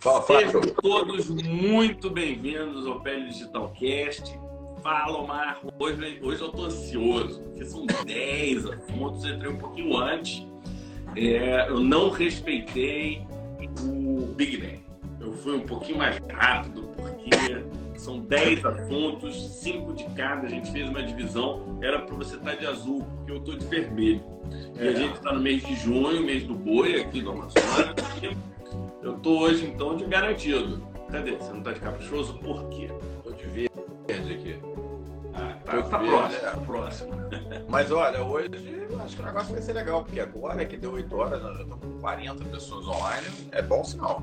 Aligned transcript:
Fala, 0.00 0.22
Sejam 0.22 0.62
todos 0.80 1.28
muito 1.28 2.08
bem-vindos 2.08 2.86
ao 2.86 3.00
Pele 3.02 3.26
Digital 3.26 3.70
Cast. 3.78 4.34
Fala, 4.82 5.18
Omar. 5.18 5.60
Hoje, 5.78 6.18
hoje 6.22 6.40
eu 6.40 6.48
tô 6.48 6.64
ansioso, 6.64 7.42
porque 7.42 7.66
são 7.66 7.84
10 8.06 8.64
assuntos, 8.64 9.26
entrei 9.26 9.52
um 9.52 9.58
pouquinho 9.58 9.94
antes. 9.98 10.46
É, 11.14 11.68
eu 11.68 11.80
não 11.80 12.08
respeitei 12.08 13.26
o 13.82 14.32
Big 14.34 14.56
Bang. 14.56 14.80
Eu 15.20 15.34
fui 15.34 15.56
um 15.56 15.66
pouquinho 15.66 15.98
mais 15.98 16.18
rápido, 16.32 16.88
porque 16.96 17.98
são 17.98 18.20
10 18.20 18.64
assuntos, 18.64 19.36
5 19.60 19.92
de 19.92 20.04
cada. 20.14 20.46
A 20.46 20.48
gente 20.48 20.72
fez 20.72 20.88
uma 20.88 21.02
divisão. 21.02 21.78
Era 21.82 21.98
para 21.98 22.16
você 22.16 22.36
estar 22.36 22.54
de 22.54 22.66
azul, 22.66 23.04
porque 23.18 23.32
eu 23.32 23.40
tô 23.40 23.54
de 23.54 23.66
vermelho. 23.66 24.24
E 24.80 24.88
a 24.88 24.92
gente 24.94 25.16
está 25.16 25.30
no 25.30 25.40
mês 25.40 25.62
de 25.62 25.76
junho, 25.76 26.22
mês 26.22 26.44
do 26.44 26.54
boi 26.54 27.02
aqui 27.02 27.20
do 27.20 27.32
Amazonas. 27.32 28.49
Eu 29.02 29.14
tô 29.14 29.38
hoje, 29.40 29.66
então, 29.66 29.96
de 29.96 30.04
garantido. 30.04 30.82
Cadê? 31.10 31.36
Você 31.36 31.52
não 31.52 31.62
tá 31.62 31.72
de 31.72 31.80
caprichoso? 31.80 32.34
Por 32.38 32.68
quê? 32.68 32.90
Tô 33.24 33.32
de 33.32 33.44
verde 33.46 34.32
aqui. 34.32 34.60
Ah, 35.34 35.56
tá, 35.64 35.82
tá 35.82 35.98
próximo, 35.98 36.40
tá 36.40 36.56
próximo. 36.66 37.12
Mas 37.68 37.90
olha, 37.90 38.22
hoje 38.22 38.80
acho 39.02 39.16
que 39.16 39.22
o 39.22 39.24
negócio 39.24 39.52
vai 39.52 39.62
ser 39.62 39.72
legal, 39.72 40.04
porque 40.04 40.20
agora 40.20 40.64
que 40.64 40.76
deu 40.76 40.92
8 40.92 41.16
horas, 41.16 41.42
nós 41.42 41.56
já 41.56 41.62
estamos 41.62 41.84
com 41.84 42.00
40 42.00 42.44
pessoas 42.44 42.86
online, 42.86 43.26
é 43.52 43.62
bom 43.62 43.84
sinal. 43.84 44.22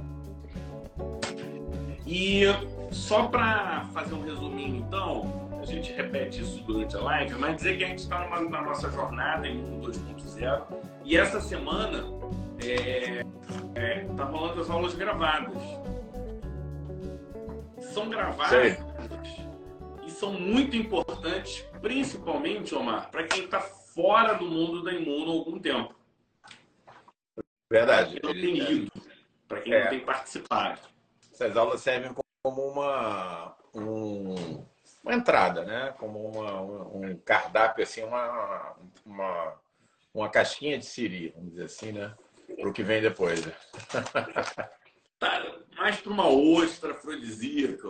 E 2.05 2.43
só 2.91 3.27
para 3.27 3.85
fazer 3.93 4.13
um 4.13 4.23
resuminho, 4.23 4.77
então, 4.77 5.49
a 5.61 5.65
gente 5.65 5.91
repete 5.91 6.41
isso 6.41 6.63
durante 6.63 6.95
a 6.95 7.01
live, 7.01 7.35
mas 7.35 7.57
dizer 7.57 7.77
que 7.77 7.83
a 7.83 7.87
gente 7.87 7.99
está 7.99 8.27
na 8.29 8.61
nossa 8.61 8.89
jornada 8.89 9.47
em 9.47 9.81
2.0 9.81 10.63
e 11.03 11.17
essa 11.17 11.41
semana 11.41 12.05
é, 12.63 13.25
é, 13.77 14.05
tá 14.15 14.23
rolando 14.23 14.61
as 14.61 14.69
aulas 14.69 14.95
gravadas. 14.95 15.61
São 17.93 18.09
gravadas 18.09 18.77
Sim. 18.77 18.83
e 20.05 20.11
são 20.11 20.33
muito 20.33 20.75
importantes, 20.75 21.61
principalmente, 21.81 22.73
Omar, 22.73 23.09
para 23.11 23.23
quem 23.25 23.45
está 23.45 23.61
fora 23.61 24.33
do 24.33 24.45
mundo 24.45 24.83
da 24.83 24.91
imuno 24.91 25.31
há 25.31 25.33
algum 25.35 25.59
tempo. 25.59 25.95
Verdade. 27.69 28.19
Para 28.19 28.33
quem 28.33 28.43
não 28.43 28.65
tem 28.65 28.73
lido, 28.73 28.91
para 29.47 29.61
quem 29.61 29.73
é. 29.73 29.83
não 29.83 29.89
tem 29.89 29.99
participado. 29.99 30.81
Essas 31.31 31.55
aulas 31.55 31.81
servem 31.81 32.11
como 32.43 32.61
uma, 32.67 33.55
um, 33.75 34.65
uma 35.03 35.13
entrada, 35.13 35.63
né? 35.63 35.93
Como 35.99 36.29
uma, 36.29 36.61
um 36.61 37.17
cardápio, 37.17 37.83
assim, 37.83 38.03
uma, 38.03 38.75
uma, 39.05 39.53
uma 40.13 40.29
casquinha 40.29 40.79
de 40.79 40.85
siri, 40.85 41.29
vamos 41.35 41.51
dizer 41.51 41.65
assim, 41.65 41.91
né? 41.91 42.15
Para 42.55 42.69
o 42.69 42.73
que 42.73 42.83
vem 42.83 43.01
depois. 43.01 43.45
Né? 43.45 43.53
Tá, 45.19 45.43
mais 45.75 45.99
para 45.99 46.11
uma 46.11 46.29
ostra 46.29 46.91
afrodisíaca. 46.91 47.89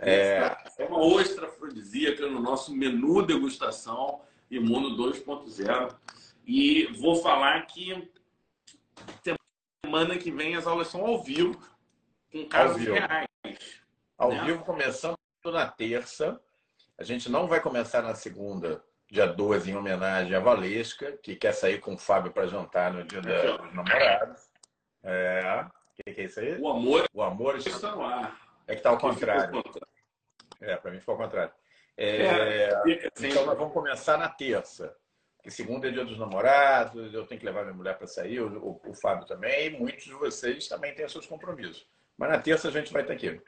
É... 0.00 0.56
é 0.78 0.86
uma 0.86 1.00
ostra 1.00 1.46
afrodisíaca 1.46 2.26
no 2.28 2.40
nosso 2.40 2.74
menu 2.74 3.20
degustação 3.20 4.22
Imuno 4.50 4.96
2.0. 4.96 5.96
E 6.46 6.86
vou 6.98 7.16
falar 7.16 7.66
que 7.66 8.10
semana 9.22 10.18
que 10.18 10.30
vem 10.30 10.56
as 10.56 10.66
aulas 10.66 10.88
são 10.88 11.06
ao 11.06 11.22
vivo, 11.22 11.58
com 12.30 12.46
casos 12.46 12.78
vivo. 12.78 12.94
reais. 12.94 13.28
Ao 14.18 14.30
né? 14.30 14.44
vivo, 14.44 14.64
começando 14.64 15.16
na 15.44 15.66
terça. 15.66 16.40
A 16.98 17.02
gente 17.02 17.30
não 17.30 17.46
vai 17.46 17.60
começar 17.60 18.02
na 18.02 18.14
segunda, 18.14 18.84
dia 19.12 19.26
12, 19.26 19.70
em 19.70 19.76
homenagem 19.76 20.34
à 20.34 20.40
Valesca, 20.40 21.12
que 21.18 21.36
quer 21.36 21.52
sair 21.52 21.78
com 21.78 21.92
o 21.92 21.98
Fábio 21.98 22.32
para 22.32 22.46
jantar 22.46 22.94
no 22.94 23.04
dia 23.04 23.20
dos 23.20 23.74
namorados. 23.74 24.50
É. 25.02 25.66
O 25.66 26.02
que, 26.02 26.14
que, 26.14 26.20
é 26.22 26.24
isso 26.24 26.40
aí? 26.40 26.58
O 26.58 26.66
amor, 26.66 27.06
o 27.12 27.22
amor 27.22 27.58
está 27.58 27.94
no 27.94 28.02
ar. 28.02 28.34
É 28.66 28.72
que 28.72 28.78
está 28.78 28.88
ao 28.88 28.96
contrário. 28.96 29.62
É, 30.62 30.76
para 30.76 30.90
mim 30.90 30.98
ficou 30.98 31.12
ao 31.12 31.20
contrário. 31.20 31.52
É, 31.94 32.24
é, 32.24 33.10
então 33.20 33.44
nós 33.44 33.58
vamos 33.58 33.74
começar 33.74 34.16
na 34.16 34.30
terça. 34.30 34.96
Que 35.42 35.50
segunda 35.50 35.88
é 35.88 35.90
dia 35.90 36.06
dos 36.06 36.18
namorados, 36.18 37.12
eu 37.12 37.26
tenho 37.26 37.38
que 37.38 37.44
levar 37.44 37.64
minha 37.64 37.74
mulher 37.74 37.98
para 37.98 38.06
sair, 38.06 38.40
o, 38.40 38.64
o, 38.64 38.80
o, 38.90 38.94
Fábio 38.94 39.26
também, 39.26 39.66
e 39.66 39.70
muitos 39.70 40.04
de 40.04 40.14
vocês 40.14 40.68
também 40.68 40.94
têm 40.94 41.06
seus 41.06 41.26
compromissos. 41.26 41.86
Mas 42.16 42.30
na 42.30 42.38
terça 42.38 42.68
a 42.68 42.70
gente 42.70 42.92
vai 42.92 43.02
estar 43.02 43.12
aqui. 43.12 43.42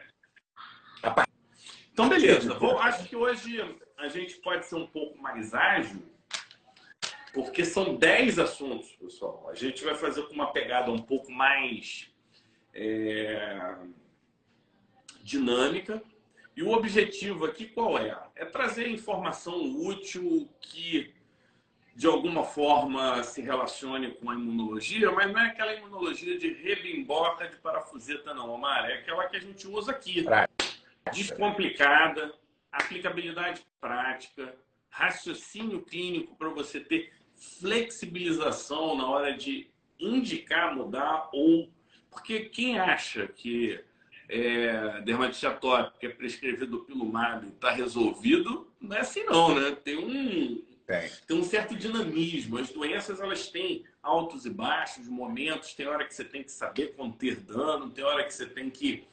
Então, 1.95 2.09
beleza. 2.09 2.55
Vou, 2.55 2.77
acho 2.81 3.05
que 3.05 3.15
hoje 3.15 3.61
a 3.97 4.09
gente 4.09 4.35
pode 4.39 4.67
ser 4.67 4.75
um 4.75 4.87
pouco 4.87 5.17
mais 5.23 5.55
ágil, 5.55 6.03
porque 7.33 7.65
são 7.65 7.95
10 7.95 8.41
assuntos, 8.41 8.91
pessoal. 8.97 9.49
A 9.49 9.55
gente 9.55 9.85
vai 9.85 9.95
fazer 9.95 10.23
com 10.23 10.35
uma 10.35 10.53
pegada 10.53 10.91
um 10.91 10.99
pouco 10.99 11.31
mais 11.31 12.11
é, 12.75 13.77
dinâmica. 15.23 16.03
E 16.57 16.65
o 16.65 16.73
objetivo 16.73 17.45
aqui 17.45 17.67
qual 17.67 17.97
é? 17.97 18.17
É 18.35 18.45
trazer 18.45 18.89
informação 18.89 19.55
útil 19.87 20.49
que 20.61 21.15
de 21.95 22.09
alguma 22.09 22.43
forma 22.43 23.23
se 23.23 23.41
relacione 23.41 24.11
com 24.15 24.31
a 24.31 24.35
imunologia, 24.35 25.13
mas 25.13 25.33
não 25.33 25.41
é 25.41 25.47
aquela 25.47 25.73
imunologia 25.75 26.37
de 26.37 26.53
rebimboca 26.55 27.49
de 27.49 27.57
parafuseta, 27.57 28.35
não, 28.35 28.51
Omar. 28.51 28.91
É 28.91 28.95
aquela 28.95 29.29
que 29.29 29.37
a 29.37 29.41
gente 29.41 29.69
usa 29.69 29.93
aqui. 29.93 30.25
Descomplicada, 31.15 32.35
aplicabilidade 32.71 33.63
prática, 33.81 34.55
raciocínio 34.89 35.83
clínico 35.83 36.37
para 36.37 36.49
você 36.49 36.81
ter 36.81 37.13
flexibilização 37.61 38.97
na 38.97 39.09
hora 39.09 39.37
de 39.37 39.71
indicar 39.99 40.75
mudar 40.75 41.29
ou 41.33 41.73
porque 42.11 42.41
quem 42.41 42.79
acha 42.79 43.27
que 43.27 43.83
é, 44.29 45.01
dermatite 45.03 45.47
atópica 45.47 46.07
é 46.07 46.11
prescrevido 46.11 46.85
pelo 46.85 47.05
MAB 47.05 47.49
está 47.49 47.71
resolvido, 47.71 48.73
não 48.81 48.97
é 48.97 49.01
assim 49.01 49.25
não, 49.25 49.55
né? 49.55 49.73
Tem 49.73 49.99
um, 49.99 50.65
tem. 50.87 51.11
tem 51.27 51.37
um 51.37 51.45
certo 51.45 51.75
dinamismo. 51.75 52.59
As 52.59 52.71
doenças 52.71 53.21
elas 53.21 53.49
têm 53.49 53.85
altos 54.03 54.47
e 54.47 54.51
baixos, 54.51 55.09
momentos, 55.09 55.75
tem 55.75 55.87
hora 55.87 56.05
que 56.05 56.15
você 56.15 56.25
tem 56.25 56.43
que 56.43 56.53
saber 56.53 56.95
conter 56.95 57.37
dano, 57.37 57.91
tem 57.91 58.05
hora 58.05 58.25
que 58.25 58.33
você 58.33 58.47
tem 58.47 58.71
que 58.71 59.07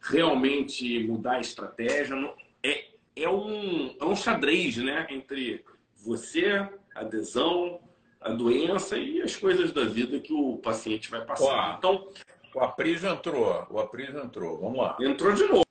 realmente 0.00 1.06
mudar 1.06 1.36
a 1.36 1.40
estratégia. 1.40 2.14
É, 2.62 2.86
é, 3.16 3.28
um, 3.28 3.96
é 4.00 4.04
um 4.04 4.16
xadrez 4.16 4.76
né? 4.78 5.06
entre 5.10 5.64
você, 5.96 6.68
adesão, 6.94 7.80
a 8.20 8.30
doença 8.30 8.96
e 8.96 9.22
as 9.22 9.36
coisas 9.36 9.72
da 9.72 9.84
vida 9.84 10.18
que 10.20 10.32
o 10.32 10.58
paciente 10.58 11.10
vai 11.10 11.24
passar. 11.24 11.76
Então, 11.78 12.08
o 12.54 12.60
Apris 12.60 13.04
entrou. 13.04 13.66
O 13.70 13.78
Apris 13.78 14.14
entrou. 14.14 14.58
Vamos 14.58 14.78
lá. 14.78 14.96
Entrou 15.00 15.32
de 15.32 15.44
novo. 15.44 15.64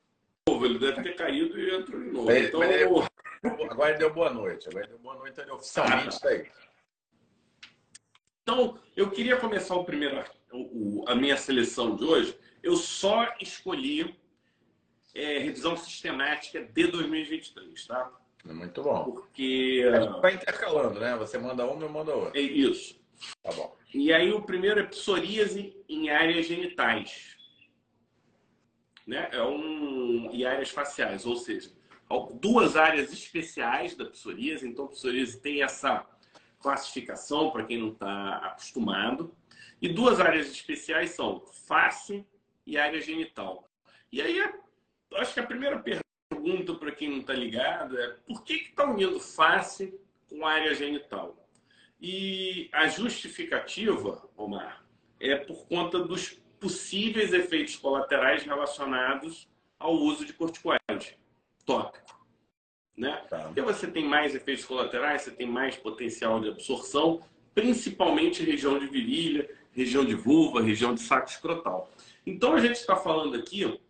Ele 0.64 0.78
deve 0.78 1.02
ter 1.02 1.14
caído 1.14 1.58
e 1.58 1.74
entrou 1.74 2.00
de 2.00 2.10
novo. 2.10 2.32
então... 2.32 2.62
ele, 2.62 2.84
agora 3.70 3.90
ele 3.90 3.98
deu 3.98 4.12
boa 4.12 4.30
noite. 4.30 4.68
Agora 4.68 4.84
ele 4.84 4.92
deu 4.92 4.98
boa 4.98 5.16
noite, 5.16 5.40
ele 5.40 5.50
oficialmente 5.50 6.08
está 6.08 6.28
aí. 6.30 6.46
Então, 8.42 8.78
eu 8.96 9.10
queria 9.10 9.36
começar 9.36 9.74
o 9.76 9.84
primeiro, 9.84 10.24
o, 10.50 11.04
a 11.06 11.14
minha 11.14 11.36
seleção 11.36 11.94
de 11.94 12.04
hoje. 12.04 12.38
Eu 12.68 12.76
só 12.76 13.34
escolhi 13.40 14.14
é, 15.14 15.38
revisão 15.38 15.74
sistemática 15.74 16.62
de 16.62 16.86
2023, 16.88 17.86
tá? 17.86 18.12
Muito 18.44 18.82
bom. 18.82 19.04
Porque. 19.04 19.84
Vai 20.20 20.34
intercalando, 20.34 21.00
né? 21.00 21.16
Você 21.16 21.38
manda 21.38 21.64
uma, 21.64 21.82
eu 21.82 21.88
mando 21.88 22.12
outra. 22.12 22.38
É 22.38 22.42
isso. 22.42 23.00
Tá 23.42 23.50
bom. 23.52 23.74
E 23.94 24.12
aí 24.12 24.30
o 24.34 24.42
primeiro 24.42 24.80
é 24.80 24.82
psoríase 24.82 25.82
em 25.88 26.10
áreas 26.10 26.44
genitais. 26.44 27.38
Né? 29.06 29.30
É 29.32 29.42
um... 29.42 30.28
E 30.30 30.44
áreas 30.44 30.68
faciais, 30.68 31.24
ou 31.24 31.36
seja, 31.36 31.72
duas 32.34 32.76
áreas 32.76 33.10
especiais 33.14 33.96
da 33.96 34.04
psoríase. 34.04 34.68
Então, 34.68 34.84
a 34.84 34.88
psoríase 34.88 35.40
tem 35.40 35.62
essa 35.62 36.06
classificação, 36.60 37.50
para 37.50 37.64
quem 37.64 37.78
não 37.78 37.92
está 37.92 38.36
acostumado. 38.44 39.34
E 39.80 39.88
duas 39.88 40.20
áreas 40.20 40.48
especiais 40.48 41.12
são 41.12 41.40
face 41.66 42.26
e 42.68 42.76
área 42.76 43.00
genital. 43.00 43.66
E 44.12 44.20
aí, 44.20 44.38
acho 45.14 45.32
que 45.32 45.40
a 45.40 45.46
primeira 45.46 45.82
pergunta 45.82 46.74
para 46.74 46.92
quem 46.92 47.08
não 47.08 47.20
está 47.20 47.32
ligado 47.32 47.98
é 47.98 48.08
por 48.26 48.44
que 48.44 48.52
está 48.56 48.84
unindo 48.84 49.18
face 49.18 49.98
com 50.28 50.46
área 50.46 50.74
genital? 50.74 51.34
E 51.98 52.68
a 52.70 52.86
justificativa, 52.86 54.28
Omar, 54.36 54.84
é 55.18 55.34
por 55.34 55.66
conta 55.66 55.98
dos 55.98 56.38
possíveis 56.60 57.32
efeitos 57.32 57.74
colaterais 57.76 58.42
relacionados 58.42 59.48
ao 59.78 59.94
uso 59.94 60.26
de 60.26 60.34
corticoide 60.34 61.18
tópico. 61.64 62.18
Né? 62.94 63.16
Tá. 63.30 63.44
Porque 63.44 63.62
você 63.62 63.86
tem 63.86 64.04
mais 64.04 64.34
efeitos 64.34 64.66
colaterais, 64.66 65.22
você 65.22 65.30
tem 65.30 65.46
mais 65.46 65.74
potencial 65.76 66.38
de 66.38 66.50
absorção, 66.50 67.22
principalmente 67.54 68.44
região 68.44 68.78
de 68.78 68.86
virilha, 68.86 69.48
região 69.72 70.04
de 70.04 70.14
vulva, 70.14 70.60
região 70.60 70.94
de 70.94 71.00
saco 71.00 71.30
escrotal. 71.30 71.90
Então 72.28 72.52
a 72.52 72.60
gente 72.60 72.76
está 72.76 72.94
falando 72.94 73.36
aqui 73.36 73.80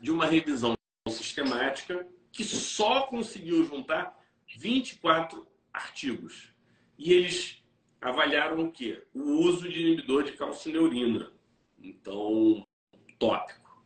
de 0.00 0.10
uma 0.10 0.24
revisão 0.24 0.72
sistemática 1.10 2.06
que 2.32 2.42
só 2.42 3.02
conseguiu 3.02 3.66
juntar 3.66 4.18
24 4.56 5.46
artigos. 5.70 6.54
E 6.98 7.12
eles 7.12 7.62
avaliaram 8.00 8.64
o 8.64 8.72
quê? 8.72 9.04
O 9.12 9.20
uso 9.20 9.68
de 9.68 9.78
inibidor 9.78 10.24
de 10.24 10.32
calcineurina. 10.32 11.30
Então, 11.78 12.66
tópico. 13.18 13.84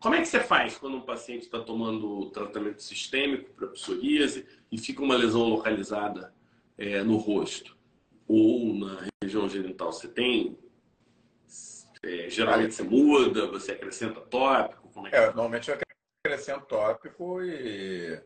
Como 0.00 0.14
é 0.14 0.20
que 0.22 0.26
você 0.28 0.40
faz 0.40 0.78
quando 0.78 0.96
um 0.96 1.02
paciente 1.02 1.42
está 1.42 1.60
tomando 1.60 2.30
tratamento 2.30 2.82
sistêmico 2.82 3.52
para 3.52 3.68
psoríase 3.68 4.46
e 4.72 4.78
fica 4.78 5.02
uma 5.02 5.16
lesão 5.16 5.42
localizada 5.42 6.34
é, 6.78 7.02
no 7.02 7.18
rosto 7.18 7.76
ou 8.26 8.74
na 8.74 9.06
região 9.22 9.46
genital? 9.50 9.92
Você 9.92 10.08
tem. 10.08 10.56
É, 12.02 12.30
geralmente 12.30 12.74
você 12.74 12.82
muda, 12.82 13.46
você 13.46 13.72
acrescenta 13.72 14.20
tópico? 14.20 14.88
Como 14.90 15.06
é, 15.06 15.10
que 15.10 15.16
é, 15.16 15.26
normalmente 15.26 15.70
eu 15.70 15.78
acrescento 16.24 16.66
tópico 16.66 17.42
e 17.42 18.20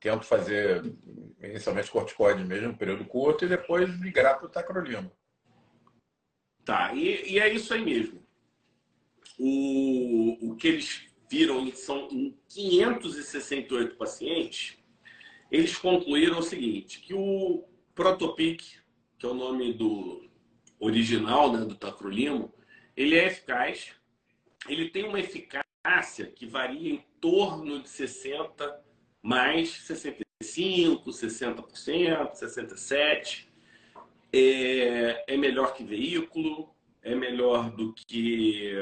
tento 0.00 0.24
fazer 0.24 0.82
inicialmente 1.42 1.90
corticoide 1.90 2.44
mesmo, 2.44 2.70
um 2.70 2.76
período 2.76 3.04
curto, 3.04 3.44
e 3.44 3.48
depois 3.48 3.88
migrar 4.00 4.38
para 4.38 4.46
o 4.46 4.50
tacrolimo. 4.50 5.10
Tá, 6.64 6.94
e, 6.94 7.32
e, 7.32 7.38
é 7.38 7.52
isso 7.52 7.72
aí 7.72 7.84
mesmo. 7.84 8.22
O, 9.38 10.50
o 10.50 10.56
que 10.56 10.68
eles 10.68 11.06
viram 11.30 11.70
são 11.74 12.08
em 12.10 12.38
568 12.48 13.96
pacientes, 13.96 14.78
eles 15.50 15.76
concluíram 15.76 16.38
o 16.38 16.42
seguinte, 16.42 17.00
que 17.00 17.14
o 17.14 17.64
Protopic, 17.94 18.62
que 19.18 19.26
é 19.26 19.28
o 19.28 19.34
nome 19.34 19.72
do 19.72 20.28
original 20.78 21.52
né, 21.52 21.64
do 21.64 21.74
tacrolimo, 21.74 22.52
ele 22.98 23.16
é 23.16 23.26
eficaz, 23.26 23.92
ele 24.68 24.90
tem 24.90 25.04
uma 25.04 25.20
eficácia 25.20 26.26
que 26.34 26.44
varia 26.44 26.94
em 26.94 27.04
torno 27.20 27.80
de 27.80 27.88
60 27.88 28.84
mais 29.22 29.70
65, 29.70 31.08
60%, 31.08 32.32
67%. 32.32 33.46
É, 34.32 35.24
é 35.32 35.36
melhor 35.36 35.74
que 35.74 35.84
veículo, 35.84 36.74
é 37.00 37.14
melhor 37.14 37.70
do 37.70 37.94
que 37.94 38.74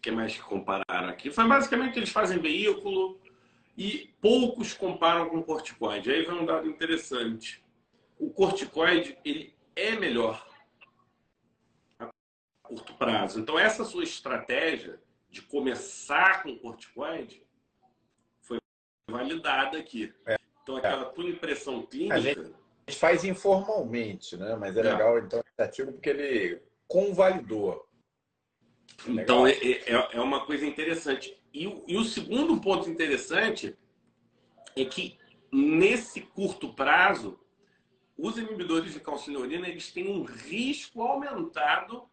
que 0.00 0.10
mais 0.10 0.34
que 0.34 0.40
compararam 0.40 1.10
aqui? 1.10 1.30
Foi 1.30 1.46
basicamente 1.46 1.98
eles 1.98 2.08
fazem 2.08 2.38
veículo 2.38 3.20
e 3.76 4.14
poucos 4.18 4.72
comparam 4.72 5.28
com 5.28 5.42
corticoide. 5.42 6.10
Aí 6.10 6.22
vem 6.22 6.40
um 6.40 6.46
dado 6.46 6.66
interessante. 6.66 7.62
O 8.18 8.30
corticoide 8.30 9.18
ele 9.22 9.54
é 9.76 9.90
melhor 9.92 10.49
curto 12.70 12.94
prazo. 12.94 13.40
Então 13.40 13.58
essa 13.58 13.84
sua 13.84 14.04
estratégia 14.04 15.00
de 15.28 15.42
começar 15.42 16.42
com 16.42 16.56
corticoide 16.58 17.44
foi 18.42 18.58
validada 19.08 19.78
aqui. 19.78 20.12
É. 20.26 20.36
Então 20.62 20.76
aquela 20.76 21.06
tua 21.06 21.28
impressão 21.28 21.84
clínica 21.86 22.14
a 22.14 22.20
gente 22.20 22.52
faz 22.92 23.24
informalmente, 23.24 24.36
né? 24.36 24.56
Mas 24.56 24.76
é, 24.76 24.80
é. 24.80 24.82
legal 24.84 25.18
então 25.18 25.40
o 25.40 25.62
artigo 25.62 25.92
porque 25.92 26.10
ele 26.10 26.62
convalidou 26.88 27.90
então, 29.06 29.46
é, 29.46 29.52
é, 29.52 30.08
é, 30.12 30.20
uma 30.20 30.44
coisa 30.44 30.66
interessante. 30.66 31.36
E, 31.52 31.64
e 31.86 31.96
o 31.96 32.04
segundo 32.04 32.60
ponto 32.60 32.88
interessante 32.88 33.76
é 34.76 34.84
que, 34.84 35.18
nesse 35.50 36.20
curto 36.20 36.72
prazo, 36.74 37.38
os 38.16 38.36
inibidores 38.36 38.92
de 38.92 39.00
calcineurina 39.00 39.68
eles 39.68 39.92
têm 39.92 40.08
um 40.08 40.22
risco 40.22 41.02
aumentado 41.02 42.08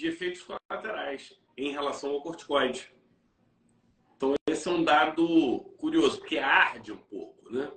de 0.00 0.08
efeitos 0.08 0.42
colaterais 0.42 1.32
em 1.56 1.70
relação 1.70 2.10
ao 2.10 2.22
corticoide. 2.22 2.90
Então, 4.16 4.34
esse 4.48 4.66
é 4.66 4.70
um 4.70 4.82
dado 4.82 5.74
curioso, 5.78 6.18
porque 6.18 6.38
arde 6.38 6.92
um 6.92 6.96
pouco, 6.96 7.50
né? 7.50 7.70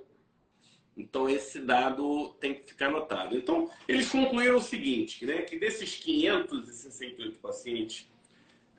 Então, 0.96 1.28
esse 1.28 1.60
dado 1.60 2.34
tem 2.40 2.54
que 2.54 2.68
ficar 2.68 2.86
anotado. 2.86 3.36
Então, 3.36 3.70
eles 3.86 4.10
concluíram 4.10 4.56
o 4.56 4.62
seguinte, 4.62 5.26
né? 5.26 5.42
Que 5.42 5.58
desses 5.58 5.96
568 5.96 7.38
pacientes 7.40 8.08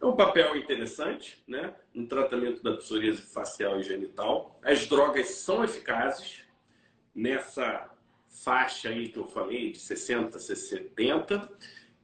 é 0.02 0.06
um 0.06 0.16
papel 0.16 0.56
interessante, 0.56 1.44
né? 1.48 1.76
No 1.94 2.08
tratamento 2.08 2.64
da 2.64 2.78
psoríase 2.78 3.22
facial 3.22 3.80
e 3.80 3.84
genital. 3.84 4.60
As 4.64 4.88
drogas 4.88 5.28
são 5.30 5.64
eficazes 5.64 6.44
nessa 7.14 7.92
faixa 8.28 8.90
aí 8.90 9.10
que 9.10 9.18
eu 9.18 9.28
falei, 9.28 9.72
de 9.72 9.80
60 9.80 10.38
a 10.38 10.40
70, 10.40 11.50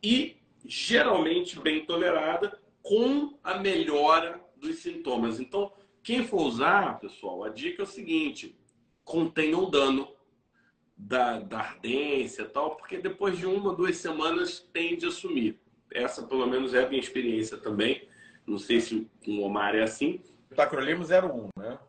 e 0.03 0.40
geralmente 0.65 1.59
bem 1.59 1.85
tolerada 1.85 2.59
com 2.81 3.37
a 3.43 3.57
melhora 3.57 4.41
dos 4.57 4.77
sintomas. 4.77 5.39
Então, 5.39 5.71
quem 6.03 6.25
for 6.25 6.41
usar, 6.43 6.99
pessoal, 6.99 7.43
a 7.43 7.49
dica 7.49 7.81
é 7.81 7.85
o 7.85 7.87
seguinte: 7.87 8.57
contenha 9.03 9.57
o 9.57 9.69
dano 9.69 10.07
da, 10.95 11.39
da 11.39 11.59
ardência 11.59 12.45
tal, 12.45 12.75
porque 12.75 12.97
depois 12.97 13.37
de 13.37 13.45
uma, 13.45 13.75
duas 13.75 13.97
semanas 13.97 14.59
tende 14.71 15.05
a 15.05 15.11
sumir. 15.11 15.59
Essa, 15.93 16.23
pelo 16.23 16.47
menos, 16.47 16.73
é 16.73 16.83
a 16.83 16.89
minha 16.89 17.01
experiência 17.01 17.57
também. 17.57 18.07
Não 18.45 18.57
sei 18.57 18.79
se 18.79 19.09
com 19.23 19.39
o 19.39 19.41
Omar 19.41 19.75
é 19.75 19.83
assim. 19.83 20.21
O 20.49 20.55
Tacrolimo 20.55 21.03
01, 21.03 21.49
né? 21.61 21.79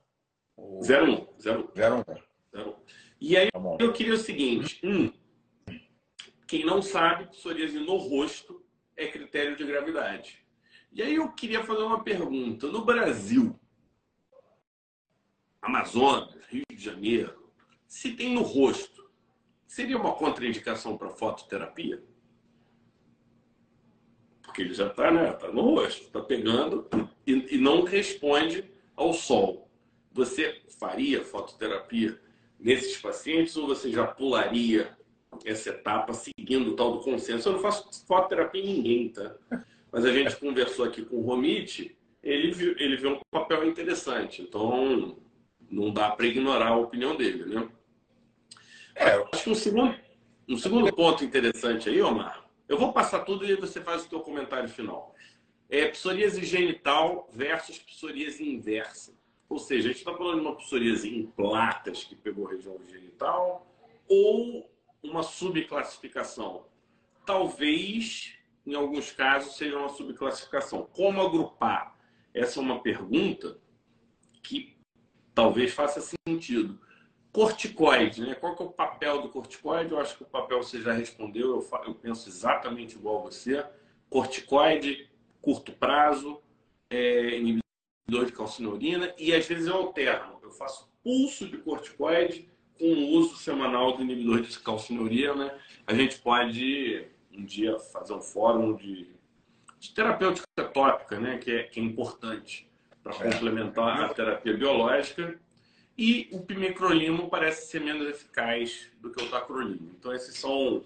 O... 0.57 0.81
01. 0.81 1.27
01. 1.39 1.69
01. 2.55 2.75
E 3.21 3.37
aí, 3.37 3.51
tá 3.51 3.61
eu 3.79 3.93
queria 3.93 4.15
o 4.15 4.19
seguinte. 4.19 4.81
Um, 4.85 5.13
quem 6.47 6.67
não 6.67 6.83
sabe, 6.83 7.27
psoríase 7.29 7.79
no 7.79 7.97
rosto 7.97 8.62
é 8.97 9.07
critério 9.07 9.57
de 9.57 9.65
gravidade. 9.65 10.45
E 10.93 11.03
aí 11.03 11.15
eu 11.15 11.31
queria 11.33 11.65
fazer 11.65 11.83
uma 11.83 12.03
pergunta. 12.03 12.67
No 12.69 12.85
Brasil, 12.85 13.59
Amazonas, 15.61 16.35
Rio 16.49 16.65
de 16.71 16.83
Janeiro, 16.83 17.51
se 17.87 18.13
tem 18.15 18.35
no 18.35 18.43
rosto, 18.43 19.11
seria 19.67 19.97
uma 19.97 20.15
contraindicação 20.15 20.97
para 20.97 21.11
fototerapia? 21.11 22.03
porque 24.53 24.61
ele 24.61 24.75
já 24.75 24.89
está 24.89 25.11
né, 25.11 25.33
tá 25.33 25.51
no 25.51 25.63
rosto, 25.63 26.03
está 26.03 26.21
pegando 26.21 26.87
e, 27.27 27.55
e, 27.55 27.59
não 27.59 27.85
responde 27.85 28.71
ao 28.95 29.15
sol. 29.15 29.71
Você 30.13 30.61
faria 30.79 31.25
fototerapia 31.25 32.21
nesses 32.61 32.99
pacientes 32.99 33.57
ou 33.57 33.67
você 33.67 33.91
já 33.91 34.07
pularia 34.07 34.95
essa 35.45 35.71
etapa 35.71 36.13
seguindo 36.13 36.71
o 36.71 36.77
tal 36.77 36.93
do 36.93 37.01
consenso? 37.01 37.49
Eu 37.49 37.55
não 37.55 37.61
faço 37.61 38.07
fototerapia 38.07 38.63
em 38.63 38.75
ninguém, 38.75 39.09
tá? 39.09 39.35
Mas 39.91 40.05
a 40.05 40.13
gente 40.13 40.37
conversou 40.37 40.85
aqui 40.85 41.05
com 41.05 41.17
o 41.17 41.23
Romit, 41.23 41.97
ele 42.23 42.51
viu, 42.51 42.75
ele 42.79 42.97
viu 42.97 43.11
um 43.13 43.21
papel 43.31 43.67
interessante, 43.67 44.43
então 44.43 45.17
não 45.71 45.93
dá 45.93 46.11
para 46.11 46.27
ignorar 46.27 46.69
a 46.69 46.77
opinião 46.77 47.17
dele, 47.17 47.45
né? 47.45 47.69
É, 48.95 49.25
acho 49.33 49.45
que 49.45 49.51
um 49.51 49.55
segundo, 49.55 49.95
um 50.49 50.57
segundo 50.57 50.93
ponto 50.95 51.25
interessante 51.25 51.89
aí, 51.89 52.01
Omar, 52.01 52.45
eu 52.69 52.79
vou 52.79 52.93
passar 52.93 53.21
tudo 53.21 53.45
e 53.45 53.57
você 53.57 53.81
faz 53.81 54.05
o 54.05 54.09
seu 54.09 54.21
comentário 54.21 54.69
final. 54.69 55.15
É 55.69 55.89
psoríase 55.89 56.45
genital 56.45 57.29
versus 57.33 57.79
psoríase 57.79 58.47
inversa. 58.47 59.15
Ou 59.49 59.59
seja, 59.59 59.89
a 59.89 59.93
gente 59.93 59.99
está 59.99 60.15
falando 60.15 60.41
de 60.41 60.47
uma 60.47 60.57
psoríase 60.57 61.15
em 61.15 61.27
placas 61.27 62.05
que 62.05 62.15
pegou 62.15 62.47
a 62.47 62.53
região 62.53 62.79
genital 62.89 63.67
ou 64.09 64.71
uma 65.03 65.23
subclassificação. 65.23 66.67
Talvez, 67.27 68.35
em 68.67 68.75
alguns 68.75 69.11
casos, 69.13 69.57
seja 69.57 69.79
uma 69.79 69.89
subclassificação. 69.89 70.89
Como 70.93 71.21
agrupar? 71.21 71.99
Essa 72.35 72.61
é 72.61 72.63
uma 72.63 72.81
pergunta 72.81 73.61
que 74.43 74.77
talvez 75.35 75.73
faça 75.73 76.01
sentido. 76.27 76.81
Corticoide, 77.33 78.21
né? 78.21 78.35
Qual 78.35 78.55
que 78.55 78.63
é 78.63 78.67
o 78.67 78.71
papel 78.71 79.23
do 79.23 79.29
corticoide? 79.29 79.93
Eu 79.93 79.99
acho 79.99 80.17
que 80.17 80.23
o 80.23 80.27
papel 80.27 80.63
você 80.63 80.81
já 80.81 80.93
respondeu, 80.93 81.51
eu, 81.51 81.81
eu 81.87 81.95
penso 81.95 82.29
exatamente 82.29 82.97
igual 82.97 83.23
você. 83.23 83.65
Corticoide, 84.11 85.11
curto 85.41 85.73
prazo, 85.73 86.43
é, 86.91 87.39
inibidor 87.39 88.27
de 88.27 88.33
calcineurina 88.33 89.15
e 89.19 89.35
às 89.35 89.47
vezes 89.47 89.67
eu 89.67 89.77
alterno. 89.77 90.39
Eu 90.43 90.51
faço 90.51 90.91
pulso 91.03 91.49
de 91.49 91.57
corticoide 91.59 92.52
com 92.83 92.89
o 92.89 93.11
uso 93.11 93.37
semanal 93.37 93.97
do 93.97 94.03
inibidor 94.03 94.41
de 94.41 94.59
calcineurina. 94.59 95.37
Né? 95.37 95.59
A 95.87 95.95
gente 95.95 96.19
pode 96.19 97.07
um 97.33 97.45
dia 97.45 97.79
fazer 97.79 98.13
um 98.13 98.21
fórum 98.21 98.75
de, 98.75 99.07
de 99.79 99.95
terapêutica 99.95 100.47
tópica, 100.75 101.21
né? 101.21 101.39
que, 101.39 101.53
é, 101.53 101.63
que 101.63 101.79
é 101.79 101.83
importante 101.83 102.69
para 103.01 103.15
é. 103.15 103.31
complementar 103.31 104.03
a 104.03 104.09
terapia 104.09 104.57
biológica 104.57 105.39
e 105.97 106.29
o 106.33 106.41
pimecrolimo 106.41 107.31
parece 107.31 107.71
ser 107.71 107.81
menos 107.81 108.09
eficaz 108.09 108.91
do 109.01 109.11
que 109.11 109.23
o 109.23 109.31
tacrolimo. 109.31 109.95
Então, 109.97 110.13
esses 110.13 110.35
são 110.35 110.85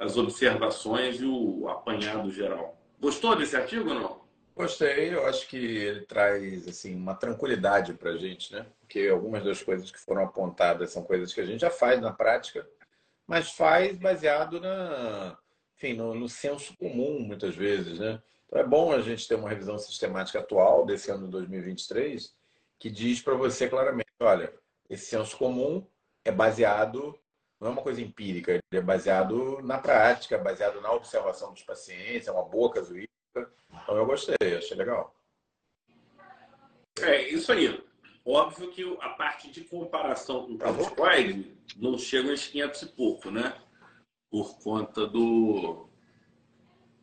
as 0.00 0.16
observações 0.16 1.20
e 1.20 1.24
o 1.24 1.68
apanhado 1.68 2.32
geral. 2.32 2.76
Gostou 3.00 3.36
desse 3.36 3.56
artigo 3.56 3.90
ou 3.90 3.94
não? 3.94 4.21
Gostei, 4.54 5.14
eu 5.14 5.24
acho 5.26 5.48
que 5.48 5.56
ele 5.56 6.02
traz 6.02 6.68
assim 6.68 6.94
uma 6.94 7.14
tranquilidade 7.14 7.94
para 7.94 8.10
a 8.10 8.16
gente, 8.18 8.52
né? 8.52 8.66
Porque 8.80 9.08
algumas 9.08 9.42
das 9.42 9.62
coisas 9.62 9.90
que 9.90 9.98
foram 9.98 10.22
apontadas 10.22 10.90
são 10.90 11.02
coisas 11.02 11.32
que 11.32 11.40
a 11.40 11.44
gente 11.44 11.60
já 11.60 11.70
faz 11.70 12.00
na 12.00 12.12
prática, 12.12 12.68
mas 13.26 13.52
faz 13.52 13.98
baseado 13.98 14.60
na, 14.60 15.38
enfim, 15.76 15.94
no, 15.94 16.14
no 16.14 16.28
senso 16.28 16.76
comum 16.76 17.20
muitas 17.20 17.56
vezes, 17.56 17.98
né? 17.98 18.22
Então 18.46 18.60
é 18.60 18.64
bom 18.64 18.92
a 18.92 19.00
gente 19.00 19.26
ter 19.26 19.36
uma 19.36 19.48
revisão 19.48 19.78
sistemática 19.78 20.38
atual 20.38 20.84
desse 20.84 21.10
ano 21.10 21.24
de 21.24 21.30
2023 21.30 22.34
que 22.78 22.90
diz 22.90 23.22
para 23.22 23.34
você 23.34 23.68
claramente 23.68 24.10
olha, 24.20 24.52
esse 24.90 25.06
senso 25.06 25.36
comum 25.36 25.86
é 26.24 26.30
baseado, 26.30 27.18
não 27.60 27.68
é 27.68 27.70
uma 27.70 27.82
coisa 27.82 28.02
empírica, 28.02 28.52
ele 28.52 28.62
é 28.72 28.80
baseado 28.80 29.62
na 29.62 29.78
prática, 29.78 30.36
baseado 30.36 30.80
na 30.80 30.92
observação 30.92 31.52
dos 31.52 31.62
pacientes, 31.62 32.28
é 32.28 32.32
uma 32.32 32.44
boa 32.44 32.70
casuística. 32.72 33.21
Então 33.34 33.96
eu 33.96 34.06
gostei, 34.06 34.36
achei 34.56 34.76
legal. 34.76 35.16
É, 37.00 37.28
isso 37.28 37.50
aí. 37.52 37.82
Óbvio 38.24 38.70
que 38.70 38.98
a 39.00 39.10
parte 39.10 39.50
de 39.50 39.62
comparação 39.62 40.46
com 40.46 40.54
o 40.54 40.58
corticoide 40.58 41.56
não 41.76 41.98
chega 41.98 42.30
aos 42.30 42.46
500 42.46 42.82
e 42.82 42.86
pouco, 42.86 43.30
né? 43.30 43.60
Por 44.30 44.58
conta 44.60 45.06
do... 45.06 45.88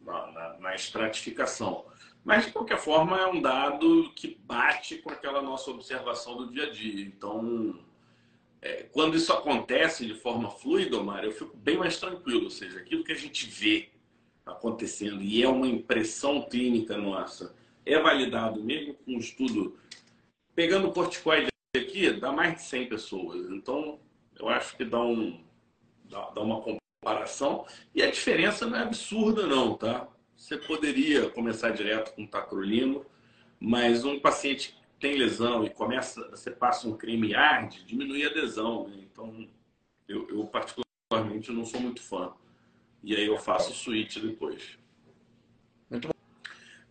na, 0.01 0.31
na, 0.31 0.57
na 0.59 0.75
estratificação. 0.75 1.86
Mas, 2.24 2.45
de 2.45 2.51
qualquer 2.51 2.77
forma, 2.77 3.19
é 3.19 3.27
um 3.27 3.41
dado 3.41 4.12
que 4.15 4.39
bate 4.43 4.98
com 5.00 5.12
aquela 5.12 5.41
nossa 5.41 5.71
observação 5.71 6.38
do 6.38 6.51
dia 6.51 6.67
a 6.67 6.69
dia. 6.69 7.03
Então, 7.03 7.83
é, 8.62 8.83
quando 8.83 9.17
isso 9.17 9.33
acontece 9.33 10.05
de 10.05 10.13
forma 10.13 10.50
fluida, 10.50 11.01
Mário, 11.01 11.29
eu 11.29 11.33
fico 11.33 11.55
bem 11.57 11.77
mais 11.77 12.00
tranquilo. 12.00 12.45
Ou 12.45 12.50
seja, 12.50 12.79
aquilo 12.79 13.03
que 13.03 13.12
a 13.12 13.17
gente 13.17 13.45
vê 13.45 13.89
acontecendo 14.51 15.22
e 15.22 15.44
é 15.44 15.48
uma 15.48 15.68
impressão 15.68 16.41
clínica 16.44 16.98
nossa, 16.98 17.56
é 17.86 18.00
validado 18.00 18.63
mesmo 18.63 18.94
com 18.94 19.13
um 19.13 19.20
estudo. 19.20 19.77
Pegando 20.53 20.89
o 20.89 20.91
corticoide 20.91 21.48
aqui, 21.75 22.12
dá 22.12 22.32
mais 22.32 22.56
de 22.56 22.62
100 22.63 22.89
pessoas. 22.89 23.50
Então, 23.50 24.00
eu 24.38 24.50
acho 24.50 24.75
que 24.75 24.86
dá, 24.86 25.01
um, 25.01 25.44
dá, 26.06 26.29
dá 26.32 26.41
uma 26.41 26.62
comparação. 26.62 27.65
E 27.94 28.01
a 28.01 28.12
diferença 28.12 28.65
não 28.65 28.77
é 28.77 28.82
absurda, 28.82 29.48
não, 29.48 29.75
tá? 29.75 30.08
Você 30.36 30.58
poderia 30.58 31.29
começar 31.29 31.72
direto 31.72 32.13
com 32.15 32.25
tacrolimo, 32.25 33.06
mas 33.60 34.06
um 34.06 34.20
paciente 34.20 34.72
que 34.72 34.77
tem 35.00 35.18
lesão 35.18 35.63
e 35.65 35.70
começa, 35.70 36.29
você 36.29 36.50
passa 36.50 36.88
um 36.88 36.96
creme 36.96 37.36
arde, 37.36 37.84
diminui 37.86 38.25
a 38.25 38.29
adesão. 38.29 38.88
Né? 38.88 39.03
Então, 39.12 39.48
eu, 40.08 40.29
eu 40.29 40.46
particularmente 40.48 41.51
não 41.51 41.65
sou 41.65 41.79
muito 41.79 42.01
fã. 42.01 42.34
E 43.03 43.15
aí 43.15 43.25
eu 43.25 43.38
faço 43.38 43.72
o 43.72 43.75
switch 43.75 44.18
depois. 44.18 44.77
Muito 45.89 46.10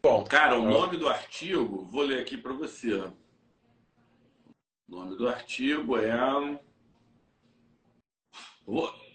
bom. 0.02 0.24
Cara, 0.24 0.58
o 0.58 0.68
nome 0.68 0.96
do 0.96 1.08
artigo, 1.08 1.84
vou 1.84 2.02
ler 2.02 2.20
aqui 2.20 2.36
para 2.36 2.52
você. 2.52 2.94
O 2.94 3.12
nome 4.88 5.16
do 5.16 5.28
artigo 5.28 5.98
é. 5.98 6.10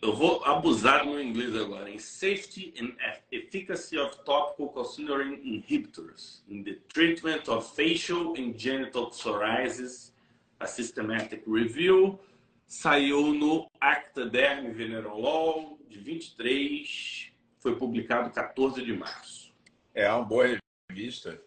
Eu 0.02 0.14
vou 0.16 0.44
abusar 0.44 1.06
no 1.06 1.22
inglês 1.22 1.56
agora. 1.56 1.90
Em 1.90 2.00
Safety 2.00 2.74
and 2.80 2.96
Efficacy 3.32 3.98
of 3.98 4.18
Topical 4.24 4.70
Calcineurin 4.70 5.36
Inhibitors 5.44 6.44
in 6.48 6.64
the 6.64 6.80
Treatment 6.94 7.48
of 7.48 7.76
Facial 7.76 8.34
and 8.38 8.58
Genital 8.58 9.10
Psoriasis, 9.10 10.14
a 10.60 10.68
Systematic 10.68 11.44
Review. 11.48 12.20
Saiu 12.66 13.34
no 13.34 13.70
Acta 13.80 14.26
Derm 14.26 14.72
Venerolol, 14.72 15.73
de 15.94 16.00
23, 16.00 17.32
foi 17.60 17.78
publicado 17.78 18.32
14 18.32 18.84
de 18.84 18.94
março. 18.94 19.54
É 19.94 20.12
uma 20.12 20.26
boa 20.26 20.60
revista. 20.90 21.40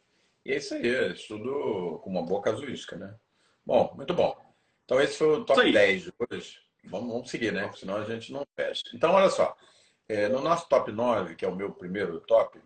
E 0.44 0.52
é 0.52 0.56
isso 0.56 0.74
aí, 0.74 0.88
é 0.88 1.08
estudo 1.08 2.00
com 2.02 2.10
uma 2.10 2.22
boa 2.22 2.40
casuística, 2.40 2.96
né? 2.96 3.14
Bom, 3.64 3.92
muito 3.96 4.14
bom. 4.14 4.36
Então 4.84 5.00
esse 5.00 5.18
foi 5.18 5.40
o 5.40 5.44
top 5.44 5.72
10 5.72 6.02
de 6.04 6.12
hoje. 6.30 6.60
Vamos, 6.84 7.12
vamos 7.12 7.30
seguir, 7.30 7.52
né? 7.52 7.70
Senão 7.74 7.96
a 7.96 8.04
gente 8.04 8.32
não 8.32 8.46
fecha. 8.54 8.84
Então, 8.94 9.12
olha 9.12 9.28
só. 9.28 9.56
É, 10.08 10.28
no 10.28 10.40
nosso 10.40 10.68
top 10.68 10.92
9, 10.92 11.34
que 11.34 11.44
é 11.44 11.48
o 11.48 11.56
meu 11.56 11.72
primeiro 11.72 12.20
top, 12.20 12.60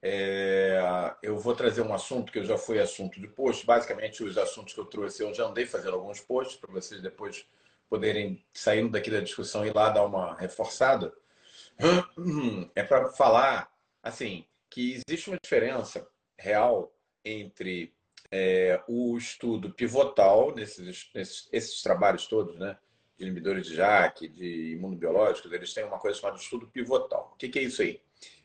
é, 0.00 0.80
eu 1.20 1.36
vou 1.36 1.56
trazer 1.56 1.82
um 1.82 1.92
assunto 1.92 2.30
que 2.30 2.38
eu 2.38 2.44
já 2.44 2.56
fui 2.56 2.78
assunto 2.78 3.20
de 3.20 3.26
post. 3.26 3.66
Basicamente, 3.66 4.22
os 4.22 4.38
assuntos 4.38 4.72
que 4.72 4.78
eu 4.78 4.84
trouxe, 4.84 5.24
eu 5.24 5.34
já 5.34 5.46
andei 5.46 5.66
fazendo 5.66 5.94
alguns 5.94 6.20
posts 6.20 6.56
para 6.56 6.72
vocês 6.72 7.02
depois 7.02 7.44
poderem, 7.88 8.44
saindo 8.52 8.90
daqui 8.90 9.10
da 9.10 9.20
discussão, 9.20 9.64
ir 9.64 9.74
lá 9.74 9.90
dar 9.90 10.04
uma 10.04 10.34
reforçada, 10.36 11.12
é 12.74 12.82
para 12.82 13.10
falar 13.10 13.70
assim 14.02 14.44
que 14.70 15.00
existe 15.08 15.30
uma 15.30 15.38
diferença 15.42 16.06
real 16.38 16.92
entre 17.24 17.94
é, 18.30 18.82
o 18.88 19.16
estudo 19.16 19.70
pivotal 19.70 20.54
nesses, 20.54 21.08
nesses 21.14 21.48
esses 21.52 21.82
trabalhos 21.82 22.26
todos, 22.26 22.56
né, 22.58 22.76
de 23.16 23.24
inibidores 23.24 23.66
de 23.66 23.76
JAK, 23.76 24.28
de 24.28 24.72
imunobiológicos, 24.72 25.52
eles 25.52 25.72
têm 25.72 25.84
uma 25.84 25.98
coisa 25.98 26.18
chamada 26.18 26.38
estudo 26.38 26.66
pivotal. 26.66 27.32
O 27.34 27.36
que, 27.36 27.48
que 27.48 27.58
é 27.58 27.62
isso 27.62 27.82
aí? 27.82 28.00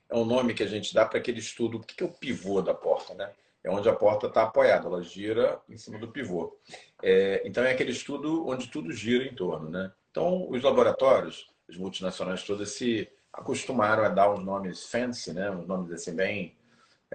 É 0.09 0.15
um 0.15 0.25
nome 0.25 0.53
que 0.53 0.63
a 0.63 0.67
gente 0.67 0.93
dá 0.93 1.05
para 1.05 1.19
aquele 1.19 1.39
estudo. 1.39 1.77
O 1.77 1.79
que, 1.81 1.95
que 1.95 2.03
é 2.03 2.05
o 2.05 2.11
pivô 2.11 2.61
da 2.61 2.73
porta, 2.73 3.13
né? 3.13 3.33
É 3.63 3.69
onde 3.69 3.87
a 3.87 3.95
porta 3.95 4.27
está 4.27 4.43
apoiada, 4.43 4.87
ela 4.87 5.03
gira 5.03 5.61
em 5.69 5.77
cima 5.77 5.99
do 5.99 6.11
pivô. 6.11 6.57
É, 7.01 7.41
então 7.45 7.63
é 7.63 7.71
aquele 7.71 7.91
estudo 7.91 8.47
onde 8.47 8.67
tudo 8.69 8.91
gira 8.91 9.23
em 9.23 9.35
torno. 9.35 9.69
Né? 9.69 9.91
Então, 10.09 10.49
os 10.49 10.61
laboratórios, 10.63 11.47
as 11.69 11.77
multinacionais 11.77 12.43
todas 12.43 12.71
se 12.71 13.09
acostumaram 13.31 14.03
a 14.03 14.09
dar 14.09 14.31
uns 14.31 14.43
nomes 14.43 14.89
fancy, 14.89 15.33
né? 15.33 15.51
uns 15.51 15.67
nomes 15.67 15.91
assim 15.91 16.15
bem 16.15 16.57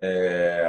é, 0.00 0.64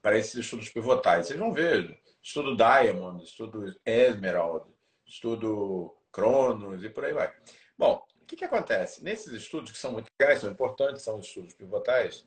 para 0.00 0.16
esses 0.18 0.34
estudos 0.34 0.68
pivotais. 0.70 1.26
Vocês 1.26 1.38
vão 1.38 1.52
ver 1.52 2.00
estudo 2.22 2.56
Diamond, 2.56 3.22
estudo 3.22 3.74
Esmeralda, 3.84 4.66
estudo 5.06 5.94
Cronos 6.10 6.82
e 6.82 6.88
por 6.88 7.04
aí 7.04 7.12
vai. 7.12 7.32
Bom, 7.76 8.02
o 8.20 8.26
que, 8.26 8.36
que 8.36 8.44
acontece? 8.44 9.02
Nesses 9.04 9.32
estudos 9.32 9.72
que 9.72 9.78
são 9.78 9.92
muito 9.92 10.08
legais, 10.18 10.40
são 10.40 10.50
importantes, 10.50 11.02
são 11.02 11.18
os 11.18 11.26
estudos 11.26 11.52
pivotais, 11.54 12.24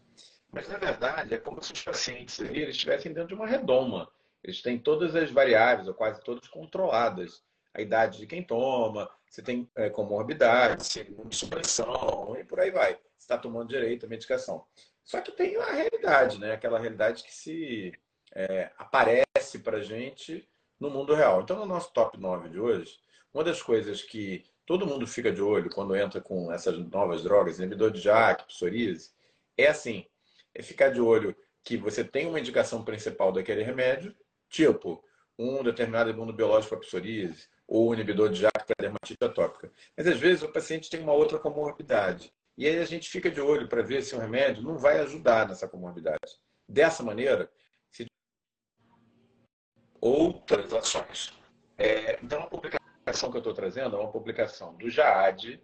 mas, 0.55 0.69
na 0.69 0.77
verdade, 0.77 1.33
é 1.33 1.37
como 1.37 1.61
se 1.61 1.73
os 1.73 1.83
pacientes 1.83 2.39
ali, 2.39 2.61
eles 2.61 2.75
estivessem 2.75 3.11
dentro 3.11 3.27
de 3.27 3.33
uma 3.33 3.45
redoma. 3.45 4.09
Eles 4.41 4.61
têm 4.61 4.79
todas 4.79 5.13
as 5.13 5.29
variáveis, 5.29 5.85
ou 5.85 5.93
quase 5.93 6.23
todas, 6.23 6.47
controladas. 6.47 7.43
A 7.73 7.81
idade 7.81 8.19
de 8.19 8.25
quem 8.25 8.41
toma, 8.41 9.11
se 9.27 9.43
tem 9.43 9.69
é, 9.75 9.89
comorbidade, 9.89 10.85
se 10.85 11.13
supressão, 11.29 12.37
e 12.39 12.45
por 12.45 12.61
aí 12.61 12.71
vai. 12.71 12.93
Se 13.17 13.25
está 13.25 13.37
tomando 13.37 13.67
direito 13.67 14.05
a 14.05 14.09
medicação. 14.09 14.65
Só 15.03 15.19
que 15.19 15.33
tem 15.33 15.57
a 15.57 15.73
realidade, 15.73 16.39
né? 16.39 16.53
Aquela 16.53 16.79
realidade 16.79 17.25
que 17.25 17.33
se 17.33 17.91
é, 18.33 18.71
aparece 18.77 19.59
para 19.61 19.81
gente 19.81 20.47
no 20.79 20.89
mundo 20.89 21.13
real. 21.13 21.41
Então, 21.41 21.57
no 21.57 21.65
nosso 21.65 21.91
top 21.91 22.17
9 22.17 22.47
de 22.47 22.61
hoje, 22.61 22.97
uma 23.33 23.43
das 23.43 23.61
coisas 23.61 24.01
que 24.01 24.45
todo 24.65 24.87
mundo 24.87 25.05
fica 25.05 25.33
de 25.33 25.41
olho 25.41 25.69
quando 25.69 25.97
entra 25.97 26.21
com 26.21 26.49
essas 26.49 26.77
novas 26.77 27.21
drogas, 27.23 27.59
inibidor 27.59 27.91
de 27.91 27.99
JAK, 27.99 28.45
psoríase, 28.45 29.11
é 29.57 29.67
assim, 29.67 30.05
é 30.55 30.63
ficar 30.63 30.89
de 30.89 31.01
olho 31.01 31.35
que 31.63 31.75
você 31.75 32.03
tem 32.03 32.27
uma 32.27 32.39
indicação 32.39 32.83
principal 32.83 33.31
daquele 33.31 33.63
remédio, 33.63 34.15
tipo 34.49 35.03
um 35.37 35.61
determinado 35.61 36.09
imunobiológico 36.09 36.75
para 36.75 36.85
psoríase 36.85 37.47
ou 37.67 37.89
um 37.89 37.93
inibidor 37.93 38.29
de 38.29 38.41
JAK 38.41 38.65
para 38.65 38.75
dermatite 38.79 39.23
atópica. 39.23 39.71
Mas 39.97 40.07
às 40.07 40.17
vezes 40.17 40.43
o 40.43 40.51
paciente 40.51 40.89
tem 40.89 41.01
uma 41.01 41.13
outra 41.13 41.37
comorbidade. 41.37 42.31
E 42.57 42.65
aí 42.67 42.79
a 42.79 42.85
gente 42.85 43.09
fica 43.09 43.29
de 43.29 43.41
olho 43.41 43.67
para 43.67 43.81
ver 43.81 44.01
se 44.01 44.15
o 44.15 44.19
remédio 44.19 44.63
não 44.63 44.77
vai 44.77 44.99
ajudar 44.99 45.47
nessa 45.47 45.67
comorbidade. 45.67 46.39
Dessa 46.67 47.03
maneira, 47.03 47.51
se... 47.91 48.05
outras 49.99 50.71
ações. 50.73 51.33
É, 51.77 52.17
então, 52.23 52.43
a 52.43 52.47
publicação 52.47 53.29
que 53.29 53.37
eu 53.37 53.39
estou 53.39 53.53
trazendo 53.53 53.97
é 53.97 53.99
uma 53.99 54.11
publicação 54.11 54.73
do 54.75 54.89
JAAD, 54.89 55.61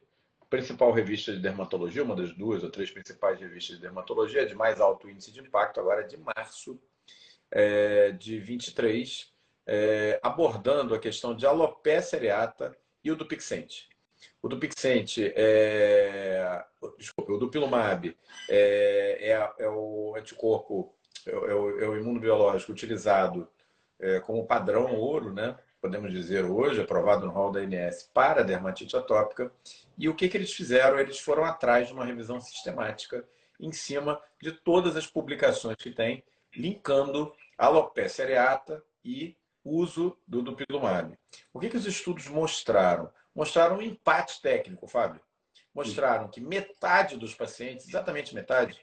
principal 0.52 0.92
revista 0.92 1.32
de 1.32 1.40
dermatologia, 1.40 2.04
uma 2.04 2.14
das 2.14 2.34
duas 2.34 2.62
ou 2.62 2.70
três 2.70 2.92
principais 2.92 3.40
revistas 3.40 3.78
de 3.78 3.82
dermatologia, 3.82 4.46
de 4.46 4.54
mais 4.54 4.82
alto 4.82 5.10
índice 5.10 5.32
de 5.32 5.40
impacto, 5.40 5.80
agora 5.80 6.04
de 6.04 6.18
março 6.18 6.78
é, 7.50 8.12
de 8.12 8.38
23, 8.38 9.32
é, 9.66 10.20
abordando 10.22 10.94
a 10.94 11.00
questão 11.00 11.34
de 11.34 11.46
alopecia 11.46 12.20
areata 12.20 12.78
e 13.02 13.10
o 13.10 13.16
dupixente. 13.16 13.88
O 14.44 14.50
dupixente, 14.50 15.32
é, 15.38 16.66
desculpa, 16.98 17.32
o 17.32 17.38
dupilumab 17.38 18.14
é, 18.50 19.32
é, 19.32 19.54
é 19.64 19.70
o 19.70 20.14
anticorpo, 20.18 20.94
é, 21.26 21.32
é, 21.32 21.36
o, 21.36 21.80
é 21.80 21.88
o 21.88 21.98
imunobiológico 21.98 22.74
utilizado 22.74 23.48
é, 23.98 24.20
como 24.20 24.46
padrão 24.46 24.96
ouro, 24.96 25.32
né? 25.34 25.58
Podemos 25.82 26.12
dizer 26.12 26.46
hoje, 26.46 26.80
aprovado 26.80 27.26
no 27.26 27.32
rol 27.32 27.52
da 27.52 27.60
ANS 27.60 28.10
para 28.14 28.44
dermatite 28.44 28.96
atópica. 28.96 29.52
E 29.98 30.08
o 30.08 30.16
que, 30.16 30.30
que 30.30 30.38
eles 30.38 30.54
fizeram? 30.54 31.00
Eles 31.00 31.20
foram 31.20 31.44
atrás 31.44 31.88
de 31.88 31.94
uma 31.94 32.06
revisão 32.06 32.40
sistemática 32.40 33.28
em 33.60 33.72
cima 33.72 34.22
de 34.42 34.52
todas 34.52 34.96
as 34.96 35.08
publicações 35.08 35.76
que 35.78 35.92
tem, 35.92 36.24
linkando 36.56 37.34
alopecia 37.58 38.26
areata 38.26 38.84
e 39.04 39.36
uso 39.64 40.18
do 40.28 40.42
dupilumab. 40.42 41.18
O 41.54 41.60
que, 41.60 41.70
que 41.70 41.78
os 41.78 41.86
estudos 41.86 42.28
mostraram? 42.28 43.12
Mostraram 43.34 43.78
um 43.78 43.82
empate 43.82 44.42
técnico, 44.42 44.88
Fábio. 44.88 45.22
Mostraram 45.74 46.28
que 46.28 46.42
metade 46.42 47.18
dos 47.18 47.34
pacientes, 47.34 47.88
exatamente 47.88 48.36
metade, 48.36 48.82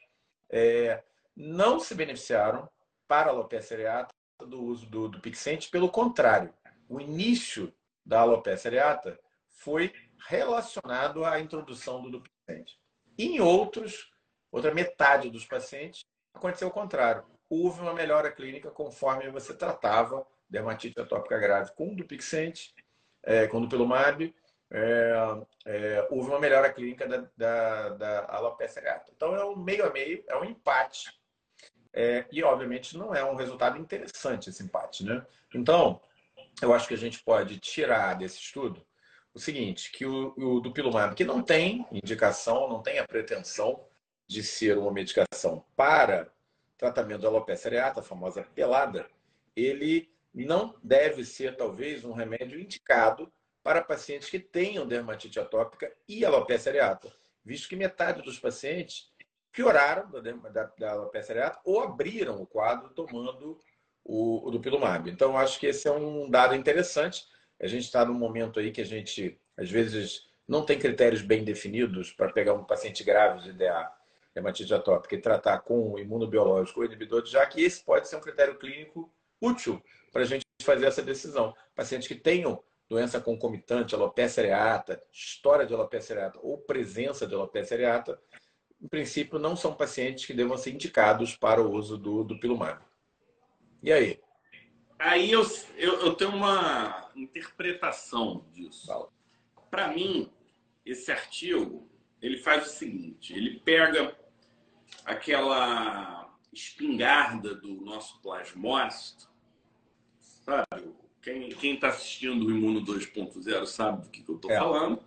é, 0.49 1.03
não 1.37 1.79
se 1.79 1.95
beneficiaram 1.95 2.69
para 3.07 3.31
alopecia 3.31 3.77
areata 3.77 4.15
do 4.47 4.63
uso 4.63 4.87
do, 4.87 5.09
do 5.09 5.21
Pixente, 5.21 5.69
pelo 5.69 5.91
contrário, 5.91 6.55
o 6.89 7.01
início 7.01 7.73
da 8.05 8.21
alopecia 8.21 8.71
areata 8.71 9.19
foi 9.49 9.93
relacionado 10.29 11.25
à 11.25 11.41
introdução 11.41 12.03
do 12.03 12.11
duplicente. 12.11 12.79
Em 13.19 13.41
outros, 13.41 14.11
outra 14.51 14.73
metade 14.73 15.31
dos 15.31 15.45
pacientes, 15.45 16.07
aconteceu 16.33 16.69
o 16.69 16.73
contrário. 16.73 17.25
Houve 17.49 17.81
uma 17.81 17.95
melhora 17.95 18.31
clínica 18.31 18.71
conforme 18.71 19.31
você 19.31 19.55
tratava 19.55 20.27
dermatite 20.49 20.99
atópica 21.01 21.39
grave 21.39 21.73
com 21.75 21.95
dupixente, 21.95 22.75
é, 23.23 23.47
com 23.47 23.61
dupilumab, 23.61 24.35
é, 24.71 25.13
é, 25.67 26.09
houve 26.11 26.29
uma 26.29 26.41
melhora 26.41 26.73
clínica 26.73 27.07
da, 27.07 27.25
da, 27.37 27.89
da 27.91 28.27
alopecia 28.29 28.83
areata. 28.83 29.13
Então, 29.15 29.35
é 29.35 29.45
um 29.45 29.57
meio 29.57 29.87
a 29.87 29.93
meio, 29.93 30.25
é 30.29 30.37
um 30.37 30.45
empate. 30.45 31.13
É, 31.93 32.27
e, 32.31 32.43
obviamente, 32.43 32.97
não 32.97 33.15
é 33.15 33.25
um 33.25 33.35
resultado 33.35 33.79
interessante 33.79 34.51
esse 34.51 34.63
empate. 34.63 35.05
Né? 35.05 35.25
Então, 35.55 36.01
eu 36.61 36.73
acho 36.73 36.89
que 36.89 36.95
a 36.95 36.99
gente 36.99 37.23
pode 37.23 37.59
tirar 37.59 38.15
desse 38.15 38.39
estudo 38.39 38.85
o 39.35 39.39
seguinte, 39.39 39.93
que 39.93 40.05
o, 40.05 40.35
o 40.37 40.61
dupilumab, 40.61 41.15
que 41.15 41.25
não 41.25 41.43
tem 41.43 41.87
indicação, 41.93 42.69
não 42.69 42.83
tem 42.83 42.99
a 42.99 43.07
pretensão 43.07 43.87
de 44.27 44.43
ser 44.43 44.77
uma 44.77 44.93
medicação 44.93 45.65
para 45.77 46.31
tratamento 46.77 47.23
da 47.23 47.29
alopecia 47.29 47.71
areata, 47.71 48.01
a 48.01 48.03
famosa 48.03 48.43
pelada, 48.55 49.09
ele 49.55 50.11
não 50.35 50.75
deve 50.83 51.25
ser, 51.25 51.57
talvez, 51.57 52.05
um 52.05 52.13
remédio 52.13 52.59
indicado 52.59 53.33
para 53.63 53.83
pacientes 53.83 54.31
que 54.31 54.39
tenham 54.39 54.87
dermatite 54.87 55.41
atópica 55.41 55.93
e 56.09 56.25
alopecia 56.25 56.71
areata, 56.73 57.13
visto 57.45 57.69
que 57.69 57.77
metade 57.77 58.23
dos 58.23 58.39
pacientes 58.39 59.13
pioraram 59.53 60.11
da, 60.11 60.21
da, 60.21 60.73
da 60.79 60.91
alopecia 60.93 61.35
areata 61.35 61.61
ou 61.65 61.81
abriram 61.81 62.41
o 62.41 62.47
quadro 62.47 62.91
tomando 62.91 63.61
o, 64.09 64.49
o 64.49 64.51
dupilumab. 64.51 65.11
Então, 65.11 65.37
acho 65.37 65.61
que 65.61 65.67
esse 65.67 65.87
é 65.87 65.93
um 65.93 66.31
dado 66.31 66.55
interessante. 66.55 67.27
A 67.61 67.67
gente 67.67 67.85
está 67.85 68.05
num 68.07 68.15
momento 68.15 68.59
aí 68.59 68.73
que 68.73 68.81
a 68.81 68.87
gente, 68.87 69.39
às 69.57 69.71
vezes, 69.71 70.23
não 70.49 70.65
tem 70.65 70.79
critérios 70.79 71.21
bem 71.21 71.45
definidos 71.45 72.11
para 72.11 72.33
pegar 72.33 72.55
um 72.55 72.65
paciente 72.65 73.05
grave 73.05 73.43
de 73.43 73.53
DA, 73.53 73.93
dermatite 74.35 74.73
atópica, 74.73 75.15
e 75.15 75.21
tratar 75.21 75.59
com 75.59 75.99
imunobiológico 75.99 76.81
ou 76.81 76.87
inibidor, 76.87 77.27
já 77.27 77.45
que 77.45 77.63
esse 77.63 77.85
pode 77.85 78.09
ser 78.09 78.17
um 78.17 78.21
critério 78.21 78.59
clínico 78.59 79.13
útil 79.41 79.83
para 80.11 80.23
a 80.23 80.25
gente 80.25 80.45
fazer 80.63 80.87
essa 80.87 81.03
decisão. 81.03 81.55
Pacientes 81.75 82.09
que 82.09 82.15
tenham 82.15 82.63
doença 82.89 83.21
concomitante, 83.21 83.95
alopecia 83.95 84.43
areata, 84.43 85.03
história 85.13 85.67
de 85.67 85.75
alopecia 85.75 86.17
areata 86.17 86.39
ou 86.43 86.57
presença 86.57 87.27
de 87.27 87.35
alopecia 87.35 87.77
areata, 87.77 88.19
em 88.81 88.89
princípio, 88.89 89.39
não 89.39 89.55
são 89.55 89.75
pacientes 89.75 90.25
que 90.25 90.33
devam 90.33 90.57
ser 90.57 90.71
indicados 90.71 91.37
para 91.37 91.61
o 91.61 91.71
uso 91.71 91.99
do, 91.99 92.25
do 92.25 92.41
pilumab. 92.41 92.88
E 93.83 93.93
aí? 93.93 94.21
Aí 94.99 95.31
eu, 95.31 95.47
eu, 95.77 96.01
eu 96.01 96.15
tenho 96.15 96.33
uma 96.33 97.11
interpretação 97.15 98.45
disso. 98.53 99.09
Para 99.71 99.89
mim, 99.89 100.31
esse 100.85 101.13
artigo 101.13 101.89
ele 102.21 102.39
faz 102.39 102.67
o 102.67 102.71
seguinte: 102.71 103.33
ele 103.33 103.61
pega 103.61 104.17
aquela 105.05 106.35
espingarda 106.53 107.55
do 107.55 107.75
nosso 107.83 108.21
plasmócito, 108.21 109.29
sabe? 110.19 110.93
Quem 111.23 111.75
está 111.75 111.89
assistindo 111.89 112.47
o 112.47 112.51
Imuno 112.51 112.85
2.0 112.85 113.67
sabe 113.67 114.03
do 114.03 114.11
que, 114.11 114.23
que 114.23 114.31
eu 114.31 114.37
estou 114.37 114.51
é, 114.51 114.59
falando. 114.59 115.03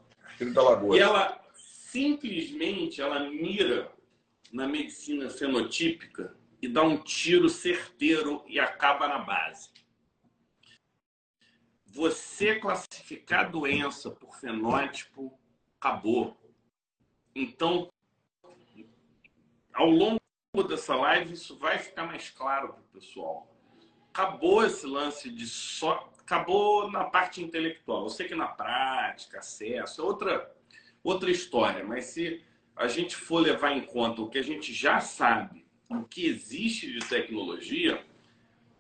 E 0.95 0.99
ela 0.99 1.41
simplesmente 1.55 3.01
ela 3.01 3.27
mira 3.29 3.91
na 4.51 4.67
medicina 4.67 5.29
fenotípica 5.29 6.35
e 6.61 6.67
dá 6.67 6.83
um 6.83 6.97
tiro 6.97 7.49
certeiro 7.49 8.43
e 8.47 8.59
acaba 8.59 9.07
na 9.07 9.19
base. 9.19 9.69
Você 11.85 12.59
classificar 12.59 13.45
a 13.45 13.49
doença 13.49 14.11
por 14.11 14.35
fenótipo, 14.37 15.37
acabou. 15.79 16.37
Então, 17.35 17.89
ao 19.73 19.89
longo 19.89 20.19
dessa 20.67 20.95
live, 20.95 21.33
isso 21.33 21.57
vai 21.57 21.79
ficar 21.79 22.05
mais 22.05 22.29
claro 22.29 22.73
para 22.73 22.81
o 22.81 22.99
pessoal. 22.99 23.51
Acabou 24.09 24.63
esse 24.63 24.85
lance 24.85 25.29
de 25.29 25.47
só. 25.47 26.09
Acabou 26.19 26.89
na 26.89 27.05
parte 27.05 27.41
intelectual. 27.43 28.03
Eu 28.03 28.09
sei 28.09 28.27
que 28.27 28.35
na 28.35 28.47
prática, 28.47 29.39
acesso, 29.39 30.01
é 30.01 30.03
outra 30.03 30.55
outra 31.03 31.31
história. 31.31 31.83
Mas 31.83 32.05
se 32.05 32.43
a 32.75 32.87
gente 32.87 33.15
for 33.15 33.39
levar 33.39 33.71
em 33.71 33.85
conta 33.85 34.21
o 34.21 34.29
que 34.29 34.37
a 34.37 34.43
gente 34.43 34.73
já 34.73 34.99
sabe, 35.01 35.60
o 35.98 36.05
que 36.05 36.25
existe 36.25 36.91
de 36.91 37.00
tecnologia, 37.07 38.05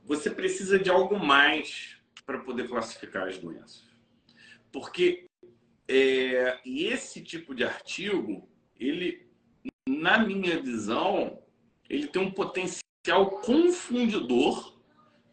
você 0.03 0.29
precisa 0.29 0.79
de 0.79 0.89
algo 0.89 1.19
mais 1.19 1.97
para 2.25 2.39
poder 2.39 2.67
classificar 2.67 3.27
as 3.27 3.37
doenças. 3.37 3.83
Porque 4.71 5.27
é, 5.87 6.59
esse 6.65 7.21
tipo 7.21 7.53
de 7.53 7.63
artigo, 7.63 8.47
ele, 8.79 9.27
na 9.87 10.19
minha 10.19 10.61
visão, 10.61 11.41
ele 11.89 12.07
tem 12.07 12.21
um 12.21 12.31
potencial 12.31 12.81
confundidor 13.41 14.79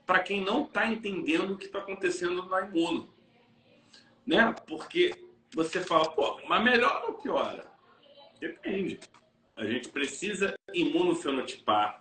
para 0.05 0.20
quem 0.20 0.42
não 0.42 0.64
está 0.64 0.90
entendendo 0.90 1.52
o 1.52 1.59
que 1.59 1.66
está 1.66 1.79
acontecendo 1.79 2.46
na 2.46 2.62
imuno. 2.62 3.14
Né? 4.26 4.55
Porque 4.66 5.12
você 5.55 5.81
fala, 5.81 6.11
pô, 6.11 6.40
mas 6.48 6.64
melhora 6.64 7.07
ou 7.07 7.14
piora? 7.14 7.70
Depende. 8.40 8.98
A 9.59 9.66
gente 9.66 9.88
precisa 9.88 10.55
imunofenotipar 10.73 12.01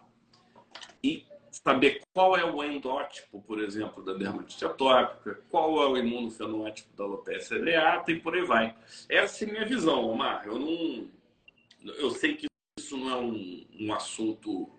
e 1.03 1.25
saber 1.49 2.03
qual 2.13 2.37
é 2.37 2.45
o 2.45 2.63
endótipo, 2.63 3.41
por 3.41 3.59
exemplo, 3.59 4.05
da 4.05 4.13
dermatite 4.13 4.63
atópica, 4.63 5.41
qual 5.49 5.81
é 5.81 5.87
o 5.87 5.97
imunofenótipo 5.97 6.95
da 6.95 7.03
alopecia 7.03 7.57
areata 7.57 8.11
e 8.11 8.19
por 8.19 8.35
aí 8.35 8.45
vai. 8.45 8.75
Essa 9.09 9.43
é 9.43 9.49
a 9.49 9.51
minha 9.51 9.65
visão, 9.65 10.07
Omar. 10.07 10.45
Eu 10.45 10.59
não, 10.59 11.09
eu 11.95 12.11
sei 12.11 12.35
que 12.35 12.45
isso 12.77 12.95
não 12.95 13.09
é 13.09 13.17
um, 13.17 13.65
um 13.79 13.91
assunto, 13.91 14.69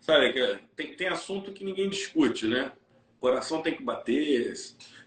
sabe? 0.00 0.32
Tem, 0.74 0.96
tem 0.96 1.08
assunto 1.08 1.52
que 1.52 1.64
ninguém 1.64 1.90
discute, 1.90 2.46
né? 2.46 2.72
Coração 3.20 3.60
tem 3.60 3.76
que 3.76 3.82
bater, 3.82 4.54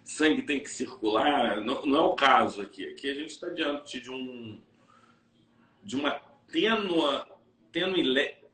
sangue 0.04 0.44
tem 0.44 0.60
que 0.60 0.70
circular. 0.70 1.60
Não, 1.60 1.84
não 1.88 2.00
é 2.00 2.02
o 2.02 2.14
caso 2.14 2.62
aqui. 2.62 2.88
Aqui 2.88 3.10
a 3.10 3.16
gente 3.16 3.32
está 3.32 3.50
diante 3.50 4.00
de 4.00 4.12
um 4.12 4.62
de 5.82 5.96
uma 5.96 6.29
tênua, 6.52 7.28
tênue 7.72 8.04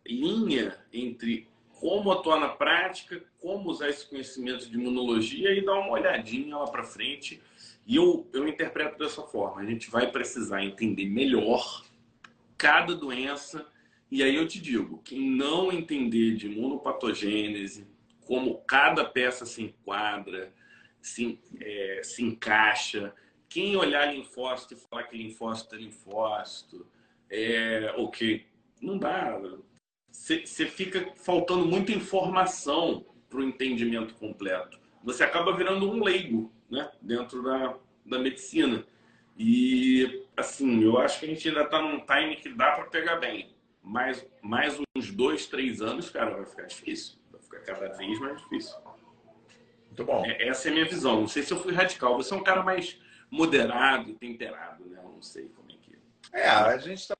linha 0.05 0.77
entre 0.93 1.47
como 1.79 2.11
atuar 2.11 2.39
na 2.39 2.49
prática, 2.49 3.21
como 3.39 3.69
usar 3.69 3.89
esse 3.89 4.07
conhecimento 4.07 4.69
de 4.69 4.75
imunologia 4.75 5.53
e 5.53 5.63
dar 5.63 5.75
uma 5.75 5.91
olhadinha 5.91 6.57
lá 6.57 6.65
para 6.65 6.83
frente. 6.83 7.41
E 7.85 7.95
eu, 7.95 8.27
eu 8.33 8.47
interpreto 8.47 8.97
dessa 8.97 9.21
forma: 9.21 9.61
a 9.61 9.65
gente 9.65 9.89
vai 9.89 10.11
precisar 10.11 10.63
entender 10.63 11.05
melhor 11.05 11.83
cada 12.57 12.95
doença. 12.95 13.65
E 14.09 14.23
aí 14.23 14.35
eu 14.35 14.47
te 14.47 14.59
digo: 14.59 15.01
quem 15.03 15.29
não 15.29 15.71
entender 15.71 16.35
de 16.35 16.47
imunopatogênese, 16.47 17.87
como 18.25 18.61
cada 18.61 19.03
peça 19.05 19.45
se 19.45 19.61
enquadra, 19.61 20.53
se, 21.01 21.39
é, 21.59 22.01
se 22.03 22.23
encaixa. 22.23 23.13
Quem 23.47 23.77
olhar 23.77 24.13
linfócito 24.13 24.73
e 24.73 24.77
falar 24.77 25.03
que 25.03 25.17
linfócito 25.17 25.75
é 25.75 25.77
linfócito, 25.77 26.85
é, 27.29 27.93
ok, 27.97 28.45
não 28.81 28.97
dá. 28.97 29.39
Você 30.11 30.65
fica 30.65 31.11
faltando 31.15 31.65
muita 31.65 31.91
informação 31.91 33.05
para 33.29 33.39
o 33.39 33.43
entendimento 33.43 34.15
completo. 34.15 34.79
Você 35.03 35.23
acaba 35.23 35.55
virando 35.55 35.89
um 35.89 36.03
leigo 36.03 36.51
né, 36.69 36.89
dentro 37.01 37.43
da, 37.43 37.77
da 38.05 38.19
medicina. 38.19 38.85
E, 39.37 40.25
assim, 40.35 40.81
eu 40.83 40.97
acho 40.97 41.19
que 41.19 41.25
a 41.25 41.29
gente 41.29 41.47
ainda 41.47 41.63
está 41.63 41.81
num 41.81 41.99
time 42.05 42.37
que 42.37 42.49
dá 42.49 42.71
para 42.71 42.85
pegar 42.85 43.17
bem. 43.17 43.53
Mas 43.83 44.25
mais 44.41 44.79
uns 44.97 45.11
dois, 45.11 45.45
três 45.45 45.81
anos, 45.81 46.09
cara, 46.09 46.31
vai 46.31 46.45
ficar 46.45 46.63
difícil. 46.63 47.17
Vai 47.31 47.41
ficar 47.41 47.59
cada 47.59 47.89
vez 47.89 48.19
mais 48.19 48.41
difícil. 48.41 48.75
Muito 49.85 50.05
bom. 50.05 50.25
É, 50.25 50.47
essa 50.47 50.69
é 50.69 50.71
a 50.71 50.73
minha 50.73 50.85
visão. 50.85 51.21
Não 51.21 51.27
sei 51.27 51.43
se 51.43 51.53
eu 51.53 51.59
fui 51.59 51.73
radical. 51.73 52.15
Você 52.17 52.33
é 52.33 52.37
um 52.37 52.43
cara 52.43 52.63
mais 52.63 52.99
moderado, 53.29 54.13
temperado, 54.15 54.85
né? 54.85 54.99
Eu 55.03 55.09
não 55.09 55.21
sei 55.21 55.49
como 55.49 55.64
é 56.35 56.49
a 56.49 56.77
gente 56.77 56.99
está 56.99 57.15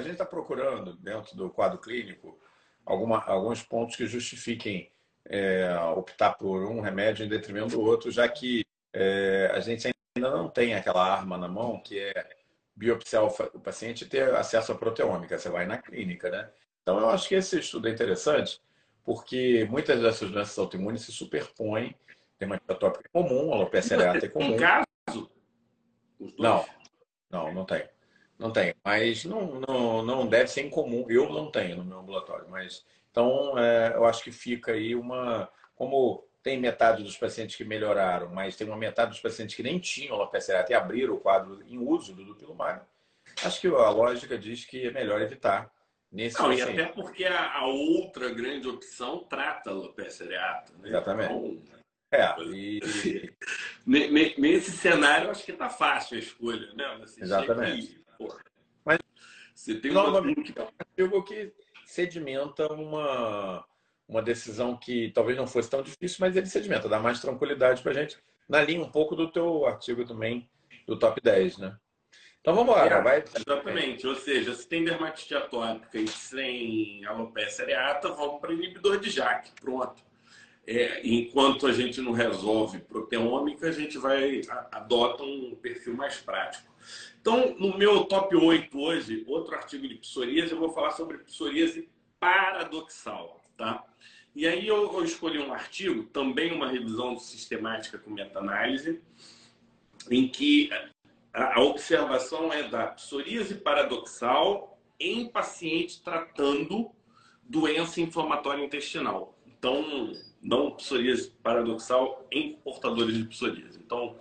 gente 0.00 0.16
tá 0.16 0.26
procurando 0.26 0.94
dentro 0.96 1.36
do 1.36 1.50
quadro 1.50 1.78
clínico 1.78 2.38
alguma, 2.84 3.22
alguns 3.24 3.62
pontos 3.62 3.96
que 3.96 4.06
justifiquem 4.06 4.90
é, 5.24 5.74
optar 5.96 6.34
por 6.34 6.64
um 6.64 6.80
remédio 6.80 7.24
em 7.24 7.28
detrimento 7.28 7.76
do 7.76 7.80
outro, 7.80 8.10
já 8.10 8.28
que 8.28 8.64
é, 8.92 9.50
a 9.52 9.60
gente 9.60 9.90
ainda 10.16 10.30
não 10.30 10.48
tem 10.48 10.74
aquela 10.74 11.04
arma 11.04 11.36
na 11.36 11.48
mão 11.48 11.80
que 11.80 11.98
é 11.98 12.28
biopsiar 12.74 13.24
o 13.24 13.60
paciente 13.60 14.04
e 14.04 14.08
ter 14.08 14.34
acesso 14.34 14.72
à 14.72 14.74
proteômica. 14.74 15.38
Você 15.38 15.48
vai 15.48 15.66
na 15.66 15.78
clínica, 15.78 16.30
né? 16.30 16.48
Então, 16.82 16.98
eu 16.98 17.10
acho 17.10 17.28
que 17.28 17.34
esse 17.34 17.58
estudo 17.58 17.88
é 17.88 17.90
interessante, 17.90 18.60
porque 19.04 19.66
muitas 19.68 20.00
dessas 20.00 20.30
doenças 20.30 20.58
autoimunes 20.58 21.02
se 21.02 21.12
superpõem 21.12 21.94
dermatite 22.38 22.70
atópica 22.70 23.04
é 23.04 23.20
comum, 23.20 23.52
alopecia 23.52 23.96
areata 23.96 24.26
é 24.26 24.28
comum. 24.28 24.56
Tem 24.56 24.58
caso? 24.58 25.30
Não, 26.38 26.64
não, 27.30 27.52
não 27.52 27.64
tem. 27.64 27.88
Não 28.38 28.52
tem. 28.52 28.74
Mas 28.84 29.24
não, 29.24 29.60
não, 29.60 30.02
não 30.02 30.26
deve 30.26 30.48
ser 30.48 30.62
incomum. 30.62 31.04
Eu 31.08 31.28
não 31.28 31.50
tenho 31.50 31.78
no 31.78 31.84
meu 31.84 31.98
ambulatório. 31.98 32.46
Mas, 32.48 32.84
então, 33.10 33.58
é, 33.58 33.94
eu 33.94 34.04
acho 34.04 34.22
que 34.22 34.30
fica 34.30 34.72
aí 34.72 34.94
uma. 34.94 35.50
Como 35.74 36.24
tem 36.42 36.58
metade 36.58 37.02
dos 37.02 37.16
pacientes 37.16 37.56
que 37.56 37.64
melhoraram, 37.64 38.30
mas 38.30 38.56
tem 38.56 38.66
uma 38.66 38.76
metade 38.76 39.10
dos 39.10 39.20
pacientes 39.20 39.54
que 39.54 39.62
nem 39.62 39.78
tinham 39.78 40.14
alopecia 40.14 40.54
areata 40.54 40.72
e 40.72 40.74
abriram 40.74 41.14
o 41.14 41.20
quadro 41.20 41.62
em 41.66 41.78
uso 41.78 42.14
do 42.14 42.24
dupilumab, 42.24 42.80
acho 43.44 43.60
que 43.60 43.66
a 43.66 43.90
lógica 43.90 44.38
diz 44.38 44.64
que 44.64 44.86
é 44.86 44.90
melhor 44.90 45.20
evitar 45.20 45.70
nesse 46.10 46.38
Não, 46.38 46.48
paciente. 46.48 46.76
e 46.76 46.80
até 46.80 46.92
porque 46.92 47.24
a, 47.24 47.66
outra 47.66 48.30
grande 48.30 48.66
opção 48.68 49.24
trata 49.24 49.70
a 49.70 49.72
alopecia 49.72 50.26
areata. 50.26 50.72
Né? 50.78 50.88
Exatamente. 50.88 51.32
Então, 51.32 51.78
é, 52.10 52.34
e... 52.54 52.80
Nesse 53.86 54.70
cenário, 54.70 55.30
acho 55.30 55.44
que 55.44 55.52
tá 55.52 55.68
fácil 55.68 56.16
a 56.16 56.20
escolha, 56.20 56.72
né? 56.72 56.96
Você 57.00 57.22
Exatamente. 57.22 57.98
Mas 58.84 58.98
você 59.54 59.74
tem 59.74 59.90
uma... 59.90 60.22
que 60.22 60.58
é 60.58 60.62
um 60.62 60.68
artigo 60.78 61.24
que 61.24 61.52
sedimenta 61.86 62.72
uma, 62.72 63.64
uma 64.06 64.22
decisão 64.22 64.76
que 64.76 65.10
talvez 65.14 65.36
não 65.36 65.46
fosse 65.46 65.70
tão 65.70 65.82
difícil, 65.82 66.18
mas 66.20 66.36
ele 66.36 66.46
sedimenta, 66.46 66.88
dá 66.88 66.98
mais 66.98 67.20
tranquilidade 67.20 67.82
para 67.82 67.92
a 67.92 67.94
gente, 67.94 68.18
na 68.48 68.62
linha 68.62 68.82
um 68.82 68.90
pouco 68.90 69.16
do 69.16 69.30
teu 69.30 69.66
artigo 69.66 70.04
também, 70.04 70.48
do 70.86 70.98
top 70.98 71.20
10, 71.20 71.58
né? 71.58 71.76
Então 72.40 72.54
vamos 72.54 72.74
embora, 72.74 72.94
é, 72.94 73.02
vai. 73.02 73.24
Exatamente, 73.34 74.06
ou 74.06 74.14
seja, 74.14 74.54
se 74.54 74.66
tem 74.66 74.84
dermatite 74.84 75.34
atópica 75.34 75.98
e 75.98 76.08
sem 76.08 77.04
alopecia 77.04 77.64
areata, 77.64 78.08
vamos 78.08 78.40
para 78.40 78.52
inibidor 78.52 78.98
de 78.98 79.10
JAK, 79.10 79.50
pronto. 79.60 80.02
É, 80.66 81.00
enquanto 81.02 81.66
a 81.66 81.72
gente 81.72 82.00
não 82.00 82.12
resolve 82.12 82.78
proteômica, 82.80 83.68
a 83.68 83.72
gente 83.72 83.96
vai 83.98 84.42
adota 84.70 85.22
um 85.24 85.56
perfil 85.60 85.94
mais 85.94 86.18
prático. 86.18 86.70
Então, 87.20 87.54
no 87.58 87.76
meu 87.76 88.04
top 88.04 88.34
8 88.34 88.80
hoje, 88.80 89.24
outro 89.26 89.54
artigo 89.54 89.86
de 89.86 89.96
psoríase, 89.96 90.52
eu 90.52 90.58
vou 90.58 90.70
falar 90.70 90.92
sobre 90.92 91.18
psoríase 91.18 91.88
paradoxal, 92.18 93.40
tá? 93.56 93.84
E 94.34 94.46
aí 94.46 94.66
eu, 94.66 94.92
eu 94.92 95.04
escolhi 95.04 95.38
um 95.38 95.52
artigo, 95.52 96.04
também 96.04 96.52
uma 96.52 96.68
revisão 96.68 97.18
sistemática 97.18 97.98
com 97.98 98.10
meta-análise, 98.10 99.02
em 100.10 100.28
que 100.28 100.70
a, 101.32 101.58
a 101.58 101.60
observação 101.60 102.52
é 102.52 102.68
da 102.68 102.88
psoríase 102.88 103.56
paradoxal 103.56 104.78
em 105.00 105.28
paciente 105.28 106.02
tratando 106.02 106.90
doença 107.42 108.00
inflamatória 108.00 108.64
intestinal. 108.64 109.38
Então, 109.46 110.12
não 110.40 110.70
psoríase 110.72 111.30
paradoxal 111.42 112.26
em 112.30 112.54
portadores 112.56 113.16
de 113.16 113.24
psoríase. 113.24 113.78
Então, 113.84 114.16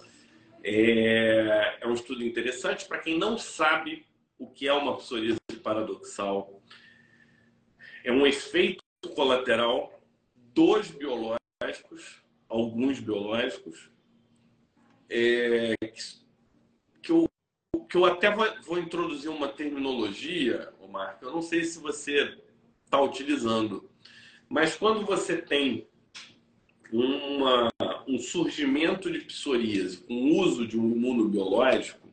é, 0.67 1.77
é 1.81 1.87
um 1.87 1.93
estudo 1.93 2.23
interessante 2.23 2.85
para 2.85 2.99
quem 2.99 3.17
não 3.17 3.37
sabe 3.37 4.05
o 4.37 4.47
que 4.47 4.67
é 4.67 4.73
uma 4.73 4.97
psoríase 4.97 5.39
paradoxal. 5.63 6.61
É 8.03 8.11
um 8.11 8.27
efeito 8.27 8.83
colateral 9.15 10.01
dos 10.35 10.91
biológicos, 10.91 12.21
alguns 12.49 12.99
biológicos, 12.99 13.89
é, 15.09 15.73
que, 17.01 17.11
eu, 17.11 17.29
que 17.89 17.95
eu 17.95 18.05
até 18.05 18.29
vou, 18.29 18.45
vou 18.63 18.79
introduzir 18.79 19.29
uma 19.29 19.47
terminologia, 19.47 20.73
Marco, 20.89 21.25
eu 21.25 21.31
não 21.31 21.41
sei 21.41 21.63
se 21.63 21.79
você 21.79 22.37
está 22.83 22.99
utilizando, 23.01 23.89
mas 24.49 24.75
quando 24.75 25.05
você 25.05 25.41
tem 25.41 25.87
uma, 26.91 27.69
um 28.17 28.19
surgimento 28.19 29.11
de 29.11 29.19
psoríase 29.19 29.97
com 29.97 30.31
uso 30.39 30.67
de 30.67 30.77
um 30.77 30.91
imunobiológico, 30.91 32.09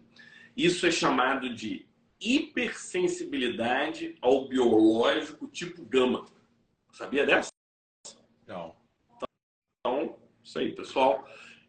isso 0.55 0.87
é 0.87 0.91
chamado 0.91 1.53
de 1.53 1.87
hipersensibilidade 2.21 4.17
ao 4.21 4.47
biológico 4.47 5.49
tipo 5.49 5.83
gama. 5.85 6.27
Sabia 6.93 7.25
dessa? 7.25 7.51
Não. 8.47 8.77
Então, 9.81 10.19
isso 10.43 10.59
aí, 10.59 10.73
pessoal. 10.73 11.27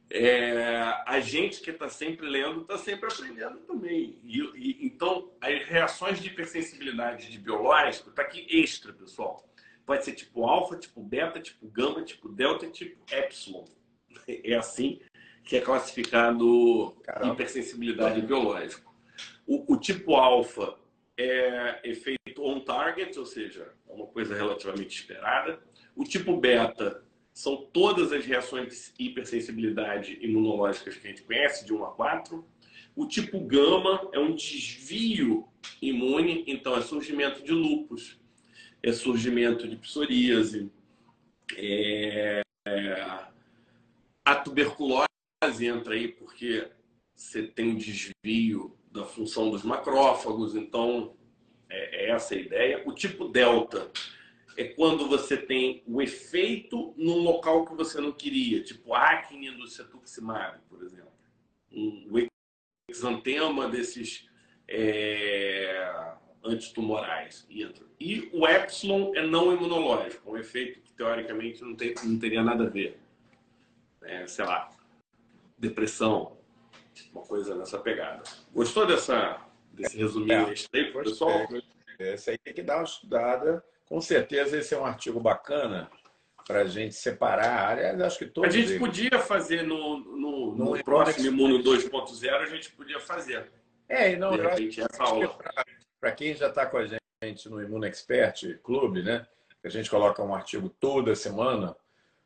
É, 0.10 0.82
a 1.08 1.20
gente 1.20 1.62
que 1.62 1.72
está 1.72 1.90
sempre 1.90 2.28
lendo 2.28 2.62
está 2.62 2.78
sempre 2.78 3.12
aprendendo 3.12 3.60
também. 3.62 4.20
E, 4.24 4.40
e, 4.56 4.86
então, 4.86 5.32
as 5.42 5.66
reações 5.66 6.22
de 6.22 6.28
hipersensibilidade 6.28 7.32
de 7.32 7.40
biológico 7.40 8.10
está 8.10 8.22
aqui 8.22 8.46
extra, 8.50 8.94
pessoal. 8.94 9.50
Pode 9.86 10.04
ser 10.04 10.14
tipo 10.14 10.46
alfa, 10.46 10.78
tipo 10.78 11.02
beta, 11.02 11.40
tipo 11.40 11.68
gama, 11.68 12.04
tipo 12.04 12.28
delta, 12.30 12.68
tipo 12.70 13.02
epsilon. 13.12 13.66
É 14.28 14.56
assim 14.56 15.00
que 15.44 15.56
é 15.56 15.62
classificado 15.62 16.96
Caramba. 17.04 17.34
hipersensibilidade 17.34 18.22
biológica. 18.22 18.84
O, 19.46 19.74
o 19.74 19.78
tipo 19.78 20.16
alfa 20.16 20.76
é 21.18 21.80
efeito 21.84 22.44
on 22.44 22.60
target, 22.62 23.18
ou 23.18 23.26
seja, 23.26 23.72
é 23.88 23.94
uma 23.94 24.08
coisa 24.08 24.36
relativamente 24.36 24.96
esperada. 25.00 25.60
O 25.96 26.04
tipo 26.04 26.36
beta 26.38 27.04
são 27.32 27.58
todas 27.72 28.12
as 28.12 28.26
reações 28.26 28.94
de 28.98 29.06
hipersensibilidade 29.06 30.18
imunológicas 30.22 30.98
que 30.98 31.08
a 31.08 31.10
gente 31.10 31.24
conhece, 31.24 31.66
de 31.66 31.74
1 31.74 31.86
a 31.86 31.92
4. 31.92 32.46
O 32.96 33.06
tipo 33.06 33.40
gama 33.42 34.10
é 34.14 34.20
um 34.20 34.34
desvio 34.34 35.48
imune, 35.82 36.44
então 36.48 36.76
é 36.76 36.82
surgimento 36.82 37.44
de 37.44 37.52
lupus, 37.52 38.20
é 38.82 38.92
surgimento 38.94 39.68
de 39.68 39.76
psoríase, 39.76 40.72
é, 41.58 42.42
é, 42.66 43.26
a 44.26 44.36
tuberculose 44.36 45.08
entra 45.62 45.94
aí 45.94 46.08
porque 46.08 46.68
você 47.16 47.44
tem 47.44 47.70
um 47.70 47.78
desvio 47.78 48.76
da 48.92 49.06
função 49.06 49.52
dos 49.52 49.64
macrófagos, 49.64 50.56
então 50.56 51.16
é, 51.70 52.06
é 52.06 52.10
essa 52.10 52.34
a 52.34 52.38
ideia. 52.38 52.84
O 52.86 52.92
tipo 52.92 53.30
delta 53.30 53.92
é 54.58 54.64
quando 54.64 55.08
você 55.08 55.38
tem 55.38 55.84
o 55.86 56.02
efeito 56.02 56.94
num 56.98 57.20
local 57.20 57.66
que 57.66 57.76
você 57.76 58.02
não 58.02 58.12
queria, 58.12 58.64
tipo 58.64 58.94
acne 58.94 59.52
do 59.52 59.68
cetuximab, 59.68 60.60
por 60.68 60.82
exemplo. 60.84 61.12
Um, 61.72 62.08
o 62.10 62.28
exantema 62.90 63.70
desses 63.70 64.28
é, 64.68 66.16
antitumorais. 66.44 67.46
E 68.00 68.30
o 68.34 68.48
epsilon 68.48 69.14
é 69.16 69.26
não 69.26 69.54
imunológico, 69.54 70.32
um 70.32 70.38
efeito 70.38 70.82
que 70.82 70.94
teoricamente 70.94 71.62
não, 71.62 71.76
tem, 71.76 71.94
não 72.04 72.18
teria 72.18 72.44
nada 72.44 72.66
a 72.66 72.70
ver. 72.70 73.00
É, 74.06 74.28
sei 74.28 74.46
lá, 74.46 74.70
depressão, 75.58 76.38
uma 77.12 77.24
coisa 77.24 77.56
nessa 77.56 77.80
pegada. 77.80 78.24
Gostou 78.54 78.86
dessa, 78.86 79.42
desse 79.72 79.98
resuminho 79.98 80.50
é, 80.50 80.54
aí, 80.74 80.94
pessoal? 80.94 81.48
Esse 82.00 82.32
aí 82.32 82.38
tem 82.38 82.54
que 82.54 82.62
dar 82.62 82.78
uma 82.78 82.84
estudada. 82.84 83.64
Com 83.86 84.02
certeza 84.02 84.58
esse 84.58 84.74
é 84.74 84.80
um 84.80 84.86
artigo 84.86 85.20
bacana 85.20 85.90
para 86.48 86.62
a 86.62 86.66
gente 86.66 86.96
separar. 86.96 87.72
Aliás, 87.72 88.02
acho 88.02 88.20
que 88.20 88.26
todos. 88.26 88.54
A 88.54 88.58
gente 88.58 88.78
podia 88.78 89.20
fazer 89.20 89.64
no, 89.64 90.00
no, 90.00 90.56
no, 90.56 90.76
no 90.76 90.84
próximo 90.84 91.28
Imuno 91.28 91.64
2.0, 91.64 92.34
a 92.34 92.46
gente 92.46 92.72
podia 92.72 93.00
fazer. 93.00 93.52
É, 93.88 94.12
e 94.12 94.16
não, 94.16 94.32
de 94.32 94.42
repente, 94.42 94.82
essa 94.82 95.04
aula. 95.04 95.36
Para 96.00 96.12
quem 96.12 96.36
já 96.36 96.48
está 96.48 96.66
com 96.66 96.78
a 96.78 96.86
gente 96.86 97.50
no 97.50 97.62
Imuno 97.62 97.86
Expert 97.86 98.60
Clube, 98.62 99.02
né? 99.02 99.26
A 99.64 99.70
gente 99.70 99.90
coloca 99.90 100.22
um 100.24 100.36
artigo 100.36 100.70
toda 100.70 101.16
semana. 101.16 101.76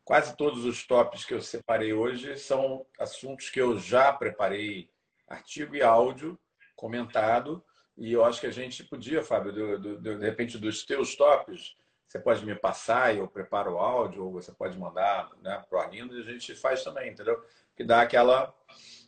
Quase 0.10 0.36
todos 0.36 0.66
os 0.66 0.88
tops 0.88 1.24
que 1.24 1.36
eu 1.36 1.40
separei 1.40 1.94
hoje 1.94 2.36
são 2.36 2.84
assuntos 3.00 3.52
que 3.52 3.62
eu 3.62 3.78
já 3.78 4.12
preparei 4.12 4.90
artigo 5.28 5.76
e 5.76 5.84
áudio 5.84 6.36
comentado. 6.76 7.64
E 7.96 8.12
eu 8.14 8.26
acho 8.26 8.42
que 8.42 8.48
a 8.48 8.52
gente 8.52 8.84
podia, 8.84 9.22
Fábio, 9.22 9.54
do, 9.54 10.00
do, 10.02 10.18
de 10.18 10.26
repente, 10.26 10.58
dos 10.58 10.84
teus 10.84 11.16
tops, 11.16 11.76
você 12.08 12.18
pode 12.18 12.44
me 12.44 12.56
passar 12.56 13.14
e 13.14 13.20
eu 13.20 13.28
preparo 13.28 13.74
o 13.74 13.78
áudio, 13.78 14.26
ou 14.26 14.32
você 14.32 14.52
pode 14.52 14.76
mandar 14.80 15.30
né, 15.44 15.64
para 15.70 15.78
o 15.78 15.80
Arlindo 15.80 16.18
e 16.18 16.22
a 16.22 16.26
gente 16.26 16.56
faz 16.56 16.84
também, 16.84 17.12
entendeu? 17.12 17.40
Que 17.78 17.84
dá 17.84 18.02
aquela. 18.02 18.52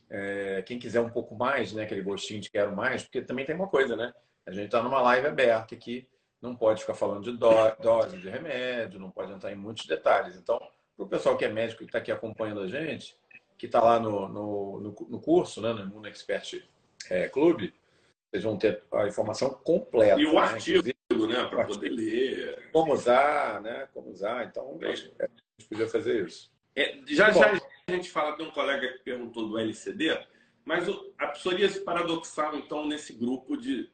É, 0.07 0.61
quem 0.67 0.77
quiser 0.77 1.01
um 1.01 1.09
pouco 1.09 1.33
mais, 1.33 1.73
né, 1.73 1.81
aquele 1.81 2.03
gostinho 2.03 2.39
de 2.39 2.51
quero 2.51 2.75
mais, 2.75 3.01
porque 3.01 3.23
também 3.23 3.43
tem 3.43 3.55
uma 3.55 3.67
coisa, 3.67 3.95
né? 3.95 4.13
A 4.45 4.51
gente 4.51 4.65
está 4.65 4.83
numa 4.83 5.01
live 5.01 5.25
aberta 5.25 5.73
aqui, 5.73 6.07
não 6.39 6.55
pode 6.55 6.81
ficar 6.81 6.93
falando 6.93 7.23
de 7.23 7.35
dose 7.81 8.19
de 8.19 8.29
remédio, 8.29 8.99
não 8.99 9.09
pode 9.09 9.31
entrar 9.31 9.51
em 9.51 9.55
muitos 9.55 9.87
detalhes. 9.87 10.35
Então, 10.35 10.61
para 10.95 11.05
o 11.05 11.09
pessoal 11.09 11.37
que 11.37 11.45
é 11.45 11.49
médico 11.49 11.83
e 11.83 11.85
está 11.85 11.97
aqui 11.97 12.11
acompanhando 12.11 12.61
a 12.61 12.67
gente, 12.67 13.17
que 13.57 13.65
está 13.65 13.81
lá 13.81 13.99
no, 13.99 14.27
no, 14.27 14.79
no, 14.79 15.19
curso, 15.19 15.61
né, 15.61 15.73
no 15.73 15.81
Imuno 15.81 16.07
Expert 16.07 16.63
é, 17.09 17.27
Clube, 17.29 17.73
vocês 18.29 18.43
vão 18.43 18.57
ter 18.57 18.83
a 18.93 19.07
informação 19.07 19.49
completa. 19.49 20.19
E 20.19 20.25
o 20.25 20.33
né? 20.33 20.39
artigo, 20.39 20.87
né, 21.27 21.45
para 21.45 21.65
poder 21.65 21.89
ler. 21.89 22.69
Como 22.71 22.93
usar, 22.93 23.61
né? 23.61 23.87
Como 23.93 24.09
usar. 24.09 24.45
Então, 24.45 24.79
é. 24.81 24.91
a 24.91 24.95
gente 24.95 25.13
podia 25.69 25.87
fazer 25.87 26.25
isso. 26.25 26.51
É, 26.75 26.97
já 27.07 27.31
já 27.31 27.51
a 27.87 27.91
gente 27.91 28.09
fala 28.09 28.37
de 28.37 28.43
um 28.43 28.51
colega 28.51 28.87
que 28.93 28.99
perguntou 28.99 29.49
do 29.49 29.59
LCD, 29.59 30.17
mas 30.63 30.87
a 31.17 31.27
psoríase 31.27 31.81
paradoxal, 31.81 32.55
então, 32.55 32.87
nesse 32.87 33.11
grupo 33.11 33.57
de 33.57 33.91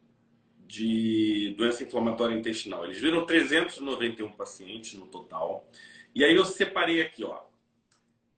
de 0.68 1.56
doença 1.58 1.84
inflamatória 1.84 2.36
intestinal. 2.36 2.84
Eles 2.84 3.00
viram 3.00 3.26
391 3.26 4.32
pacientes 4.34 4.94
no 4.94 5.08
total. 5.08 5.66
E 6.18 6.26
aí 6.26 6.36
eu 6.36 6.46
separei 6.46 7.00
aqui, 7.00 7.24
ó, 7.24 7.44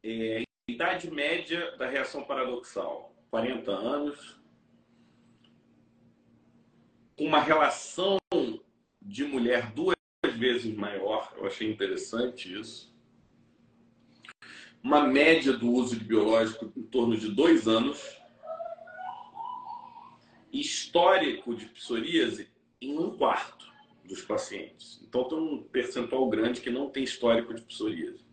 é, 0.04 0.44
idade 0.68 1.10
média 1.10 1.78
da 1.78 1.89
reação 1.89 2.26
paradoxal, 2.26 3.15
40 3.30 3.72
anos, 3.72 4.38
uma 7.18 7.39
relação 7.39 8.18
de 9.02 9.24
mulher 9.24 9.72
duas 9.72 9.96
vezes 10.36 10.76
maior, 10.76 11.34
eu 11.38 11.48
achei 11.48 11.72
interessante 11.72 12.54
isso. 12.54 12.94
Uma 14.84 15.08
média 15.08 15.54
do 15.54 15.72
uso 15.72 15.98
de 15.98 16.04
biológico 16.04 16.74
em 16.76 16.84
torno 16.84 17.15
de 17.15 17.32
dois 17.32 17.65
anos. 17.65 18.20
Histórico 20.52 21.56
de 21.56 21.65
psoríase 21.68 22.50
em 22.82 23.00
um 23.00 23.18
quarto 23.18 23.69
dos 24.10 24.24
pacientes. 24.24 25.00
Então, 25.08 25.24
tem 25.24 25.38
um 25.38 25.63
percentual 25.63 26.28
grande 26.28 26.60
que 26.60 26.72
não 26.72 26.89
tem 26.89 27.04
histórico 27.04 27.54
de 27.54 27.62
psoríase. 27.62 28.26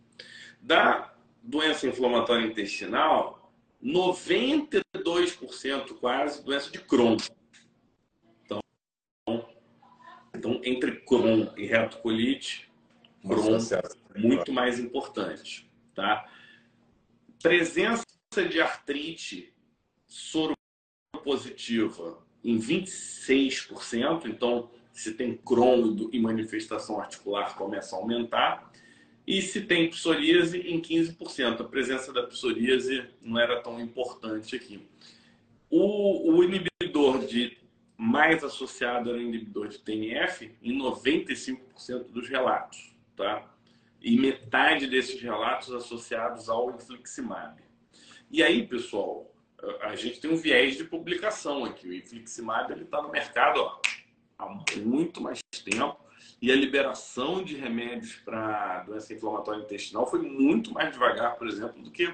Da 0.59 1.13
doença 1.41 1.87
inflamatória 1.87 2.45
intestinal, 2.45 3.53
92% 3.81 4.83
quase 5.99 6.43
doença 6.43 6.69
de 6.71 6.79
Crohn. 6.79 7.15
Então, 8.43 8.59
então 10.35 10.59
entre 10.63 10.99
Crohn 11.01 11.53
e 11.55 11.65
retocolite, 11.65 12.69
Crohn 13.21 13.59
muito 14.15 14.51
mais 14.51 14.79
importante, 14.79 15.71
tá? 15.93 16.27
Presença 17.41 18.03
de 18.49 18.59
artrite 18.59 19.53
soropositiva 20.07 22.25
em 22.43 22.59
26%, 22.59 24.25
então 24.25 24.71
se 24.97 25.13
tem 25.13 25.37
Crohn 25.37 26.09
e 26.11 26.19
manifestação 26.19 26.99
articular 26.99 27.55
começa 27.55 27.95
a 27.95 27.99
aumentar. 27.99 28.71
E 29.27 29.43
se 29.43 29.61
tem 29.61 29.91
psoríase, 29.91 30.59
em 30.59 30.81
15%. 30.81 31.61
A 31.61 31.63
presença 31.63 32.11
da 32.11 32.23
psoríase 32.23 33.05
não 33.21 33.39
era 33.39 33.61
tão 33.61 33.79
importante 33.79 34.55
aqui. 34.55 34.81
O, 35.69 36.31
o 36.31 36.43
inibidor 36.43 37.27
de 37.27 37.55
mais 37.95 38.43
associado 38.43 39.11
era 39.11 39.19
o 39.19 39.21
inibidor 39.21 39.67
de 39.67 39.77
TNF 39.77 40.51
em 40.63 40.75
95% 40.79 41.59
dos 42.09 42.27
relatos, 42.27 42.91
tá? 43.15 43.47
E 44.01 44.17
metade 44.17 44.87
desses 44.87 45.21
relatos 45.21 45.71
associados 45.73 46.49
ao 46.49 46.71
infliximab. 46.71 47.61
E 48.31 48.41
aí, 48.41 48.65
pessoal, 48.65 49.31
a 49.81 49.95
gente 49.95 50.19
tem 50.19 50.31
um 50.31 50.37
viés 50.37 50.75
de 50.75 50.85
publicação 50.85 51.65
aqui. 51.65 51.87
O 51.87 51.93
infliximab 51.93 52.71
ele 52.71 52.83
está 52.83 52.99
no 52.99 53.11
mercado 53.11 53.59
ó, 53.59 53.79
há 54.37 54.47
muito 54.77 55.21
mais 55.21 55.39
tempo 55.65 55.97
e 56.41 56.51
a 56.51 56.55
liberação 56.55 57.43
de 57.43 57.55
remédios 57.55 58.15
para 58.17 58.83
doença 58.83 59.13
inflamatória 59.13 59.61
intestinal 59.61 60.07
foi 60.07 60.21
muito 60.21 60.71
mais 60.71 60.91
devagar, 60.91 61.35
por 61.35 61.47
exemplo, 61.47 61.81
do 61.81 61.89
que 61.89 62.13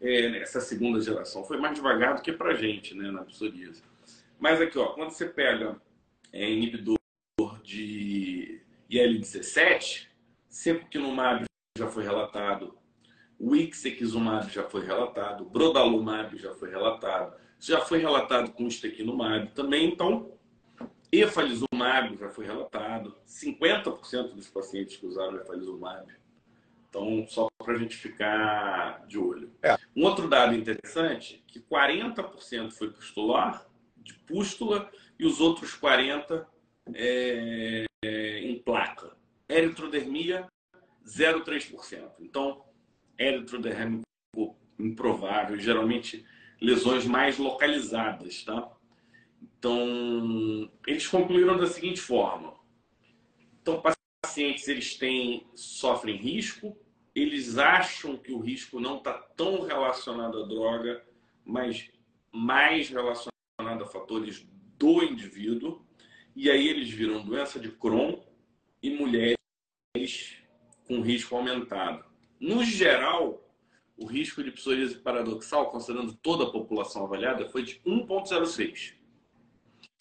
é, 0.00 0.38
essa 0.38 0.60
segunda 0.60 1.00
geração. 1.00 1.44
Foi 1.44 1.58
mais 1.58 1.74
devagar 1.74 2.16
do 2.16 2.22
que 2.22 2.32
para 2.32 2.52
a 2.52 2.54
gente, 2.54 2.94
né, 2.94 3.10
na 3.10 3.22
psoríase. 3.24 3.82
Mas 4.38 4.60
aqui, 4.60 4.78
ó, 4.78 4.86
quando 4.88 5.10
você 5.10 5.26
pega 5.26 5.80
é, 6.32 6.50
inibidor 6.50 6.98
de 7.62 8.60
IL-17, 8.88 10.08
secukinumab 10.48 11.44
já 11.78 11.88
foi 11.88 12.04
relatado, 12.04 12.76
o 13.38 13.54
ixekizumab 13.54 14.50
já 14.50 14.62
foi 14.62 14.84
relatado, 14.84 15.44
brodalumab 15.44 16.36
já 16.38 16.54
foi 16.54 16.70
relatado, 16.70 17.34
já 17.58 17.80
foi 17.80 17.98
relatado 17.98 18.52
com 18.52 18.66
estequinumab 18.66 19.50
também, 19.54 19.88
então 19.88 20.32
Efalizumab 21.12 22.16
já 22.16 22.30
foi 22.30 22.46
relatado, 22.46 23.14
50% 23.26 24.34
dos 24.34 24.48
pacientes 24.48 24.96
que 24.96 25.06
usaram 25.06 25.36
efalizumab. 25.36 26.10
Então, 26.88 27.26
só 27.28 27.48
para 27.58 27.74
a 27.74 27.78
gente 27.78 27.96
ficar 27.96 29.06
de 29.06 29.18
olho. 29.18 29.52
É. 29.62 29.76
Um 29.94 30.04
outro 30.04 30.26
dado 30.26 30.54
interessante, 30.54 31.44
que 31.46 31.60
40% 31.60 32.70
foi 32.72 32.90
pustular, 32.90 33.66
de 33.96 34.14
pústula, 34.14 34.90
e 35.18 35.26
os 35.26 35.40
outros 35.40 35.78
40% 35.78 36.46
é, 36.94 37.84
é, 38.04 38.38
em 38.40 38.58
placa. 38.58 39.14
Eritrodermia, 39.48 40.46
0,3%. 41.06 42.10
Então, 42.20 42.64
eritrodermia 43.18 44.02
improvável, 44.78 45.58
geralmente 45.58 46.26
lesões 46.60 47.04
mais 47.04 47.38
localizadas, 47.38 48.42
tá? 48.44 48.70
Então, 49.42 50.70
eles 50.86 51.06
concluíram 51.06 51.56
da 51.56 51.66
seguinte 51.66 52.00
forma: 52.00 52.54
então, 53.60 53.82
pacientes 54.22 54.68
eles 54.68 54.96
têm 54.96 55.46
sofrem 55.54 56.16
risco, 56.16 56.76
eles 57.14 57.58
acham 57.58 58.16
que 58.16 58.32
o 58.32 58.38
risco 58.38 58.80
não 58.80 58.98
está 58.98 59.12
tão 59.12 59.62
relacionado 59.62 60.42
à 60.42 60.46
droga, 60.46 61.04
mas 61.44 61.90
mais 62.30 62.88
relacionado 62.88 63.32
a 63.58 63.86
fatores 63.86 64.46
do 64.78 65.02
indivíduo. 65.02 65.84
E 66.34 66.50
aí 66.50 66.66
eles 66.68 66.90
viram 66.90 67.24
doença 67.24 67.60
de 67.60 67.70
Crohn 67.70 68.20
e 68.82 68.90
mulheres 68.90 69.36
com 70.86 71.02
risco 71.02 71.36
aumentado. 71.36 72.04
No 72.40 72.64
geral, 72.64 73.46
o 73.96 74.06
risco 74.06 74.42
de 74.42 74.50
psoríase 74.50 74.96
paradoxal, 74.96 75.70
considerando 75.70 76.14
toda 76.14 76.44
a 76.44 76.50
população 76.50 77.04
avaliada, 77.04 77.48
foi 77.50 77.62
de 77.62 77.80
1,06. 77.86 78.94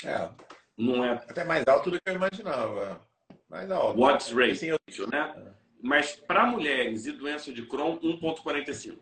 É. 0.06 0.30
Não 0.78 1.04
é 1.04 1.12
até 1.12 1.44
mais 1.44 1.68
alto 1.68 1.92
do 1.92 2.02
que 2.02 2.10
eu 2.10 2.16
imaginava. 2.16 3.02
Mais 3.50 3.70
alto. 3.70 4.00
Watts 4.00 4.32
rate, 4.32 4.52
assim, 4.52 4.68
eu... 4.68 5.08
né? 5.08 5.34
É. 5.38 5.62
Mas 5.82 6.16
para 6.16 6.46
mulheres 6.46 7.06
e 7.06 7.12
doença 7.12 7.52
de 7.52 7.66
Crohn, 7.66 8.00
1,45. 8.00 8.98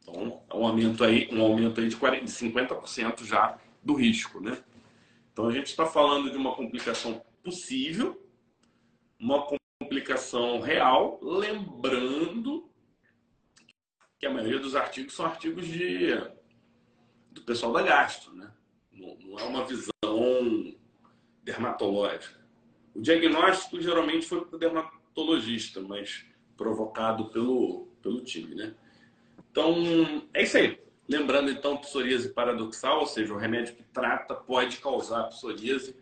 Então, 0.00 0.44
é 0.48 0.54
um 0.54 0.66
aumento 0.66 1.02
aí, 1.02 1.28
um 1.32 1.42
aumento 1.42 1.80
aí 1.80 1.88
de 1.88 1.96
40, 1.96 2.26
50% 2.26 3.24
já 3.24 3.58
do 3.82 3.94
risco, 3.94 4.40
né? 4.40 4.62
Então 5.32 5.48
a 5.48 5.52
gente 5.52 5.66
está 5.66 5.84
falando 5.84 6.30
de 6.30 6.36
uma 6.36 6.54
complicação 6.54 7.24
possível, 7.42 8.24
uma 9.18 9.46
complicação 9.80 10.60
real, 10.60 11.18
lembrando 11.20 12.70
que 14.18 14.26
a 14.26 14.30
maioria 14.30 14.60
dos 14.60 14.76
artigos 14.76 15.14
são 15.14 15.26
artigos 15.26 15.66
de 15.66 16.14
do 17.30 17.42
pessoal 17.42 17.72
da 17.72 17.82
gastro, 17.82 18.32
né? 18.34 18.52
Não, 18.96 19.38
é 19.38 19.42
uma 19.44 19.64
visão 19.64 20.74
dermatológica. 21.42 22.44
O 22.94 23.00
diagnóstico 23.00 23.80
geralmente 23.80 24.26
foi 24.26 24.44
para 24.44 24.56
o 24.56 24.58
dermatologista, 24.58 25.80
mas 25.80 26.24
provocado 26.56 27.26
pelo, 27.30 27.88
pelo 28.02 28.20
time, 28.22 28.54
né? 28.54 28.74
Então, 29.50 30.26
é 30.32 30.42
isso 30.42 30.56
aí. 30.56 30.80
Lembrando, 31.08 31.50
então, 31.50 31.76
psoríase 31.76 32.30
paradoxal, 32.30 33.00
ou 33.00 33.06
seja, 33.06 33.34
o 33.34 33.36
remédio 33.36 33.74
que 33.74 33.82
trata 33.82 34.34
pode 34.34 34.78
causar 34.78 35.24
psoríase, 35.24 35.94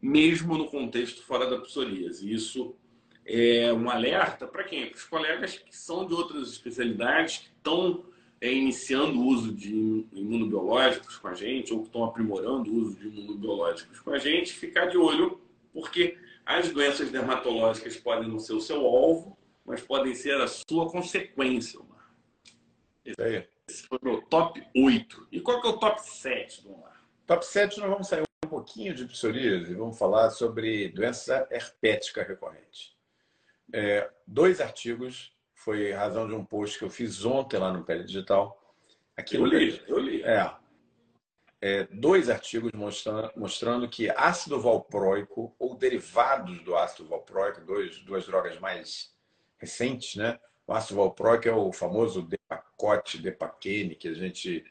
mesmo 0.00 0.56
no 0.56 0.68
contexto 0.68 1.22
fora 1.22 1.48
da 1.48 1.58
psoríase. 1.58 2.32
Isso 2.32 2.76
é 3.26 3.72
um 3.72 3.90
alerta 3.90 4.46
para 4.46 4.64
quem? 4.64 4.86
Para 4.86 4.96
os 4.96 5.04
colegas 5.04 5.58
que 5.58 5.76
são 5.76 6.06
de 6.06 6.14
outras 6.14 6.48
especialidades, 6.48 7.38
que 7.38 7.48
estão 7.56 8.04
é, 8.44 8.52
iniciando 8.52 9.18
o 9.18 9.24
uso 9.24 9.54
de 9.54 10.06
imunobiológicos 10.12 11.16
com 11.16 11.28
a 11.28 11.34
gente, 11.34 11.72
ou 11.72 11.80
que 11.80 11.86
estão 11.86 12.04
aprimorando 12.04 12.70
o 12.70 12.74
uso 12.74 12.94
de 12.96 13.08
imunobiológicos 13.08 14.00
com 14.00 14.10
a 14.10 14.18
gente, 14.18 14.52
ficar 14.52 14.84
de 14.84 14.98
olho, 14.98 15.40
porque 15.72 16.18
as 16.44 16.70
doenças 16.70 17.10
dermatológicas 17.10 17.96
podem 17.96 18.28
não 18.28 18.38
ser 18.38 18.52
o 18.52 18.60
seu 18.60 18.84
alvo, 18.84 19.38
mas 19.64 19.80
podem 19.80 20.14
ser 20.14 20.38
a 20.38 20.46
sua 20.46 20.90
consequência. 20.90 21.80
Esse, 23.02 23.48
esse 23.66 23.86
foi 23.86 23.98
o 24.04 24.20
top 24.20 24.62
8. 24.76 25.28
E 25.32 25.40
qual 25.40 25.62
que 25.62 25.66
é 25.66 25.70
o 25.70 25.78
top 25.78 26.02
7, 26.02 26.68
Omar? 26.68 27.02
Top 27.26 27.46
7 27.46 27.80
nós 27.80 27.88
vamos 27.88 28.08
sair 28.08 28.24
um 28.44 28.48
pouquinho 28.48 28.94
de 28.94 29.06
psoríase 29.06 29.72
e 29.72 29.74
vamos 29.74 29.98
falar 29.98 30.28
sobre 30.28 30.90
doença 30.90 31.48
herpética 31.50 32.22
recorrente. 32.22 32.94
É, 33.72 34.10
dois 34.26 34.60
artigos 34.60 35.33
foi 35.64 35.92
razão 35.92 36.28
de 36.28 36.34
um 36.34 36.44
post 36.44 36.78
que 36.78 36.84
eu 36.84 36.90
fiz 36.90 37.24
ontem 37.24 37.56
lá 37.56 37.72
no 37.72 37.82
Pele 37.82 38.04
Digital. 38.04 38.60
Aquilo 39.16 39.46
eu 39.46 39.58
li, 39.58 39.82
eu 39.88 39.98
li. 39.98 40.22
É, 40.22 40.54
é, 41.58 41.84
dois 41.90 42.28
artigos 42.28 42.70
mostrando, 42.72 43.32
mostrando 43.34 43.88
que 43.88 44.10
ácido 44.10 44.60
valproico 44.60 45.56
ou 45.58 45.74
derivados 45.74 46.62
do 46.62 46.76
ácido 46.76 47.08
valproico, 47.08 47.62
dois, 47.62 47.98
duas 48.00 48.26
drogas 48.26 48.60
mais 48.60 49.14
recentes, 49.56 50.16
né? 50.16 50.38
O 50.66 50.74
ácido 50.74 50.96
valproico 50.96 51.48
é 51.48 51.52
o 51.52 51.72
famoso 51.72 52.20
Depacote, 52.20 53.16
Depaquene, 53.16 53.94
que 53.94 54.08
a 54.08 54.14
gente 54.14 54.62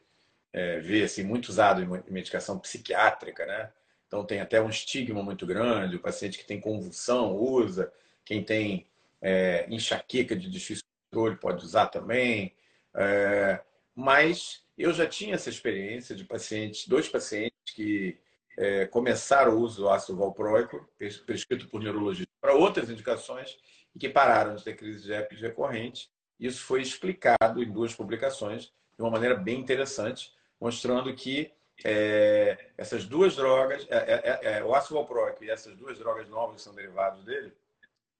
é, 0.52 0.78
vê 0.78 1.02
assim, 1.02 1.24
muito 1.24 1.48
usado 1.48 1.82
em 1.82 2.12
medicação 2.12 2.56
psiquiátrica, 2.60 3.44
né? 3.44 3.72
Então 4.06 4.24
tem 4.24 4.38
até 4.38 4.62
um 4.62 4.70
estigma 4.70 5.24
muito 5.24 5.44
grande, 5.44 5.96
o 5.96 6.00
paciente 6.00 6.38
que 6.38 6.46
tem 6.46 6.60
convulsão 6.60 7.34
usa, 7.34 7.92
quem 8.24 8.44
tem 8.44 8.86
é, 9.24 9.66
enxaqueca 9.70 10.36
de 10.36 10.50
difícil 10.50 10.84
controle 11.10 11.36
pode 11.36 11.64
usar 11.64 11.86
também. 11.86 12.54
É, 12.94 13.58
mas 13.94 14.62
eu 14.76 14.92
já 14.92 15.06
tinha 15.06 15.34
essa 15.34 15.48
experiência 15.48 16.14
de 16.14 16.24
pacientes, 16.24 16.86
dois 16.86 17.08
pacientes 17.08 17.72
que 17.74 18.18
é, 18.58 18.86
começaram 18.86 19.56
o 19.56 19.60
uso 19.60 19.82
do 19.82 19.88
ácido 19.88 20.18
valproico, 20.18 20.86
prescrito 21.24 21.68
por 21.68 21.82
neurologista, 21.82 22.30
para 22.38 22.52
outras 22.52 22.90
indicações 22.90 23.56
e 23.94 23.98
que 23.98 24.10
pararam 24.10 24.54
de 24.56 24.62
ter 24.62 24.76
crise 24.76 25.04
de 25.04 25.12
herpes 25.12 25.40
recorrente. 25.40 26.10
Isso 26.38 26.62
foi 26.62 26.82
explicado 26.82 27.62
em 27.62 27.72
duas 27.72 27.94
publicações 27.94 28.72
de 28.96 29.02
uma 29.02 29.10
maneira 29.10 29.34
bem 29.34 29.58
interessante, 29.58 30.32
mostrando 30.60 31.14
que 31.14 31.50
é, 31.82 32.70
essas 32.76 33.06
duas 33.06 33.34
drogas, 33.34 33.86
é, 33.88 34.40
é, 34.42 34.58
é 34.58 34.64
o 34.64 34.74
ácido 34.74 34.96
valproico 34.96 35.42
e 35.42 35.50
essas 35.50 35.74
duas 35.74 35.98
drogas 35.98 36.28
novas 36.28 36.56
que 36.56 36.62
são 36.62 36.74
derivados 36.74 37.24
dele, 37.24 37.52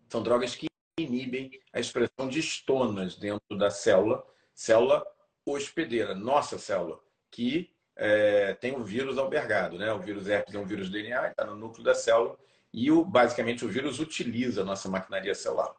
são 0.09 0.23
drogas 0.23 0.55
que 0.55 0.67
inibem 0.99 1.51
a 1.73 1.81
expressão 1.81 2.29
de 2.29 2.39
estonas 2.39 3.17
dentro 3.17 3.57
da 3.57 3.71
célula, 3.71 4.25
célula 4.55 5.05
hospedeira, 5.45 6.15
nossa 6.15 6.59
célula, 6.59 7.01
que 7.31 7.71
é, 7.97 8.55
tem 8.55 8.75
o 8.77 8.85
vírus 8.85 9.19
albergado. 9.19 9.79
Né? 9.79 9.93
O 9.93 10.01
vírus 10.01 10.29
herpes 10.29 10.55
é 10.55 10.59
um 10.59 10.65
vírus 10.65 10.89
DNA, 10.89 11.29
está 11.29 11.45
no 11.45 11.57
núcleo 11.57 11.85
da 11.85 11.95
célula, 11.95 12.39
e 12.73 12.91
o, 12.91 13.05
basicamente 13.05 13.65
o 13.65 13.69
vírus 13.69 14.01
utiliza 14.01 14.63
a 14.63 14.65
nossa 14.65 14.89
maquinaria 14.89 15.35
celular. 15.35 15.75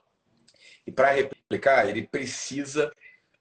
E 0.86 0.92
para 0.92 1.12
replicar, 1.12 1.88
ele 1.90 2.08
precisa 2.08 2.92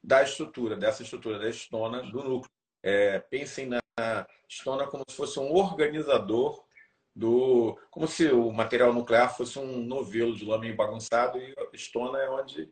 da 0.02 0.22
estrutura, 0.22 0.76
dessa 0.76 1.02
estrutura 1.02 1.38
da 1.38 1.48
estona 1.48 2.02
do 2.02 2.22
núcleo. 2.22 2.50
É, 2.82 3.18
pensem 3.18 3.66
na 3.66 3.80
estona 4.48 4.86
como 4.86 5.04
se 5.08 5.16
fosse 5.16 5.38
um 5.38 5.52
organizador 5.52 6.63
do. 7.14 7.78
Como 7.90 8.06
se 8.06 8.26
o 8.28 8.50
material 8.50 8.92
nuclear 8.92 9.34
fosse 9.36 9.58
um 9.58 9.78
novelo 9.78 10.34
de 10.34 10.44
lama 10.44 10.72
bagunçado 10.74 11.38
e 11.38 11.54
a 11.58 11.66
estona 11.74 12.18
é 12.18 12.30
onde 12.30 12.70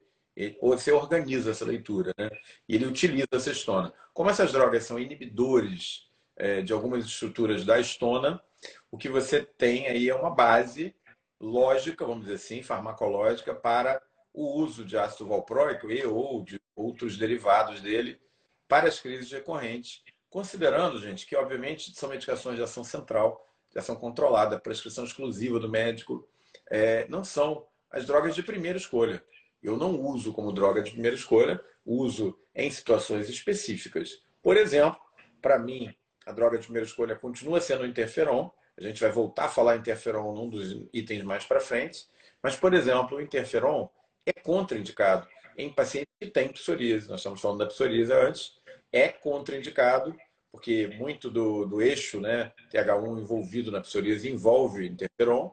você 0.60 0.92
organiza 0.92 1.50
essa 1.50 1.64
leitura, 1.64 2.12
né? 2.18 2.30
E 2.68 2.74
ele 2.74 2.86
utiliza 2.86 3.28
essa 3.32 3.50
estona. 3.50 3.92
Como 4.14 4.30
essas 4.30 4.50
drogas 4.50 4.84
são 4.84 4.98
inibidores 4.98 6.08
é, 6.36 6.62
de 6.62 6.72
algumas 6.72 7.04
estruturas 7.04 7.64
da 7.64 7.78
estona, 7.78 8.42
o 8.90 8.96
que 8.96 9.08
você 9.08 9.42
tem 9.42 9.86
aí 9.86 10.08
é 10.08 10.14
uma 10.14 10.30
base 10.30 10.94
lógica, 11.40 12.06
vamos 12.06 12.22
dizer 12.24 12.36
assim, 12.36 12.62
farmacológica, 12.62 13.54
para 13.54 14.00
o 14.32 14.58
uso 14.60 14.84
de 14.84 14.96
ácido 14.96 15.28
valproico 15.28 15.90
e 15.90 16.04
ou 16.06 16.42
de 16.42 16.60
outros 16.74 17.18
derivados 17.18 17.80
dele 17.80 18.18
para 18.66 18.88
as 18.88 18.98
crises 18.98 19.30
recorrentes, 19.30 20.02
considerando, 20.30 20.98
gente, 20.98 21.26
que 21.26 21.36
obviamente 21.36 21.94
são 21.94 22.08
medicações 22.08 22.56
de 22.56 22.62
ação 22.62 22.82
central, 22.82 23.51
de 23.72 23.78
ação 23.78 23.96
controlada, 23.96 24.58
prescrição 24.58 25.04
exclusiva 25.04 25.58
do 25.58 25.68
médico, 25.68 26.28
é, 26.70 27.06
não 27.08 27.24
são 27.24 27.66
as 27.90 28.04
drogas 28.04 28.34
de 28.34 28.42
primeira 28.42 28.78
escolha. 28.78 29.22
Eu 29.62 29.76
não 29.76 30.00
uso 30.00 30.32
como 30.32 30.52
droga 30.52 30.82
de 30.82 30.90
primeira 30.90 31.16
escolha, 31.16 31.62
uso 31.84 32.38
em 32.54 32.70
situações 32.70 33.28
específicas. 33.28 34.22
Por 34.42 34.56
exemplo, 34.56 35.00
para 35.40 35.58
mim, 35.58 35.94
a 36.26 36.32
droga 36.32 36.58
de 36.58 36.64
primeira 36.64 36.86
escolha 36.86 37.16
continua 37.16 37.60
sendo 37.60 37.82
o 37.82 37.86
interferon. 37.86 38.50
A 38.76 38.82
gente 38.82 39.00
vai 39.00 39.10
voltar 39.10 39.46
a 39.46 39.48
falar 39.48 39.76
interferon 39.76 40.34
num 40.34 40.48
dos 40.48 40.88
itens 40.92 41.22
mais 41.22 41.44
para 41.44 41.60
frente. 41.60 42.06
Mas, 42.42 42.56
por 42.56 42.74
exemplo, 42.74 43.18
o 43.18 43.20
interferon 43.20 43.88
é 44.26 44.32
contraindicado 44.32 45.28
em 45.56 45.72
pacientes 45.72 46.12
que 46.20 46.30
têm 46.30 46.48
psoríase. 46.48 47.08
Nós 47.08 47.20
estamos 47.20 47.40
falando 47.40 47.58
da 47.58 47.66
psoríase 47.66 48.12
antes. 48.12 48.52
É 48.92 49.08
contraindicado, 49.08 50.14
porque 50.52 50.86
muito 50.98 51.30
do, 51.30 51.64
do 51.64 51.80
eixo 51.80 52.20
né, 52.20 52.52
TH1 52.70 53.20
envolvido 53.20 53.70
na 53.72 53.80
psoríase 53.80 54.30
envolve 54.30 54.86
interferon, 54.86 55.50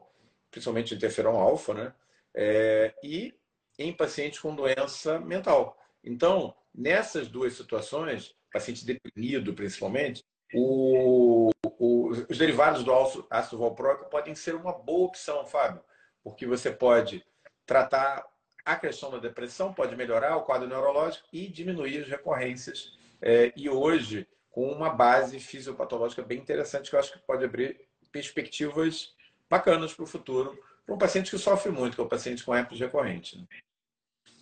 principalmente 0.50 0.94
interferon 0.94 1.36
alfa, 1.40 1.72
né? 1.72 1.94
É, 2.34 2.94
e 3.02 3.34
em 3.78 3.92
pacientes 3.92 4.38
com 4.38 4.54
doença 4.54 5.18
mental. 5.18 5.76
Então, 6.04 6.54
nessas 6.74 7.28
duas 7.28 7.54
situações, 7.54 8.36
paciente 8.52 8.84
deprimido 8.84 9.54
principalmente, 9.54 10.22
o, 10.52 11.50
o, 11.78 12.08
os 12.28 12.36
derivados 12.36 12.84
do 12.84 12.92
ácido 13.30 13.58
valproico 13.58 14.10
podem 14.10 14.34
ser 14.34 14.54
uma 14.54 14.72
boa 14.72 15.06
opção, 15.06 15.46
Fábio, 15.46 15.82
porque 16.22 16.46
você 16.46 16.70
pode 16.70 17.24
tratar 17.64 18.24
a 18.64 18.76
questão 18.76 19.10
da 19.10 19.18
depressão, 19.18 19.72
pode 19.72 19.96
melhorar 19.96 20.36
o 20.36 20.42
quadro 20.42 20.68
neurológico 20.68 21.26
e 21.32 21.48
diminuir 21.48 22.02
as 22.02 22.08
recorrências. 22.08 22.98
É, 23.22 23.52
e 23.56 23.68
hoje, 23.68 24.26
com 24.50 24.70
uma 24.70 24.90
base 24.90 25.38
fisiopatológica 25.38 26.22
bem 26.22 26.38
interessante, 26.38 26.90
que 26.90 26.96
eu 26.96 27.00
acho 27.00 27.12
que 27.12 27.18
pode 27.20 27.44
abrir 27.44 27.80
perspectivas 28.10 29.14
bacanas 29.48 29.94
para 29.94 30.02
o 30.02 30.06
futuro, 30.06 30.58
para 30.84 30.94
um 30.94 30.98
paciente 30.98 31.30
que 31.30 31.38
sofre 31.38 31.70
muito, 31.70 31.94
que 31.94 32.00
é 32.00 32.04
o 32.04 32.08
paciente 32.08 32.44
com 32.44 32.54
herpes 32.54 32.80
recorrente. 32.80 33.38
Né? 33.38 33.46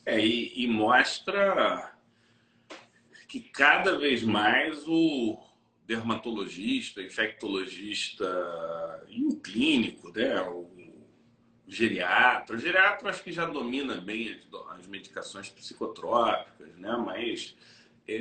É, 0.06 0.18
e, 0.18 0.64
e 0.64 0.66
mostra 0.66 1.92
que 3.28 3.40
cada 3.40 3.98
vez 3.98 4.22
mais 4.22 4.82
o 4.86 5.38
dermatologista, 5.86 7.02
infectologista 7.02 8.26
e 9.08 9.24
o 9.24 9.36
clínico, 9.36 10.10
né? 10.12 10.40
o 10.42 10.68
geriatra. 11.66 12.56
O 12.56 12.58
geriatra 12.58 13.10
acho 13.10 13.22
que 13.22 13.32
já 13.32 13.44
domina 13.44 14.00
bem 14.00 14.40
as, 14.70 14.86
medicações 14.86 15.50
psicotrópicas, 15.50 16.74
né? 16.76 16.96
mas 16.96 17.54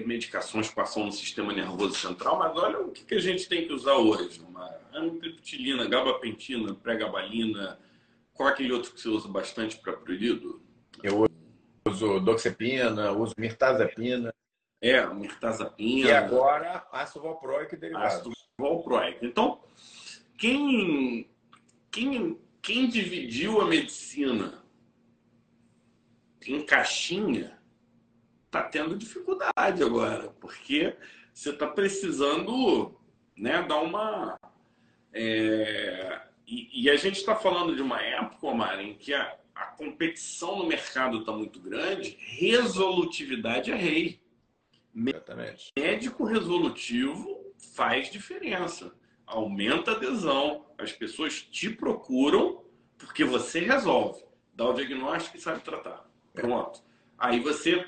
medicações 0.05 0.71
ação 0.77 1.05
no 1.05 1.11
sistema 1.11 1.53
nervoso 1.53 1.95
central. 1.95 2.37
Mas 2.37 2.55
olha 2.57 2.79
o 2.81 2.91
que, 2.91 3.05
que 3.05 3.15
a 3.15 3.19
gente 3.19 3.47
tem 3.47 3.65
que 3.65 3.73
usar 3.73 3.95
hoje: 3.95 4.41
uma 4.41 4.69
amitriptilina, 4.93 5.87
gabapentina, 5.87 6.73
pregabalina. 6.75 7.79
Qual 8.33 8.49
é 8.49 8.51
aquele 8.51 8.73
outro 8.73 8.91
que 8.91 9.01
você 9.01 9.07
usa 9.07 9.27
bastante 9.27 9.77
para 9.77 9.93
prurido? 9.93 10.61
Eu 11.01 11.25
uso 11.87 12.19
doxepina, 12.19 13.11
uso 13.11 13.33
mirtazapina. 13.37 14.33
É, 14.81 15.05
mirtazapina. 15.07 16.07
E 16.07 16.11
agora 16.11 16.85
ácido 16.91 17.21
valproico 17.21 17.73
e 17.73 17.77
derivados. 17.77 18.13
Ácido 18.13 18.31
valproico. 18.59 19.25
Então, 19.25 19.59
quem, 20.37 21.27
quem, 21.89 22.39
quem 22.61 22.87
dividiu 22.87 23.61
a 23.61 23.65
medicina 23.65 24.63
em 26.45 26.61
caixinha 26.63 27.56
está 28.47 28.63
tendo 28.63 28.97
dificuldade 28.97 29.83
agora, 29.83 30.29
porque 30.39 30.95
você 31.33 31.51
está 31.51 31.67
precisando 31.67 32.97
né, 33.35 33.61
dar 33.61 33.81
uma. 33.81 34.39
É... 35.13 36.21
E, 36.47 36.83
e, 36.83 36.89
a 36.89 36.95
gente 36.95 37.17
está 37.17 37.35
falando 37.35 37.75
de 37.75 37.81
uma 37.81 38.01
época, 38.01 38.47
Omar, 38.47 38.79
em 38.79 38.95
que 38.95 39.13
a, 39.13 39.37
a 39.53 39.65
competição 39.65 40.57
no 40.57 40.65
mercado 40.65 41.19
está 41.19 41.33
muito 41.33 41.59
grande, 41.59 42.17
resolutividade 42.19 43.69
é 43.69 43.75
rei. 43.75 44.21
Exatamente. 44.95 45.73
Médico 45.77 46.23
resolutivo 46.23 47.53
faz 47.75 48.09
diferença. 48.09 48.93
Aumenta 49.25 49.91
a 49.91 49.95
adesão. 49.95 50.65
As 50.77 50.93
pessoas 50.93 51.41
te 51.41 51.69
procuram 51.69 52.63
porque 52.97 53.25
você 53.25 53.59
resolve. 53.59 54.23
Dá 54.55 54.69
o 54.69 54.73
diagnóstico 54.73 55.37
e 55.37 55.41
sabe 55.41 55.61
tratar. 55.61 56.09
Pronto. 56.33 56.81
Aí 57.17 57.39
você 57.39 57.85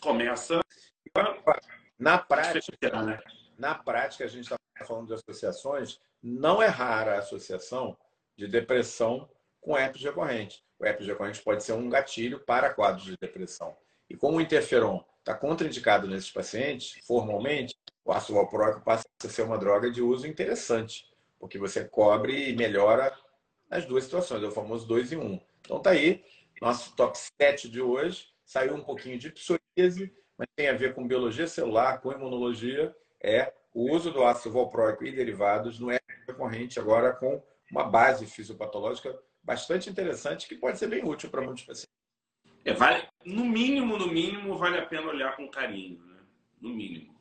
começa. 0.00 0.60
Na 1.98 2.18
prática, 2.18 3.02
né? 3.02 3.20
na 3.58 3.74
prática, 3.74 4.24
a 4.24 4.28
gente 4.28 4.44
está 4.44 4.56
falando 4.86 5.08
de 5.08 5.14
associações. 5.14 6.00
Não 6.22 6.62
é 6.62 6.66
rara 6.66 7.16
a 7.16 7.18
associação 7.18 7.96
de 8.36 8.46
depressão 8.48 9.28
com 9.60 9.76
herpes 9.76 10.02
recorrente. 10.02 10.64
O 10.78 10.86
herpes 10.86 11.06
recorrente 11.06 11.42
pode 11.42 11.62
ser 11.62 11.74
um 11.74 11.88
gatilho 11.88 12.40
para 12.40 12.72
quadros 12.72 13.04
de 13.04 13.16
depressão. 13.20 13.76
E 14.08 14.16
como 14.16 14.38
o 14.38 14.40
interferon 14.40 15.02
está 15.18 15.34
contraindicado 15.34 16.08
nesses 16.08 16.30
pacientes, 16.30 16.98
formalmente, 17.06 17.76
o 18.04 18.12
ácido 18.12 18.34
valproico 18.34 18.80
passa 18.80 19.04
a 19.22 19.28
ser 19.28 19.42
uma 19.42 19.58
droga 19.58 19.90
de 19.90 20.00
uso 20.00 20.26
interessante, 20.26 21.06
porque 21.38 21.58
você 21.58 21.84
cobre 21.84 22.50
e 22.50 22.56
melhora 22.56 23.14
as 23.70 23.84
duas 23.84 24.04
situações, 24.04 24.42
é 24.42 24.46
o 24.46 24.50
famoso 24.50 24.86
2 24.86 25.12
em 25.12 25.16
1. 25.16 25.24
Um. 25.24 25.40
Então 25.60 25.80
tá 25.80 25.90
aí, 25.90 26.24
nosso 26.60 26.96
top 26.96 27.16
7 27.40 27.68
de 27.68 27.80
hoje, 27.80 28.29
saiu 28.50 28.74
um 28.74 28.82
pouquinho 28.82 29.16
de 29.16 29.30
psoríase, 29.30 30.12
mas 30.36 30.48
tem 30.56 30.68
a 30.68 30.72
ver 30.72 30.92
com 30.92 31.06
biologia 31.06 31.46
celular, 31.46 32.00
com 32.00 32.10
imunologia, 32.10 32.92
é 33.22 33.54
o 33.72 33.92
uso 33.92 34.10
do 34.10 34.24
ácido 34.24 34.52
valproico 34.52 35.04
e 35.04 35.12
derivados 35.12 35.78
no 35.78 35.88
é 35.88 36.00
recorrente 36.26 36.80
agora 36.80 37.12
com 37.12 37.40
uma 37.70 37.84
base 37.84 38.26
fisiopatológica 38.26 39.16
bastante 39.40 39.88
interessante 39.88 40.48
que 40.48 40.56
pode 40.56 40.80
ser 40.80 40.88
bem 40.88 41.04
útil 41.04 41.30
para 41.30 41.42
muitos 41.42 41.62
pacientes. 41.62 41.94
É, 42.64 42.72
vale, 42.72 43.06
no 43.24 43.44
mínimo, 43.44 43.96
no 43.96 44.08
mínimo, 44.08 44.58
vale 44.58 44.78
a 44.78 44.86
pena 44.86 45.06
olhar 45.06 45.36
com 45.36 45.48
carinho, 45.48 46.04
né? 46.06 46.18
no 46.60 46.70
mínimo. 46.70 47.14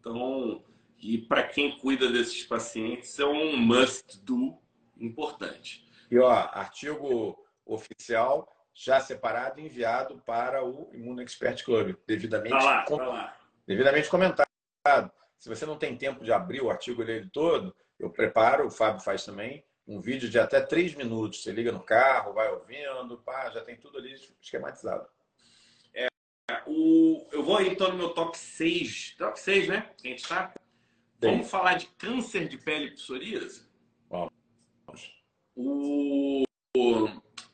Então, 0.00 0.64
e 0.98 1.16
para 1.16 1.44
quem 1.44 1.78
cuida 1.78 2.10
desses 2.10 2.42
pacientes, 2.42 3.20
é 3.20 3.24
um 3.24 3.56
must 3.56 4.20
do 4.24 4.58
importante. 4.96 5.88
E 6.10 6.18
ó, 6.18 6.28
artigo 6.28 7.38
oficial 7.64 8.51
já 8.74 9.00
separado 9.00 9.60
e 9.60 9.66
enviado 9.66 10.22
para 10.24 10.64
o 10.64 10.90
Imuno 10.94 11.22
Expert 11.22 11.62
Club, 11.64 11.96
devidamente, 12.06 12.56
tá 12.56 12.64
lá, 12.64 12.84
com... 12.84 12.96
tá 12.96 13.06
lá. 13.06 13.36
devidamente 13.66 14.08
comentado. 14.08 14.48
Se 15.38 15.48
você 15.48 15.66
não 15.66 15.76
tem 15.76 15.96
tempo 15.96 16.24
de 16.24 16.32
abrir 16.32 16.62
o 16.62 16.70
artigo 16.70 17.04
dele 17.04 17.28
todo, 17.32 17.74
eu 17.98 18.10
preparo, 18.10 18.66
o 18.66 18.70
Fábio 18.70 19.00
faz 19.00 19.24
também, 19.24 19.64
um 19.86 20.00
vídeo 20.00 20.28
de 20.28 20.38
até 20.38 20.60
três 20.60 20.94
minutos. 20.94 21.42
Você 21.42 21.52
liga 21.52 21.72
no 21.72 21.82
carro, 21.82 22.32
vai 22.32 22.50
ouvindo, 22.50 23.18
pá, 23.18 23.50
já 23.50 23.60
tem 23.62 23.76
tudo 23.76 23.98
ali 23.98 24.14
esquematizado. 24.40 25.06
É, 25.94 26.08
o, 26.66 27.26
eu 27.32 27.42
vou 27.42 27.60
então 27.60 27.90
no 27.90 27.96
meu 27.96 28.10
top 28.10 28.36
6. 28.36 29.16
Top 29.18 29.38
6, 29.38 29.68
né? 29.68 29.90
A 30.02 30.08
gente 30.08 30.26
tá? 30.26 30.54
Vamos 31.20 31.48
falar 31.48 31.74
de 31.74 31.86
câncer 31.98 32.48
de 32.48 32.58
pele 32.58 32.86
e 32.86 32.90
psoríase? 32.92 33.68
Vamos. 34.08 34.32
O, 35.54 36.44
o, 36.76 37.06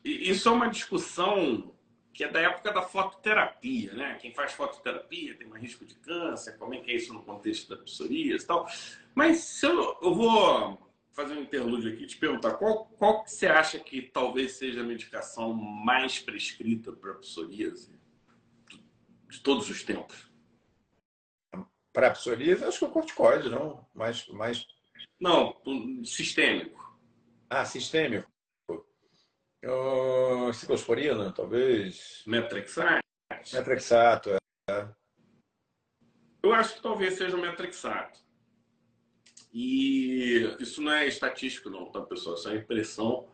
isso 0.03 0.49
é 0.49 0.51
uma 0.51 0.69
discussão 0.69 1.75
que 2.13 2.23
é 2.23 2.31
da 2.31 2.41
época 2.41 2.71
da 2.73 2.81
fototerapia, 2.81 3.93
né? 3.93 4.17
Quem 4.19 4.33
faz 4.33 4.51
fototerapia 4.53 5.37
tem 5.37 5.47
mais 5.47 5.61
risco 5.61 5.85
de 5.85 5.95
câncer, 5.95 6.57
como 6.57 6.73
é 6.73 6.79
que 6.79 6.91
é 6.91 6.95
isso 6.95 7.13
no 7.13 7.23
contexto 7.23 7.69
da 7.69 7.81
psoríase 7.81 8.43
e 8.43 8.47
tal. 8.47 8.67
Mas 9.15 9.61
eu, 9.63 9.97
eu 10.01 10.13
vou 10.13 10.89
fazer 11.13 11.33
um 11.33 11.41
interlúdio 11.41 11.93
aqui 11.93 12.03
e 12.03 12.07
te 12.07 12.17
perguntar 12.17 12.53
qual, 12.55 12.85
qual 12.97 13.23
que 13.23 13.31
você 13.31 13.47
acha 13.47 13.79
que 13.79 14.01
talvez 14.01 14.53
seja 14.53 14.81
a 14.81 14.83
medicação 14.83 15.53
mais 15.53 16.19
prescrita 16.19 16.91
para 16.91 17.13
psoríase 17.15 17.97
de 19.29 19.39
todos 19.41 19.69
os 19.69 19.83
tempos? 19.83 20.29
Para 21.91 22.11
psoríase, 22.11 22.63
acho 22.63 22.79
que 22.79 22.85
é 22.85 22.87
o 22.87 22.91
corticoide, 22.91 23.49
não? 23.49 23.85
Mais, 23.93 24.27
mais... 24.27 24.65
Não, 25.19 25.55
sistêmico. 26.03 26.97
Ah, 27.49 27.65
sistêmico. 27.65 28.29
Uh, 29.63 30.53
ciclosporina, 30.53 31.31
talvez. 31.31 32.23
Metrexato. 32.25 33.03
Metrexato, 33.53 34.29
é. 34.69 34.87
Eu 36.41 36.53
acho 36.53 36.75
que 36.75 36.81
talvez 36.81 37.15
seja 37.15 37.35
o 37.35 37.41
metrexato. 37.41 38.19
E 39.53 40.55
isso 40.59 40.81
não 40.81 40.91
é 40.91 41.07
estatístico, 41.07 41.69
não, 41.69 41.85
tá, 41.85 42.01
pessoal? 42.01 42.35
Isso 42.35 42.49
é 42.49 42.55
impressão. 42.55 43.27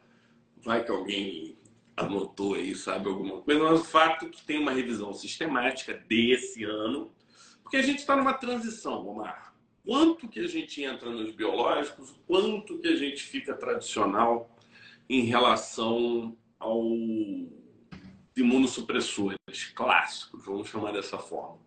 Vai 0.57 0.83
que 0.83 0.91
alguém 0.91 1.59
anotou 1.95 2.55
aí, 2.55 2.73
sabe 2.75 3.07
alguma 3.07 3.41
coisa. 3.41 3.63
Mas 3.63 3.81
o 3.81 3.83
fato 3.83 4.25
é 4.25 4.29
que 4.29 4.43
tem 4.43 4.59
uma 4.59 4.71
revisão 4.71 5.13
sistemática 5.13 5.93
desse 5.93 6.63
ano, 6.63 7.13
porque 7.61 7.77
a 7.77 7.81
gente 7.81 7.99
está 7.99 8.15
numa 8.15 8.33
transição, 8.33 9.07
Omar. 9.07 9.53
Quanto 9.85 10.27
que 10.27 10.39
a 10.39 10.47
gente 10.47 10.81
entra 10.81 11.09
nos 11.09 11.31
biológicos, 11.31 12.15
quanto 12.25 12.79
que 12.79 12.87
a 12.87 12.95
gente 12.95 13.21
fica 13.21 13.53
tradicional 13.53 14.54
em 15.09 15.21
relação 15.21 16.37
ao 16.59 16.83
imunossupressores 18.35 19.37
clássicos, 19.73 20.45
vamos 20.45 20.67
chamar 20.67 20.91
dessa 20.91 21.17
forma. 21.17 21.59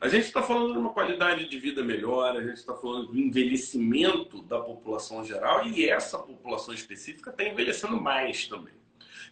A 0.00 0.08
gente 0.08 0.24
está 0.24 0.42
falando 0.42 0.72
de 0.72 0.78
uma 0.78 0.92
qualidade 0.92 1.48
de 1.48 1.58
vida 1.58 1.82
melhor, 1.84 2.36
a 2.36 2.42
gente 2.42 2.54
está 2.54 2.74
falando 2.74 3.08
do 3.08 3.18
envelhecimento 3.18 4.42
da 4.42 4.58
população 4.58 5.24
geral 5.24 5.66
e 5.66 5.88
essa 5.88 6.18
população 6.18 6.72
específica 6.72 7.30
está 7.30 7.44
envelhecendo 7.44 8.00
mais 8.00 8.46
também. 8.46 8.74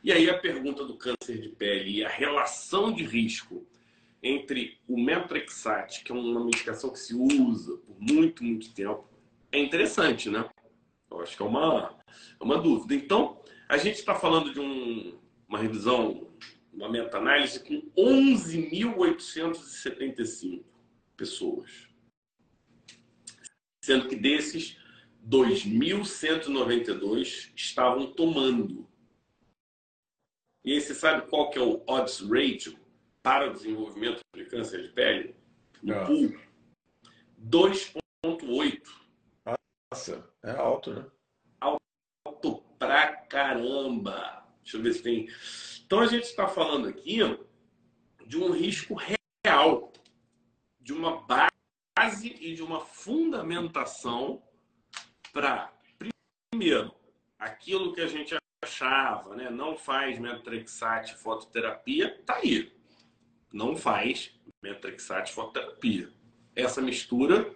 E 0.05 0.13
aí 0.13 0.29
a 0.29 0.39
pergunta 0.39 0.85
do 0.85 0.97
câncer 0.97 1.41
de 1.41 1.49
pele 1.49 1.99
e 1.99 2.05
a 2.05 2.09
relação 2.09 2.93
de 2.93 3.03
risco 3.03 3.67
entre 4.23 4.79
o 4.87 5.01
metrexate, 5.03 6.05
que 6.05 6.13
é 6.13 6.15
uma 6.15 6.45
medicação 6.45 6.91
que 6.91 6.99
se 6.99 7.15
usa 7.15 7.79
por 7.79 7.97
muito, 7.99 8.45
muito 8.45 8.73
tempo, 8.73 9.09
é 9.51 9.59
interessante, 9.59 10.29
né? 10.29 10.49
Eu 11.11 11.21
acho 11.23 11.37
que 11.37 11.43
é 11.43 11.47
uma, 11.47 11.97
é 12.39 12.45
uma 12.45 12.59
dúvida. 12.59 12.95
Então, 12.95 13.38
a 13.69 13.77
gente 13.77 13.97
está 13.97 14.15
falando 14.15 14.53
de 14.53 14.61
um, 14.61 15.19
uma 15.47 15.59
revisão, 15.59 16.33
uma 16.73 16.91
meta-análise 16.91 17.63
com 17.63 17.83
11.875 17.97 20.65
pessoas. 21.17 21.87
Sendo 23.85 24.09
que 24.09 24.17
desses, 24.17 24.79
2.192 25.29 27.53
estavam 27.55 28.11
tomando. 28.13 28.89
E 30.65 30.73
aí 30.73 30.81
você 30.81 30.95
sabe 30.95 31.29
qual 31.29 31.51
que 31.51 31.59
é 31.59 31.63
o 31.63 31.85
odds 31.87 32.21
ratio 32.21 32.81
para 33.23 33.51
o 33.51 33.53
desenvolvimento 33.53 34.21
de 34.35 34.47
câncer 34.47 34.83
de 34.83 34.89
pele? 34.89 35.37
No 35.83 35.95
ah. 35.95 36.07
pool? 36.07 36.35
2.8. 37.47 38.83
Nossa, 39.93 40.27
é 40.43 40.53
alto, 40.53 40.93
né? 40.93 41.07
Pra 42.79 43.09
caramba. 43.09 44.47
Deixa 44.63 44.77
eu 44.77 44.83
ver 44.83 44.93
se 44.93 45.03
tem. 45.03 45.29
Então 45.85 46.01
a 46.01 46.07
gente 46.07 46.25
está 46.25 46.47
falando 46.47 46.89
aqui 46.89 47.19
de 48.27 48.37
um 48.37 48.51
risco 48.51 48.95
real, 49.45 49.93
de 50.81 50.93
uma 50.93 51.23
base 51.23 52.37
e 52.41 52.55
de 52.55 52.63
uma 52.63 52.81
fundamentação 52.81 54.43
para, 55.33 55.73
primeiro, 56.51 56.95
aquilo 57.39 57.95
que 57.95 58.01
a 58.01 58.07
gente 58.07 58.37
achava, 58.63 59.35
né? 59.35 59.49
Não 59.51 59.77
faz 59.77 60.19
metrexate 60.19 61.15
fototerapia, 61.17 62.23
tá 62.27 62.37
aí. 62.37 62.73
Não 63.53 63.77
faz 63.77 64.39
metrexate 64.63 65.33
fototerapia. 65.33 66.13
Essa 66.55 66.83
mistura 66.83 67.55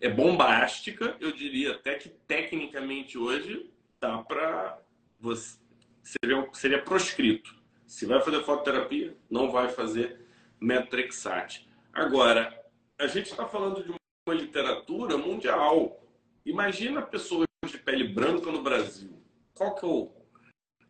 é 0.00 0.08
bombástica, 0.08 1.16
eu 1.20 1.32
diria 1.32 1.72
até 1.72 1.94
que 1.94 2.08
tecnicamente 2.08 3.16
hoje 3.16 3.71
dá 4.02 4.18
para 4.18 4.82
você 5.20 5.56
seria, 6.02 6.48
seria 6.52 6.82
proscrito. 6.82 7.54
Se 7.86 8.04
vai 8.04 8.20
fazer 8.20 8.42
fototerapia, 8.42 9.16
não 9.30 9.50
vai 9.50 9.68
fazer 9.68 10.26
metrexate. 10.60 11.68
Agora, 11.92 12.60
a 12.98 13.06
gente 13.06 13.30
está 13.30 13.46
falando 13.46 13.84
de 13.84 13.90
uma 13.90 14.34
literatura 14.34 15.16
mundial. 15.16 16.04
Imagina 16.44 17.00
pessoas 17.00 17.46
de 17.64 17.78
pele 17.78 18.08
branca 18.08 18.50
no 18.50 18.62
Brasil. 18.62 19.22
Qual 19.54 19.74
que 19.76 19.84
é 19.84 19.88
o, 19.88 20.10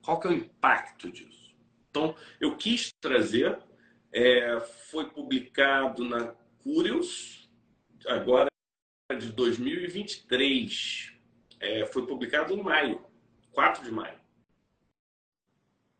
qual 0.03 0.19
que 0.19 0.29
é 0.29 0.31
o 0.31 0.35
impacto 0.35 1.11
disso? 1.11 1.55
Então, 1.91 2.15
eu 2.41 2.57
quis 2.57 2.91
trazer, 3.01 3.59
é, 4.11 4.59
foi 4.91 5.11
publicado 5.11 6.05
na 6.05 6.35
Curious, 6.63 7.51
agora 8.07 8.49
de 9.19 9.31
2023 9.33 11.12
é, 11.63 11.87
foi 11.87 12.05
publicado 12.05 12.53
em 12.53 12.61
maio, 12.61 13.01
4 13.53 13.85
de 13.85 13.93
maio. 13.93 14.21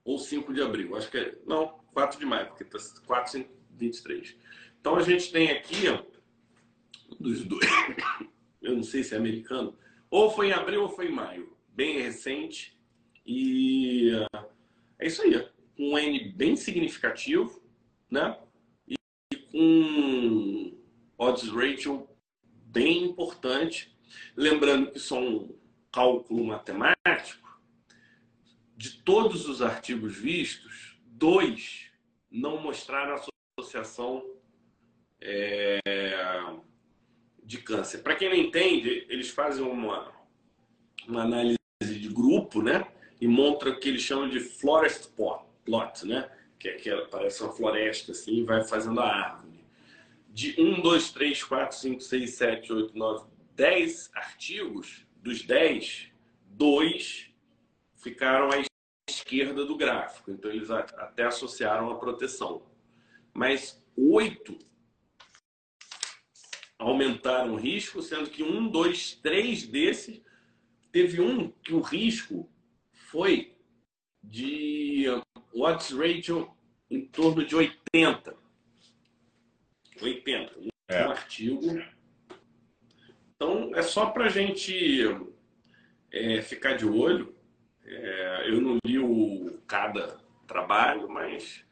Ou 0.05 0.19
5 0.19 0.53
de 0.53 0.61
abril, 0.61 0.97
acho 0.97 1.09
que 1.09 1.17
é. 1.17 1.39
Não, 1.47 1.81
4 1.95 2.19
de 2.19 2.27
maio, 2.27 2.49
porque 2.49 2.65
está 2.65 2.79
4, 3.07 3.33
5, 3.33 3.51
23. 3.71 4.37
Então 4.81 4.97
a 4.97 5.03
gente 5.03 5.31
tem 5.31 5.51
aqui, 5.53 5.89
ó, 5.89 6.03
dos 7.21 7.45
dois, 7.45 7.65
eu 8.61 8.75
não 8.75 8.83
sei 8.83 9.05
se 9.05 9.15
é 9.15 9.19
americano, 9.19 9.79
ou 10.11 10.31
foi 10.31 10.49
em 10.49 10.53
abril 10.53 10.83
ou 10.83 10.89
foi 10.89 11.07
em 11.07 11.13
maio, 11.13 11.57
bem 11.69 12.01
recente. 12.01 12.77
E 13.25 14.11
é 14.99 15.07
isso 15.07 15.23
aí, 15.23 15.49
um 15.79 15.97
N 15.97 16.33
bem 16.33 16.57
significativo, 16.57 17.63
né? 18.11 18.37
E 18.89 18.97
com 19.53 20.77
odds 21.17 21.49
ratio 21.51 22.09
bem 22.67 23.05
importante 23.05 23.92
Lembrando 24.37 24.93
que 24.93 25.15
é 25.15 25.17
um 25.17 25.55
cálculo 25.91 26.45
matemático. 26.45 27.61
De 28.77 28.99
todos 29.03 29.49
os 29.49 29.63
artigos 29.63 30.17
vistos, 30.17 30.99
dois 31.05 31.91
não 32.31 32.61
mostraram 32.61 33.21
associação 33.59 34.25
é, 35.21 35.79
de 37.45 37.59
câncer. 37.59 37.99
Para 37.99 38.17
quem 38.17 38.29
não 38.29 38.37
entende, 38.37 39.07
eles 39.09 39.31
fazem 39.31 39.65
uma, 39.65 40.11
uma 41.07 41.23
análise 41.23 41.59
de 41.81 42.09
grupo, 42.09 42.63
né? 42.63 42.87
E 43.21 43.29
montam 43.29 43.71
o 43.71 43.79
que 43.79 43.89
eles 43.89 44.03
chamam 44.03 44.29
de 44.29 44.41
forest 44.41 45.11
plot, 45.65 46.07
né? 46.07 46.31
Que 46.59 46.69
é 46.69 46.73
que 46.73 46.91
parece 47.11 47.43
uma 47.43 47.53
floresta 47.53 48.13
assim, 48.13 48.39
e 48.39 48.45
vai 48.45 48.65
fazendo 48.65 49.01
a 49.01 49.07
árvore. 49.07 49.61
De 50.29 50.61
1, 50.61 50.81
2, 50.81 51.13
3, 51.13 51.45
4, 51.45 51.77
5, 51.77 52.01
6, 52.01 52.31
7, 52.31 52.73
8, 52.73 52.99
9, 52.99 53.27
10 53.63 54.11
artigos, 54.17 55.07
dos 55.23 55.43
10, 55.43 56.11
dois 56.47 57.31
ficaram 57.95 58.51
à 58.51 58.61
esquerda 59.09 59.65
do 59.65 59.77
gráfico. 59.77 60.33
Então, 60.33 60.51
eles 60.51 60.69
até 60.69 61.27
associaram 61.27 61.89
a 61.89 61.97
proteção. 61.97 62.67
Mas 63.33 63.81
oito 63.97 64.59
aumentaram 66.77 67.53
o 67.53 67.57
risco, 67.57 68.03
sendo 68.03 68.31
que 68.31 68.43
um, 68.43 68.69
dois, 68.69 69.15
três 69.15 69.65
desses 69.65 70.21
teve 70.91 71.21
um 71.21 71.49
que 71.49 71.73
o 71.73 71.81
risco 71.81 72.51
foi 72.93 73.57
de 74.21 75.05
odds 75.55 75.93
ratio 75.93 76.53
em 76.91 77.07
torno 77.07 77.47
de 77.47 77.55
80. 77.55 78.37
80. 80.01 80.59
Um 80.59 80.69
é. 80.89 81.03
artigo 81.05 81.81
então, 83.43 83.73
é 83.75 83.83
só 83.83 84.07
para 84.07 84.27
a 84.27 84.29
gente 84.29 85.21
é, 86.13 86.41
ficar 86.43 86.75
de 86.75 86.87
olho. 86.87 87.35
É, 87.85 88.45
eu 88.47 88.61
não 88.61 88.79
li 88.87 89.01
o 89.01 89.61
cada 89.67 90.17
trabalho, 90.47 91.09
mas 91.09 91.65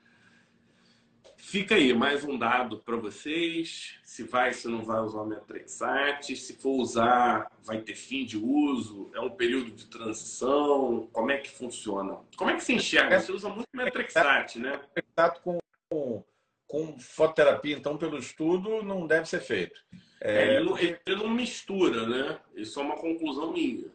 fica 1.37 1.77
aí 1.77 1.95
mais 1.95 2.25
um 2.25 2.37
dado 2.37 2.81
para 2.81 2.97
vocês. 2.97 4.01
Se 4.03 4.25
vai, 4.25 4.53
se 4.53 4.67
não 4.67 4.83
vai 4.83 5.01
usar 5.01 5.21
o 5.21 5.27
Metrexat. 5.27 6.35
Se 6.35 6.57
for 6.57 6.73
usar, 6.73 7.49
vai 7.63 7.81
ter 7.81 7.95
fim 7.95 8.25
de 8.25 8.37
uso. 8.37 9.09
É 9.15 9.21
um 9.21 9.31
período 9.31 9.71
de 9.71 9.87
transição. 9.87 11.09
Como 11.13 11.31
é 11.31 11.39
que 11.39 11.51
funciona? 11.51 12.19
Como 12.37 12.51
é 12.51 12.57
que 12.57 12.65
se 12.65 12.73
enxerga? 12.73 13.21
Você 13.21 13.31
usa 13.31 13.49
muito 13.49 13.69
Metrexat, 13.73 14.59
né? 14.59 14.81
Metrexat 14.97 15.41
com, 15.41 15.61
com 16.71 16.97
fototerapia, 17.01 17.77
então, 17.77 17.99
pelo 17.99 18.17
estudo, 18.17 18.81
não 18.81 19.05
deve 19.05 19.29
ser 19.29 19.41
feito. 19.41 19.81
É, 20.21 20.55
ele, 20.55 20.65
não, 20.65 20.79
ele, 20.79 21.17
não, 21.17 21.29
mistura, 21.29 22.07
né? 22.07 22.39
Isso 22.55 22.79
é 22.79 22.83
uma 22.85 22.97
conclusão 22.97 23.53
minha. 23.53 23.91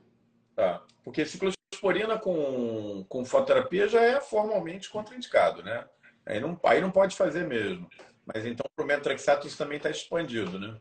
Tá. 0.53 0.83
Porque 1.01 1.25
ciclosporina 1.25 2.19
com, 2.19 3.05
com 3.07 3.23
fototerapia 3.23 3.87
já 3.87 4.01
é 4.01 4.19
formalmente 4.19 4.89
contraindicado, 4.89 5.63
né? 5.63 5.87
Aí 6.25 6.41
não, 6.41 6.59
aí 6.65 6.81
não 6.81 6.91
pode 6.91 7.15
fazer 7.15 7.47
mesmo. 7.47 7.87
Mas 8.25 8.45
então 8.45 8.65
para 8.75 8.83
o 8.83 8.87
metrexato 8.87 9.47
isso 9.47 9.57
também 9.57 9.77
está 9.77 9.89
expandido, 9.89 10.59
né? 10.59 10.77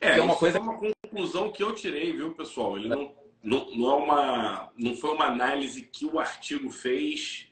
É, 0.00 0.18
é 0.18 0.22
uma 0.22 0.36
coisa... 0.36 0.58
é 0.58 0.60
uma 0.60 0.78
conclusão 0.78 1.50
que 1.50 1.64
eu 1.64 1.74
tirei, 1.74 2.12
viu, 2.12 2.32
pessoal? 2.32 2.76
Ele 2.76 2.88
não, 2.88 3.12
não, 3.42 3.74
não, 3.74 3.90
é 3.90 3.94
uma, 3.94 4.72
não 4.76 4.94
foi 4.94 5.10
uma 5.10 5.26
análise 5.26 5.82
que 5.82 6.06
o 6.06 6.20
artigo 6.20 6.70
fez 6.70 7.48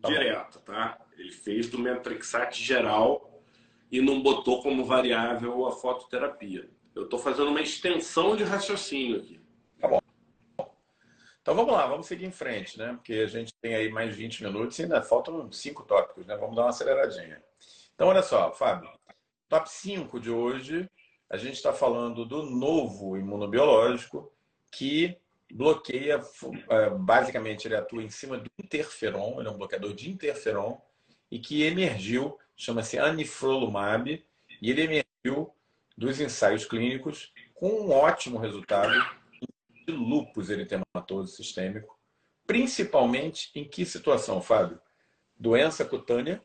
tá 0.00 0.08
direto, 0.08 0.60
tá? 0.60 0.98
Ele 1.16 1.32
fez 1.32 1.68
do 1.68 1.78
metrexate 1.78 2.62
geral 2.62 3.42
e 3.90 4.00
não 4.00 4.22
botou 4.22 4.62
como 4.62 4.84
variável 4.84 5.66
a 5.66 5.72
fototerapia. 5.72 6.68
Eu 6.94 7.04
estou 7.04 7.18
fazendo 7.18 7.50
uma 7.50 7.60
extensão 7.60 8.36
de 8.36 8.44
raciocínio 8.44 9.18
aqui. 9.18 9.40
Tá 9.78 9.88
bom. 9.88 10.00
Então 11.42 11.54
vamos 11.54 11.72
lá, 11.72 11.86
vamos 11.86 12.06
seguir 12.06 12.26
em 12.26 12.32
frente, 12.32 12.78
né? 12.78 12.94
Porque 12.94 13.12
a 13.12 13.26
gente 13.26 13.52
tem 13.60 13.74
aí 13.74 13.88
mais 13.88 14.16
20 14.16 14.42
minutos 14.42 14.78
e 14.78 14.82
ainda 14.82 15.02
faltam 15.02 15.50
cinco 15.52 15.84
tópicos, 15.84 16.26
né? 16.26 16.36
Vamos 16.36 16.56
dar 16.56 16.62
uma 16.62 16.70
aceleradinha. 16.70 17.42
Então, 17.94 18.08
olha 18.08 18.22
só, 18.22 18.52
Fábio. 18.52 18.90
Top 19.48 19.70
5 19.70 20.18
de 20.18 20.30
hoje 20.30 20.90
a 21.30 21.36
gente 21.36 21.54
está 21.54 21.72
falando 21.72 22.24
do 22.24 22.42
novo 22.42 23.16
imunobiológico 23.16 24.32
que 24.72 25.16
bloqueia, 25.50 26.20
é, 26.68 26.90
basicamente 26.90 27.66
ele 27.66 27.76
atua 27.76 28.02
em 28.02 28.10
cima 28.10 28.36
do 28.36 28.50
interferon, 28.58 29.38
ele 29.38 29.48
é 29.48 29.50
um 29.50 29.56
bloqueador 29.56 29.94
de 29.94 30.10
interferon, 30.10 30.78
e 31.30 31.38
que 31.38 31.62
emergiu, 31.62 32.38
chama-se 32.56 32.98
anifrolumab, 32.98 34.24
e 34.62 34.70
ele 34.70 34.82
emergiu 34.82 35.52
dos 35.96 36.20
ensaios 36.20 36.64
clínicos 36.64 37.32
com 37.54 37.68
um 37.68 37.90
ótimo 37.90 38.38
resultado 38.38 38.92
de 39.86 39.92
lúpus 39.92 40.50
eritematoso 40.50 41.34
sistêmico, 41.34 41.98
principalmente 42.46 43.50
em 43.54 43.64
que 43.64 43.84
situação, 43.84 44.40
Fábio? 44.40 44.80
Doença 45.38 45.84
cutânea, 45.84 46.42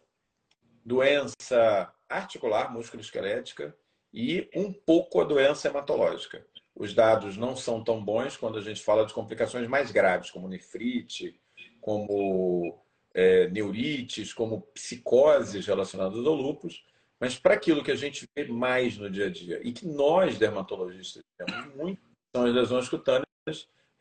doença 0.84 1.94
articular, 2.10 2.72
musculoesquelética 2.72 3.76
e 4.14 4.50
um 4.56 4.74
pouco 4.74 5.22
a 5.22 5.24
doença 5.24 5.68
hematológica. 5.68 6.46
Os 6.76 6.94
dados 6.94 7.38
não 7.38 7.56
são 7.56 7.84
tão 7.84 8.04
bons 8.04 8.38
quando 8.38 8.58
a 8.58 8.62
gente 8.62 8.82
fala 8.82 9.06
de 9.06 9.14
complicações 9.14 9.68
mais 9.68 9.92
graves, 9.92 10.32
como 10.32 10.48
nefrite, 10.48 11.40
como 11.80 12.84
é, 13.14 13.48
neurites, 13.50 14.34
como 14.34 14.62
psicoses 14.74 15.66
relacionadas 15.66 16.26
ao 16.26 16.34
lúpus, 16.34 16.84
mas 17.20 17.38
para 17.38 17.54
aquilo 17.54 17.84
que 17.84 17.92
a 17.92 17.96
gente 17.96 18.28
vê 18.36 18.46
mais 18.46 18.98
no 18.98 19.10
dia 19.10 19.28
a 19.28 19.30
dia 19.30 19.60
e 19.64 19.72
que 19.72 19.86
nós, 19.86 20.38
dermatologistas, 20.38 21.24
temos 21.38 21.76
muito, 21.76 22.02
são 22.36 22.46
as 22.46 22.54
lesões 22.54 22.90
cutâneas, 22.90 23.26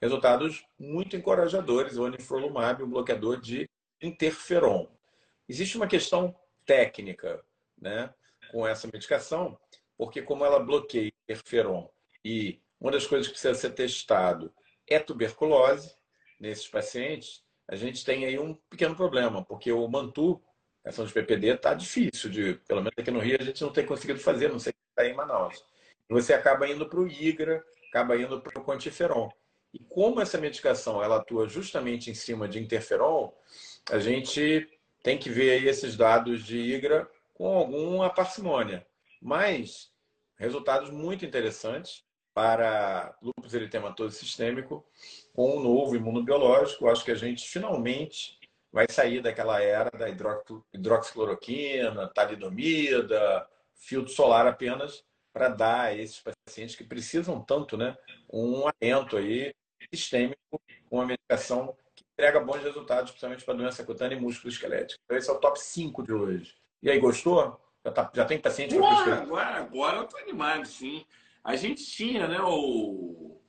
resultados 0.00 0.64
muito 0.78 1.16
encorajadores. 1.16 1.98
O 1.98 2.06
anifrolumab, 2.06 2.82
um 2.82 2.88
bloqueador 2.88 3.40
de 3.40 3.68
interferon. 4.00 4.86
Existe 5.48 5.76
uma 5.76 5.86
questão 5.86 6.34
técnica 6.64 7.44
né, 7.78 8.12
com 8.50 8.66
essa 8.66 8.88
medicação, 8.90 9.58
porque 9.98 10.22
como 10.22 10.44
ela 10.44 10.60
bloqueia 10.60 11.12
interferon 11.24 11.90
e 12.24 12.58
uma 12.80 12.90
das 12.90 13.06
coisas 13.06 13.26
que 13.26 13.34
precisa 13.34 13.54
ser 13.54 13.70
testado 13.70 14.52
é 14.86 14.98
tuberculose 14.98 15.94
nesses 16.38 16.66
pacientes, 16.66 17.44
a 17.70 17.76
gente 17.76 18.04
tem 18.04 18.24
aí 18.24 18.36
um 18.36 18.52
pequeno 18.68 18.96
problema, 18.96 19.44
porque 19.44 19.70
o 19.70 19.86
Mantu, 19.86 20.42
ação 20.84 21.06
de 21.06 21.12
PPD, 21.12 21.54
está 21.54 21.72
difícil 21.72 22.28
de, 22.28 22.54
pelo 22.66 22.80
menos 22.80 22.98
aqui 22.98 23.12
no 23.12 23.20
Rio, 23.20 23.38
a 23.40 23.44
gente 23.44 23.62
não 23.62 23.70
tem 23.70 23.86
conseguido 23.86 24.18
fazer, 24.18 24.50
não 24.50 24.58
sei 24.58 24.72
se 24.72 24.78
está 24.90 25.08
em 25.08 25.14
Manaus. 25.14 25.64
Você 26.08 26.34
acaba 26.34 26.66
indo 26.68 26.88
para 26.88 26.98
o 26.98 27.06
IGRA, 27.06 27.64
acaba 27.88 28.16
indo 28.16 28.40
para 28.40 28.60
o 28.60 28.64
quantiferon. 28.64 29.30
E 29.72 29.78
como 29.78 30.20
essa 30.20 30.36
medicação 30.36 31.00
ela 31.00 31.18
atua 31.18 31.48
justamente 31.48 32.10
em 32.10 32.14
cima 32.14 32.48
de 32.48 32.58
interferon, 32.58 33.32
a 33.88 34.00
gente 34.00 34.68
tem 35.00 35.16
que 35.16 35.30
ver 35.30 35.52
aí 35.52 35.68
esses 35.68 35.96
dados 35.96 36.42
de 36.44 36.58
IGRA 36.58 37.08
com 37.34 37.56
alguma 37.56 38.10
parcimônia. 38.12 38.84
Mas 39.22 39.92
resultados 40.36 40.90
muito 40.90 41.24
interessantes 41.24 42.04
para 42.34 43.14
lúpus 43.22 43.54
eritematoso 43.54 44.16
sistêmico 44.16 44.84
com 45.32 45.56
um 45.56 45.62
novo 45.62 45.96
imunobiológico. 45.96 46.88
Acho 46.88 47.04
que 47.04 47.10
a 47.10 47.16
gente 47.16 47.48
finalmente 47.48 48.38
vai 48.72 48.86
sair 48.88 49.20
daquela 49.20 49.62
era 49.62 49.90
da 49.90 50.08
hidroxicloroquina, 50.72 52.08
talidomida, 52.14 53.46
filtro 53.74 54.12
solar 54.12 54.46
apenas 54.46 55.04
para 55.32 55.48
dar 55.48 55.80
a 55.86 55.94
esses 55.94 56.20
pacientes 56.20 56.76
que 56.76 56.84
precisam 56.84 57.40
tanto, 57.40 57.76
né, 57.76 57.96
um 58.32 58.64
alento 58.66 59.16
aí 59.16 59.52
sistêmico, 59.92 60.60
uma 60.90 61.06
medicação 61.06 61.76
que 61.94 62.04
entrega 62.12 62.40
bons 62.40 62.62
resultados, 62.62 63.10
principalmente 63.10 63.44
para 63.44 63.54
doença 63.54 63.84
cutânea 63.84 64.16
e 64.16 64.20
músculo 64.20 64.52
esquelético. 64.52 65.00
Então 65.04 65.16
esse 65.16 65.30
é 65.30 65.32
o 65.32 65.38
top 65.38 65.60
5 65.60 66.02
de 66.02 66.12
hoje. 66.12 66.54
E 66.82 66.90
aí, 66.90 66.98
gostou? 66.98 67.60
Já, 67.84 67.92
tá, 67.92 68.10
já 68.14 68.24
tem 68.24 68.38
paciente 68.38 68.74
para 68.76 69.14
Agora, 69.14 69.56
agora 69.56 69.96
eu 69.98 70.04
tô 70.04 70.16
animado, 70.18 70.66
sim. 70.66 71.04
A 71.42 71.56
gente 71.56 71.84
tinha, 71.84 72.28
né, 72.28 72.38
o... 72.40 73.40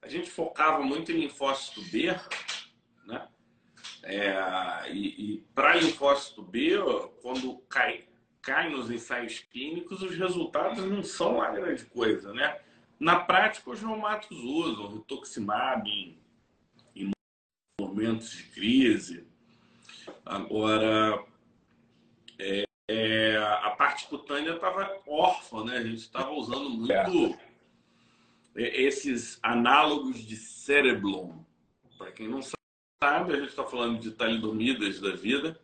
A 0.00 0.08
gente 0.08 0.30
focava 0.30 0.82
muito 0.82 1.10
em 1.10 1.20
linfócito 1.20 1.82
B, 1.90 2.14
né? 3.06 3.28
É, 4.04 4.90
e, 4.92 5.34
e 5.34 5.38
para 5.54 5.74
linfócito 5.74 6.42
B, 6.42 6.78
quando 7.20 7.58
cai, 7.68 8.06
cai 8.40 8.70
nos 8.70 8.88
ensaios 8.88 9.40
clínicos, 9.40 10.02
os 10.02 10.16
resultados 10.16 10.84
não 10.84 11.02
são 11.02 11.42
a 11.42 11.50
grande 11.50 11.84
coisa, 11.86 12.32
né? 12.32 12.60
Na 12.98 13.18
prática, 13.18 13.70
os 13.70 13.80
reumatos 13.80 14.30
usam 14.30 14.94
rituximab 14.94 15.90
em, 15.90 16.18
em 16.94 17.10
momentos 17.80 18.30
de 18.30 18.44
crise. 18.44 19.26
Agora, 20.24 21.24
é, 22.38 22.65
é, 22.88 23.36
a 23.36 23.70
parte 23.70 24.06
cutânea 24.06 24.54
estava 24.54 25.00
órfã, 25.06 25.64
né? 25.64 25.78
A 25.78 25.82
gente 25.82 25.98
estava 25.98 26.30
usando 26.32 26.70
muito 26.70 27.38
esses 28.54 29.38
análogos 29.42 30.24
de 30.24 30.36
Cereblon. 30.36 31.44
Para 31.98 32.12
quem 32.12 32.28
não 32.28 32.40
sabe, 32.42 33.32
a 33.32 33.36
gente 33.36 33.48
está 33.48 33.64
falando 33.64 33.98
de 33.98 34.12
talidomidas 34.12 35.00
da 35.00 35.10
vida. 35.10 35.60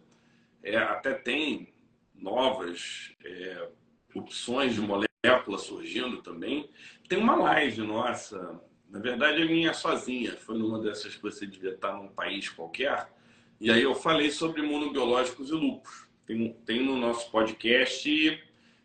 É, 0.63 0.77
até 0.77 1.15
tem 1.15 1.73
novas 2.15 3.15
é, 3.25 3.69
opções 4.15 4.75
de 4.75 4.81
molécula 4.81 5.59
surgindo 5.59 6.23
também. 6.23 6.69
Tem 7.09 7.19
uma 7.19 7.37
live 7.37 7.83
nossa, 7.83 8.61
na 8.89 8.99
verdade 8.99 9.43
a 9.43 9.47
minha 9.47 9.73
sozinha, 9.73 10.37
foi 10.37 10.59
numa 10.59 10.81
dessas 10.81 11.15
que 11.17 11.23
você 11.23 11.47
devia 11.47 11.75
estar 11.75 11.95
num 11.95 12.09
país 12.09 12.49
qualquer, 12.49 13.13
e 13.61 13.71
aí 13.71 13.83
eu 13.83 13.95
falei 13.95 14.31
sobre 14.31 14.63
imunobiológicos 14.63 15.51
e 15.51 15.53
lupus 15.53 16.12
tem, 16.27 16.53
tem 16.65 16.85
no 16.85 16.97
nosso 16.97 17.31
podcast 17.31 18.11
e 18.11 18.43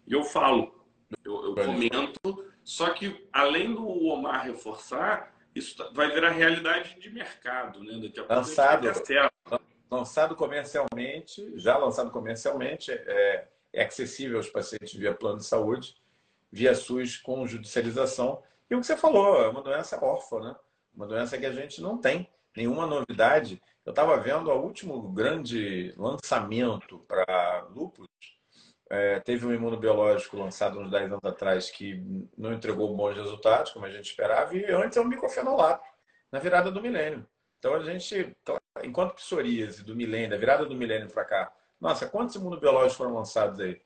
eu 0.07 0.23
falo, 0.23 0.85
eu, 1.23 1.45
eu 1.45 1.55
comento. 1.55 2.45
Só 2.63 2.89
que, 2.89 3.27
além 3.31 3.73
do 3.73 3.87
Omar 3.87 4.45
reforçar, 4.45 5.33
isso 5.55 5.77
tá, 5.77 5.89
vai 5.93 6.11
virar 6.11 6.31
realidade 6.31 6.99
de 6.99 7.09
mercado, 7.09 7.83
né? 7.83 7.93
Daqui 7.93 8.19
a 8.19 8.23
pouco 8.23 8.33
lançado, 8.33 8.87
lançado 9.89 10.35
comercialmente, 10.35 11.57
já 11.57 11.77
lançado 11.77 12.11
comercialmente, 12.11 12.91
é, 12.91 13.47
é 13.73 13.85
acessível 13.85 14.37
aos 14.37 14.49
pacientes 14.49 14.93
via 14.93 15.13
plano 15.13 15.37
de 15.37 15.45
saúde, 15.45 15.95
via 16.51 16.75
SUS 16.75 17.17
com 17.17 17.47
judicialização. 17.47 18.43
E 18.69 18.75
o 18.75 18.81
que 18.81 18.85
você 18.85 18.97
falou, 18.97 19.41
é 19.41 19.47
uma 19.47 19.61
doença 19.61 20.03
órfã, 20.03 20.39
né? 20.41 20.55
Uma 20.93 21.07
doença 21.07 21.37
que 21.37 21.45
a 21.45 21.53
gente 21.53 21.81
não 21.81 21.97
tem 21.97 22.29
nenhuma 22.55 22.85
novidade. 22.85 23.61
Eu 23.87 23.91
estava 23.91 24.17
vendo 24.17 24.51
o 24.51 24.61
último 24.61 25.01
grande 25.13 25.93
lançamento 25.95 26.99
para 27.07 27.65
lúpus. 27.73 28.05
É, 28.89 29.21
teve 29.21 29.45
um 29.45 29.53
imunobiológico 29.53 30.35
lançado 30.35 30.77
uns 30.77 30.91
10 30.91 31.13
anos 31.13 31.23
atrás 31.23 31.71
que 31.71 32.03
não 32.37 32.51
entregou 32.51 32.93
bons 32.97 33.15
resultados, 33.15 33.71
como 33.71 33.85
a 33.85 33.89
gente 33.89 34.09
esperava, 34.09 34.53
e 34.57 34.65
antes 34.73 34.97
é 34.97 35.01
um 35.01 35.07
micofenolato, 35.07 35.87
na 36.29 36.37
virada 36.37 36.69
do 36.69 36.81
milênio. 36.81 37.25
Então, 37.59 37.75
a 37.75 37.79
gente, 37.79 38.35
então, 38.41 38.57
enquanto 38.83 39.15
psoríase 39.15 39.85
do 39.85 39.95
milênio, 39.95 40.31
da 40.31 40.37
virada 40.37 40.65
do 40.65 40.75
milênio 40.75 41.09
para 41.09 41.23
cá, 41.23 41.53
nossa, 41.79 42.09
quantos 42.09 42.35
imunobiológicos 42.35 42.97
foram 42.97 43.13
lançados 43.13 43.57
aí? 43.61 43.81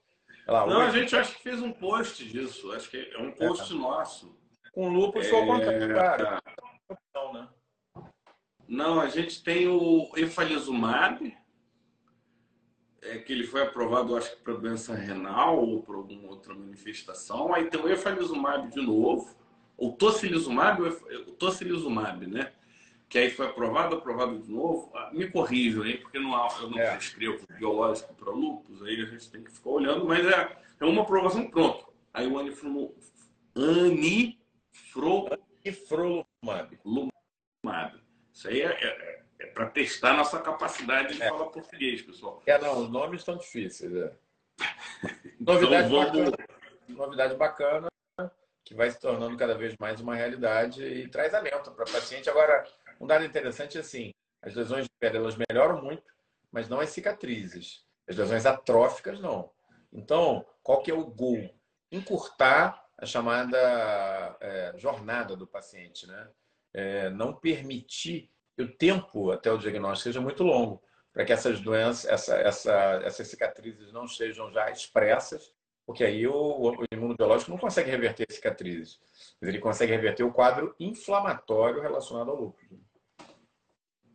Lá, 0.47 0.66
não, 0.66 0.82
a 0.82 0.89
gente 0.89 1.16
acho 1.16 1.36
que 1.36 1.43
fez 1.43 1.62
um 1.62 1.72
post 1.72 2.28
disso, 2.28 2.72
acho 2.72 2.89
que 2.89 2.97
é 2.97 3.20
um 3.20 3.32
post 3.34 3.72
é. 3.72 3.76
nosso. 3.78 4.36
Com 4.74 4.89
lúpus 4.89 5.28
é... 5.28 5.36
ao 5.36 5.45
contrário. 5.45 6.41
Não, 7.14 7.34
né? 7.34 7.47
Não, 8.72 9.01
a 9.01 9.09
gente 9.09 9.43
tem 9.43 9.67
o 9.67 10.09
efalizumab, 10.15 11.38
é, 13.01 13.17
que 13.17 13.34
ele 13.34 13.43
foi 13.43 13.63
aprovado, 13.63 14.15
acho 14.15 14.32
que 14.32 14.41
para 14.41 14.53
doença 14.53 14.95
renal 14.95 15.67
ou 15.67 15.84
para 15.84 15.97
alguma 15.97 16.30
outra 16.30 16.53
manifestação. 16.53 17.53
Aí 17.53 17.65
tem 17.65 17.82
o 17.82 17.89
efalizumab 17.89 18.69
de 18.69 18.80
novo, 18.82 19.36
o 19.76 19.91
tocilizumab, 19.91 20.84
o 20.84 21.32
tocilizumab, 21.34 22.26
né? 22.26 22.53
Que 23.09 23.17
aí 23.17 23.30
foi 23.30 23.47
aprovado, 23.47 23.97
aprovado 23.97 24.39
de 24.39 24.49
novo. 24.49 24.89
Ah, 24.95 25.09
me 25.11 25.30
corrijam 25.30 25.84
aí, 25.84 25.97
porque 25.97 26.17
não, 26.17 26.32
eu 26.61 26.69
não 26.69 26.80
é. 26.80 26.91
prescrevo 26.91 27.45
biológico 27.59 28.13
para 28.13 28.32
lúpus, 28.32 28.82
aí 28.84 29.01
a 29.01 29.05
gente 29.05 29.30
tem 29.30 29.43
que 29.43 29.51
ficar 29.51 29.72
olhando, 29.72 30.05
mas 30.05 30.26
é, 30.26 30.57
é 30.80 30.86
uma 30.86 31.01
aprovação 31.01 31.45
pronto. 31.51 31.91
Aí 32.13 32.26
o 32.26 32.39
anifrolumab. 32.39 32.95
Anifrolumab. 35.65 36.80
Lumab. 36.86 38.01
Isso 38.34 38.48
aí 38.48 38.62
é, 38.62 38.68
é, 38.68 39.22
é 39.40 39.46
para 39.48 39.68
testar 39.68 40.14
nossa 40.14 40.40
capacidade 40.40 41.16
de 41.16 41.22
é. 41.22 41.28
falar 41.30 41.48
português, 41.48 42.02
pessoal. 42.02 42.42
É, 42.46 42.58
não, 42.58 42.84
os 42.84 42.90
nomes 42.90 43.22
estão 43.22 43.38
difíceis. 43.38 43.94
É. 43.94 44.12
novidade, 45.40 45.88
então, 45.88 46.12
vamos... 46.12 46.32
bacana, 46.32 46.48
novidade 46.90 47.36
bacana 47.36 47.92
que 48.64 48.76
vai 48.76 48.90
se 48.90 49.00
tornando 49.00 49.36
cada 49.36 49.54
vez 49.54 49.76
mais 49.78 50.00
uma 50.00 50.16
realidade 50.16 50.82
e 50.82 51.08
traz 51.10 51.34
alento 51.34 51.72
para 51.72 51.84
o 51.84 51.92
paciente. 51.92 52.30
Agora, 52.30 52.66
um 53.02 53.06
dado 53.06 53.26
interessante 53.26 53.78
é 53.78 53.82
assim, 53.82 54.14
as 54.42 54.56
lesões 54.56 54.86
de 54.86 54.92
pele 54.98 55.18
elas 55.18 55.36
melhoram 55.36 55.82
muito, 55.82 56.04
mas 56.50 56.70
não 56.70 56.80
as 56.80 56.90
cicatrizes. 56.90 57.84
As 58.08 58.16
lesões 58.16 58.46
atróficas 58.46 59.20
não. 59.20 59.52
Então, 59.92 60.46
qual 60.64 60.82
que 60.82 60.90
é 60.90 60.94
o 60.94 61.06
gol? 61.06 61.54
Encurtar 61.92 62.82
a 62.98 63.06
chamada 63.06 63.58
é, 64.40 64.74
jornada 64.78 65.36
do 65.36 65.46
paciente, 65.46 66.08
né? 66.08 66.30
É, 66.74 67.09
não 67.09 67.34
permitir 67.34 68.30
que 68.55 68.63
o 68.63 68.72
tempo 68.72 69.32
até 69.32 69.51
o 69.51 69.57
diagnóstico 69.57 70.03
seja 70.03 70.22
muito 70.22 70.43
longo, 70.43 70.82
para 71.13 71.26
que 71.26 71.34
essas 71.34 71.59
doenças, 71.59 72.05
essa, 72.05 72.36
essa, 72.36 72.74
essas 73.03 73.28
cicatrizes 73.28 73.91
não 73.91 74.07
sejam 74.07 74.51
já 74.51 74.69
expressas 74.72 75.53
porque 75.86 76.03
aí 76.03 76.26
o, 76.28 76.34
o 76.34 76.86
imunobiológico 76.91 77.51
não 77.51 77.57
consegue 77.57 77.89
reverter 77.89 78.26
a 78.30 78.34
cicatriz, 78.34 78.99
mas 79.39 79.49
ele 79.49 79.59
consegue 79.59 79.91
reverter 79.91 80.24
o 80.24 80.32
quadro 80.32 80.76
inflamatório 80.80 81.82
relacionado 81.82 82.30
ao 82.30 82.39
lúpus. 82.39 82.65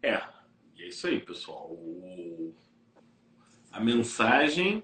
É, 0.03 0.15
é 0.15 0.89
isso 0.89 1.07
aí, 1.07 1.21
pessoal. 1.21 1.71
O... 1.71 2.55
A 3.71 3.81
mensagem 3.81 4.83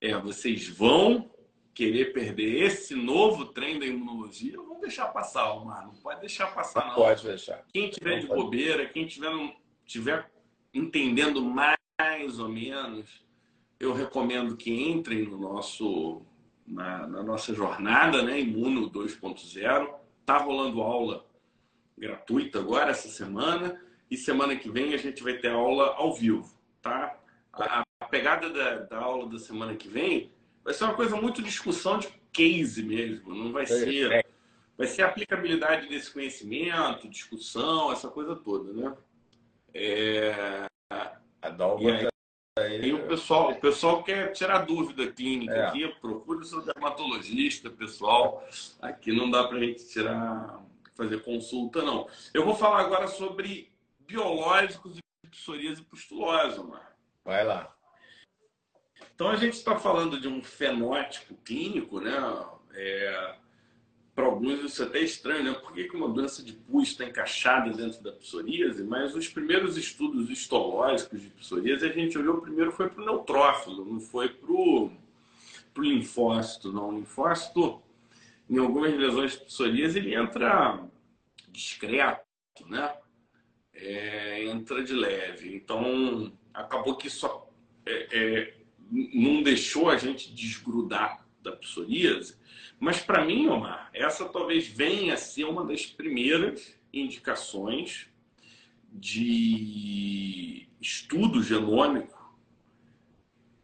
é: 0.00 0.16
vocês 0.16 0.68
vão 0.68 1.30
querer 1.74 2.12
perder 2.12 2.62
esse 2.62 2.94
novo 2.94 3.46
trem 3.46 3.78
da 3.78 3.86
imunologia, 3.86 4.56
vão 4.56 4.80
deixar 4.80 5.08
passar, 5.08 5.52
Omar. 5.52 5.84
Não 5.84 5.94
pode 5.94 6.20
deixar 6.20 6.46
passar, 6.54 6.86
não. 6.88 6.94
Pode 6.94 7.24
deixar. 7.24 7.64
Quem 7.72 7.90
tiver 7.90 8.20
de 8.20 8.28
bobeira, 8.28 8.86
quem 8.86 9.06
tiver, 9.06 9.56
tiver 9.84 10.30
entendendo 10.72 11.42
mais 11.44 12.38
ou 12.38 12.48
menos, 12.48 13.24
eu 13.80 13.92
recomendo 13.92 14.56
que 14.56 14.72
entrem 14.72 15.24
no 15.26 15.36
nosso, 15.36 16.22
na, 16.66 17.06
na 17.08 17.22
nossa 17.22 17.52
jornada, 17.52 18.22
né? 18.22 18.40
Imuno 18.40 18.88
2.0. 18.90 19.94
Tá 20.24 20.38
rolando 20.38 20.80
aula 20.80 21.26
gratuita 21.98 22.60
agora, 22.60 22.92
essa 22.92 23.08
semana. 23.08 23.80
E 24.10 24.16
semana 24.16 24.54
que 24.54 24.70
vem 24.70 24.94
a 24.94 24.96
gente 24.96 25.22
vai 25.22 25.34
ter 25.34 25.50
aula 25.50 25.94
ao 25.96 26.14
vivo, 26.14 26.48
tá? 26.80 27.18
A, 27.52 27.84
a 28.00 28.04
pegada 28.06 28.48
da, 28.50 28.76
da 28.80 28.98
aula 28.98 29.28
da 29.28 29.38
semana 29.38 29.74
que 29.74 29.88
vem 29.88 30.30
vai 30.64 30.74
ser 30.74 30.84
uma 30.84 30.94
coisa 30.94 31.16
muito 31.16 31.42
discussão 31.42 31.98
de 31.98 32.08
case 32.32 32.82
mesmo. 32.82 33.34
Não 33.34 33.52
vai 33.52 33.66
ser. 33.66 34.12
É. 34.12 34.24
Vai 34.76 34.88
ser 34.88 35.02
aplicabilidade 35.02 35.88
desse 35.88 36.12
conhecimento, 36.12 37.08
discussão, 37.08 37.92
essa 37.92 38.08
coisa 38.08 38.34
toda, 38.34 38.72
né? 38.72 38.96
É... 39.72 40.66
A 41.40 41.48
Dalva 41.50 41.84
e 41.84 41.90
aí, 41.90 42.88
e 42.88 42.92
o 42.92 43.06
pessoal, 43.06 43.50
o 43.50 43.60
pessoal 43.60 44.02
quer 44.02 44.32
tirar 44.32 44.58
dúvida 44.60 45.10
clínica 45.10 45.52
é. 45.52 45.66
aqui, 45.66 45.88
procure 46.00 46.40
o 46.40 46.44
seu 46.44 46.62
dermatologista, 46.62 47.68
pessoal. 47.68 48.46
Aqui 48.80 49.12
não 49.12 49.30
dá 49.30 49.44
para 49.44 49.58
a 49.58 49.60
gente 49.60 49.86
tirar, 49.88 50.62
fazer 50.94 51.22
consulta, 51.22 51.82
não. 51.82 52.08
Eu 52.32 52.44
vou 52.44 52.54
falar 52.54 52.80
agora 52.80 53.08
sobre 53.08 53.72
biológicos 54.00 54.98
e 54.98 55.28
psoríase 55.28 55.82
pustulose, 55.82 56.58
mano. 56.58 56.80
Vai 57.24 57.44
lá. 57.44 57.74
Então 59.14 59.28
a 59.28 59.36
gente 59.36 59.54
está 59.54 59.78
falando 59.78 60.20
de 60.20 60.26
um 60.26 60.42
fenótipo 60.42 61.36
clínico, 61.44 62.00
né? 62.00 62.12
É, 62.72 63.36
para 64.14 64.26
alguns 64.26 64.60
isso 64.64 64.82
é 64.82 64.86
até 64.86 65.00
estranho, 65.00 65.44
né? 65.44 65.52
Por 65.54 65.72
que 65.72 65.88
uma 65.94 66.08
doença 66.08 66.42
de 66.42 66.52
pus 66.52 66.88
está 66.88 67.04
encaixada 67.04 67.70
dentro 67.70 68.02
da 68.02 68.12
psoríase? 68.12 68.82
Mas 68.82 69.14
os 69.14 69.28
primeiros 69.28 69.76
estudos 69.76 70.30
histológicos 70.30 71.20
de 71.20 71.30
psoríase, 71.30 71.86
a 71.86 71.92
gente 71.92 72.18
olhou 72.18 72.40
primeiro 72.40 72.72
foi 72.72 72.88
para 72.88 73.02
o 73.02 73.06
neutrófilo, 73.06 73.84
não 73.84 74.00
foi 74.00 74.28
para 74.28 74.52
o 74.52 74.90
linfócito, 75.78 76.72
não. 76.72 76.88
O 76.88 76.98
linfócito, 76.98 77.80
em 78.50 78.58
algumas 78.58 78.94
lesões 78.94 79.32
de 79.32 79.44
psoríase, 79.44 79.98
ele 79.98 80.14
entra 80.14 80.80
discreto, 81.48 82.24
né? 82.66 82.92
É, 83.72 84.44
entra 84.44 84.82
de 84.82 84.92
leve. 84.92 85.54
Então, 85.54 86.32
acabou 86.52 86.96
que 86.96 87.10
só 87.10 87.48
é, 87.84 88.08
é, 88.12 88.63
não 88.94 89.42
deixou 89.42 89.90
a 89.90 89.96
gente 89.96 90.32
desgrudar 90.32 91.26
da 91.42 91.52
psoríase. 91.52 92.36
Mas 92.78 93.00
para 93.00 93.24
mim, 93.24 93.48
Omar, 93.48 93.90
essa 93.92 94.28
talvez 94.28 94.68
venha 94.68 95.14
a 95.14 95.16
ser 95.16 95.44
uma 95.44 95.64
das 95.64 95.84
primeiras 95.86 96.78
indicações 96.92 98.08
de 98.92 100.68
estudo 100.80 101.42
genômico 101.42 102.38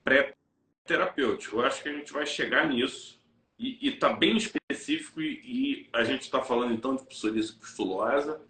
pré-terapêutico. 0.03 1.57
Eu 1.57 1.66
acho 1.66 1.83
que 1.83 1.89
a 1.89 1.93
gente 1.93 2.12
vai 2.12 2.26
chegar 2.26 2.68
nisso 2.68 3.20
e 3.59 3.89
está 3.89 4.12
bem 4.12 4.37
específico 4.37 5.20
e, 5.20 5.41
e 5.45 5.89
a 5.93 6.03
gente 6.03 6.22
está 6.22 6.43
falando 6.43 6.72
então 6.72 6.97
de 6.97 7.05
psoríase 7.05 7.53
pustulosa. 7.53 8.41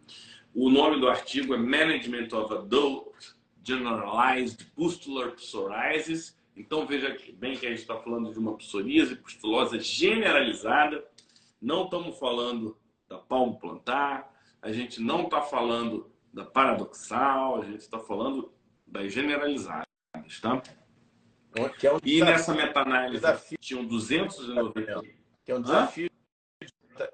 O 0.55 0.70
nome 0.70 1.01
do 1.01 1.09
artigo 1.09 1.55
é 1.55 1.59
Management 1.59 2.28
of 2.33 2.55
Adult 2.55 3.35
Generalized 3.62 4.64
Pustular 4.74 5.33
Psoriasis 5.33 6.39
então 6.61 6.86
veja 6.86 7.16
bem 7.34 7.56
que 7.56 7.66
a 7.66 7.70
gente 7.70 7.80
está 7.80 7.96
falando 7.96 8.30
de 8.30 8.38
uma 8.38 8.54
psoríase 8.56 9.16
pustulosa 9.16 9.78
generalizada. 9.78 11.02
Não 11.61 11.84
estamos 11.84 12.18
falando 12.18 12.76
da 13.08 13.16
palmo 13.16 13.58
plantar, 13.58 14.30
a 14.61 14.70
gente 14.70 15.00
não 15.00 15.24
está 15.24 15.40
falando 15.40 16.12
da 16.32 16.44
paradoxal, 16.44 17.62
a 17.62 17.64
gente 17.64 17.80
está 17.80 17.98
falando 17.98 18.52
das 18.86 19.11
generalizadas, 19.11 19.86
tá? 20.42 20.62
Que 21.78 21.86
é 21.86 21.92
um 21.94 21.98
e 22.04 22.22
nessa 22.22 22.54
meta-análise 22.54 23.24
tinham 23.58 23.84
290. 23.86 25.00
Que 25.44 25.52
é 25.52 25.56
um 25.56 25.62
desafio, 25.62 26.11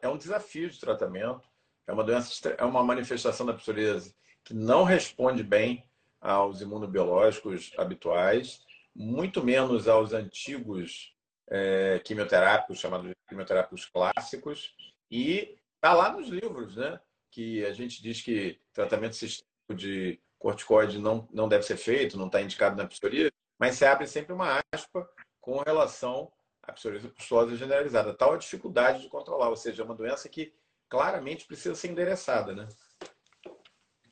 é 0.02 0.08
um 0.08 0.18
desafio 0.18 0.68
de 0.68 0.78
tratamento. 0.78 1.48
É 1.86 1.92
uma 1.92 2.02
doença, 2.02 2.48
é 2.58 2.64
uma 2.64 2.82
manifestação 2.82 3.46
da 3.46 3.54
psoríase 3.54 4.12
que 4.44 4.52
não 4.52 4.82
responde 4.82 5.44
bem 5.44 5.88
aos 6.20 6.60
imunobiológicos 6.60 7.72
habituais 7.78 8.65
muito 8.96 9.44
menos 9.44 9.86
aos 9.86 10.12
antigos 10.14 11.14
é, 11.48 12.00
quimioterápicos, 12.04 12.80
chamados 12.80 13.12
quimioterápicos 13.28 13.84
clássicos, 13.84 14.74
e 15.10 15.58
está 15.74 15.92
lá 15.92 16.10
nos 16.10 16.28
livros, 16.28 16.76
né? 16.76 16.98
Que 17.30 17.64
a 17.66 17.72
gente 17.72 18.02
diz 18.02 18.22
que 18.22 18.58
tratamento 18.72 19.14
sistêmico 19.14 19.74
de 19.74 20.18
corticoide 20.38 20.98
não, 20.98 21.28
não 21.30 21.48
deve 21.48 21.64
ser 21.64 21.76
feito, 21.76 22.16
não 22.16 22.26
está 22.26 22.40
indicado 22.40 22.76
na 22.76 22.88
psoríase, 22.88 23.32
mas 23.58 23.76
se 23.76 23.84
abre 23.84 24.06
sempre 24.06 24.32
uma 24.32 24.62
aspa 24.72 25.08
com 25.40 25.58
relação 25.58 26.32
à 26.62 26.72
psoríase 26.72 27.08
pustulosa 27.08 27.54
generalizada. 27.54 28.14
Tal 28.14 28.32
a 28.32 28.38
dificuldade 28.38 29.02
de 29.02 29.08
controlar, 29.08 29.50
ou 29.50 29.56
seja, 29.56 29.82
é 29.82 29.84
uma 29.84 29.94
doença 29.94 30.28
que 30.28 30.54
claramente 30.88 31.46
precisa 31.46 31.74
ser 31.74 31.88
endereçada, 31.88 32.54
né? 32.54 32.68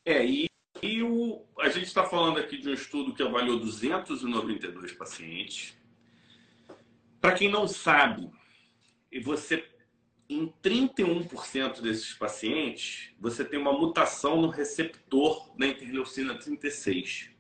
É, 0.05 0.25
e 0.25 0.47
e 0.85 1.03
o, 1.03 1.43
a 1.61 1.71
gente 1.71 1.87
está 1.87 2.05
falando 2.05 2.39
aqui 2.39 2.59
de 2.59 2.69
um 2.69 2.75
estudo 2.75 3.15
que 3.15 3.23
avaliou 3.23 3.59
292 3.59 4.93
pacientes. 4.93 5.75
Para 7.19 7.33
quem 7.33 7.51
não 7.51 7.67
sabe, 7.67 8.31
você 9.23 9.67
em 10.29 10.53
31% 10.63 11.81
desses 11.81 12.13
pacientes, 12.13 13.15
você 13.19 13.43
tem 13.43 13.59
uma 13.59 13.73
mutação 13.73 14.43
no 14.43 14.51
receptor 14.51 15.57
da 15.57 15.67
interleucina 15.67 16.39
36. 16.39 17.31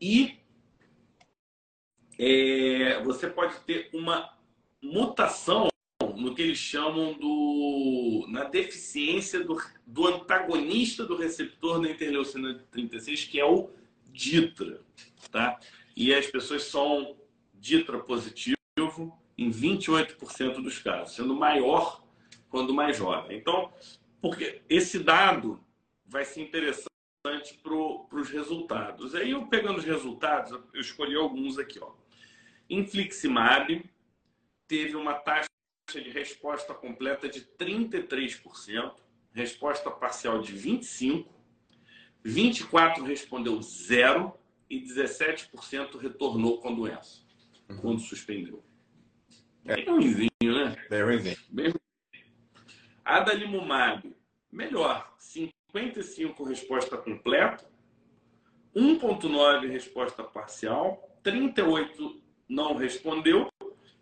E 0.00 0.40
é, 2.18 3.00
você 3.04 3.30
pode 3.30 3.60
ter 3.60 3.90
uma 3.92 4.36
mutação 4.82 5.68
no 6.16 6.34
que 6.34 6.42
eles 6.42 6.58
chamam 6.58 7.14
do 7.14 8.26
na 8.28 8.44
deficiência 8.44 9.44
do, 9.44 9.60
do 9.86 10.06
antagonista 10.06 11.04
do 11.04 11.16
receptor 11.16 11.80
da 11.80 11.90
interleucina 11.90 12.64
36, 12.70 13.24
que 13.24 13.40
é 13.40 13.44
o 13.44 13.70
DITRA, 14.10 14.80
tá? 15.30 15.58
E 15.96 16.14
as 16.14 16.26
pessoas 16.26 16.64
são 16.64 17.16
DITRA 17.54 18.00
positivo 18.00 18.56
em 19.36 19.50
28% 19.50 20.62
dos 20.62 20.78
casos, 20.78 21.16
sendo 21.16 21.34
maior 21.34 22.04
quando 22.48 22.72
mais 22.72 22.96
jovem. 22.96 23.36
Então, 23.36 23.72
porque 24.20 24.62
esse 24.68 24.98
dado 24.98 25.62
vai 26.06 26.24
ser 26.24 26.42
interessante 26.42 26.94
para 27.62 27.74
os 27.74 28.30
resultados. 28.30 29.14
Aí 29.14 29.30
eu 29.30 29.46
pegando 29.46 29.78
os 29.78 29.84
resultados, 29.84 30.52
eu 30.72 30.80
escolhi 30.80 31.16
alguns 31.16 31.58
aqui, 31.58 31.78
ó. 31.80 31.92
Infliximab 32.68 33.84
teve 34.66 34.96
uma 34.96 35.14
taxa 35.14 35.48
de 36.00 36.10
resposta 36.10 36.74
completa 36.74 37.28
de 37.28 37.40
33%, 37.58 38.94
resposta 39.32 39.90
parcial 39.90 40.40
de 40.40 40.54
25%, 40.54 41.26
24% 42.24 43.04
respondeu 43.04 43.60
zero 43.60 44.32
e 44.70 44.80
17% 44.80 45.98
retornou 45.98 46.60
com 46.60 46.68
a 46.68 46.72
doença, 46.72 47.22
uhum. 47.68 47.76
quando 47.78 48.00
suspendeu. 48.00 48.64
É. 49.64 49.76
Bem 49.76 49.86
ruimzinho, 49.86 50.30
né? 50.42 50.76
Bem 50.88 51.02
ruimzinho. 51.02 51.36
Bem 51.50 51.74
Adalimumab, 53.04 54.16
melhor, 54.50 55.14
55% 55.20 56.46
resposta 56.46 56.96
completa, 56.96 57.70
1,9% 58.74 59.68
resposta 59.68 60.24
parcial, 60.24 61.18
38% 61.22 62.20
não 62.48 62.76
respondeu 62.76 63.48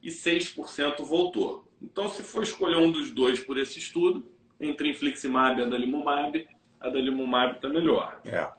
e 0.03 0.09
6% 0.09 1.05
voltou. 1.05 1.72
Então, 1.83 2.09
se 2.09 2.23
for 2.23 2.43
escolher 2.43 2.77
um 2.77 2.93
dos 2.93 3.11
dois 3.11 3.41
por 3.41 3.59
esse 3.59 3.79
estudo, 3.79 4.31
entre 4.61 4.89
infliximab 4.89 5.61
e 5.61 5.65
adalimumab, 5.65 6.49
adalimumab 6.81 7.57
está 7.57 7.69
melhor. 7.69 8.21
É. 8.25 8.51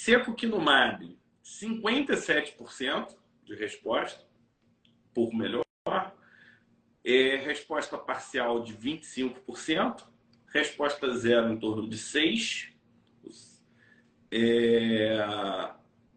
Secukinumab, 0.00 1.18
57% 1.44 3.16
de 3.44 3.54
resposta, 3.56 4.24
pouco 5.12 5.36
melhor. 5.36 5.64
É, 7.04 7.36
resposta 7.36 7.98
parcial 7.98 8.62
de 8.62 8.74
25%, 8.74 10.04
resposta 10.52 11.12
zero 11.16 11.52
em 11.52 11.58
torno 11.58 11.88
de 11.88 11.96
6%, 11.96 12.72
é, 14.30 15.72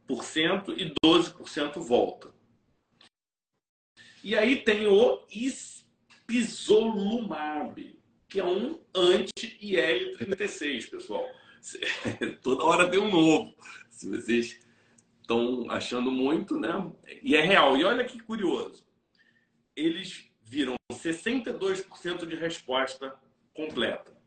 por 0.07 0.23
cento, 0.23 0.73
e 0.73 0.91
12% 1.05 1.79
volta. 1.79 2.38
E 4.23 4.35
aí 4.35 4.63
tem 4.63 4.87
o 4.87 5.23
Ispizolumab, 5.31 7.99
que 8.27 8.39
é 8.39 8.45
um 8.45 8.79
anti-IL-36, 8.93 10.89
pessoal. 10.89 11.25
Toda 12.41 12.63
hora 12.63 12.89
tem 12.89 12.99
um 12.99 13.09
novo. 13.09 13.55
Se 13.89 14.09
vocês 14.09 14.59
estão 15.21 15.69
achando 15.69 16.11
muito, 16.11 16.59
né? 16.59 16.91
E 17.21 17.35
é 17.35 17.41
real. 17.41 17.77
E 17.77 17.83
olha 17.83 18.03
que 18.03 18.19
curioso. 18.19 18.83
Eles 19.75 20.25
viram 20.41 20.75
62% 20.91 22.25
de 22.25 22.35
resposta 22.35 23.15
completa, 23.53 24.17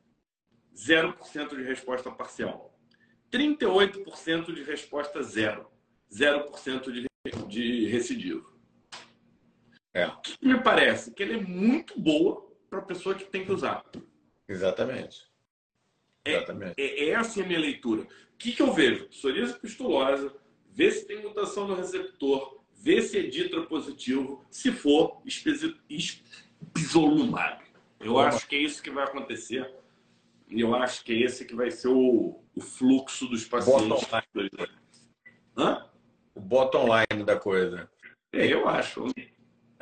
0% 0.75 1.57
de 1.57 1.63
resposta 1.63 2.11
parcial, 2.11 2.79
38% 3.31 4.55
de 4.55 4.63
resposta 4.63 5.23
zero, 5.23 5.71
0% 6.13 6.93
de, 6.93 7.07
de 7.49 7.87
recidivo. 7.87 8.52
É. 9.95 10.07
O 10.07 10.21
que 10.21 10.37
me 10.47 10.63
parece? 10.63 11.13
Que 11.13 11.23
ele 11.23 11.35
é 11.35 11.41
muito 11.41 11.99
boa 12.01 12.51
para 12.69 12.79
a 12.79 12.83
pessoa 12.83 13.15
que 13.15 13.25
tem 13.25 13.45
que 13.45 13.53
usar. 13.53 13.85
Exatamente. 14.49 15.31
É, 16.25 16.37
Exatamente. 16.37 16.75
É, 16.79 17.05
é 17.05 17.11
essa 17.11 17.43
a 17.43 17.47
minha 17.47 17.59
leitura. 17.59 18.03
O 18.03 18.37
que, 18.39 18.53
que 18.53 18.63
eu 18.63 18.73
vejo? 18.73 19.09
Psoríase 19.09 19.59
pistulosa, 19.59 20.35
vê 20.71 20.91
se 20.91 21.07
tem 21.07 21.23
mutação 21.23 21.67
no 21.67 21.75
receptor, 21.75 22.63
vê 22.75 23.03
se 23.03 23.19
é 23.19 23.23
ditra 23.23 23.63
positivo, 23.63 24.45
se 24.51 24.73
for, 24.73 25.23
espisolumab. 25.89 27.63
Eu 28.01 28.19
acho 28.19 28.49
que 28.49 28.57
é 28.57 28.61
isso 28.61 28.83
que 28.83 28.91
vai 28.91 29.05
acontecer. 29.05 29.71
E 30.49 30.61
eu 30.61 30.75
acho 30.75 31.05
que 31.05 31.13
é 31.13 31.21
esse 31.23 31.45
que 31.45 31.55
vai 31.55 31.71
ser 31.71 31.89
o, 31.89 32.43
o 32.55 32.61
fluxo 32.61 33.27
dos 33.27 33.45
pacientes. 33.45 33.87
Bottom 33.87 34.67
Hã? 35.57 35.89
O 36.35 36.41
bottom 36.41 36.87
line 36.87 37.25
da 37.25 37.39
coisa. 37.39 37.89
É, 38.33 38.53
eu 38.53 38.69
acho. 38.69 39.07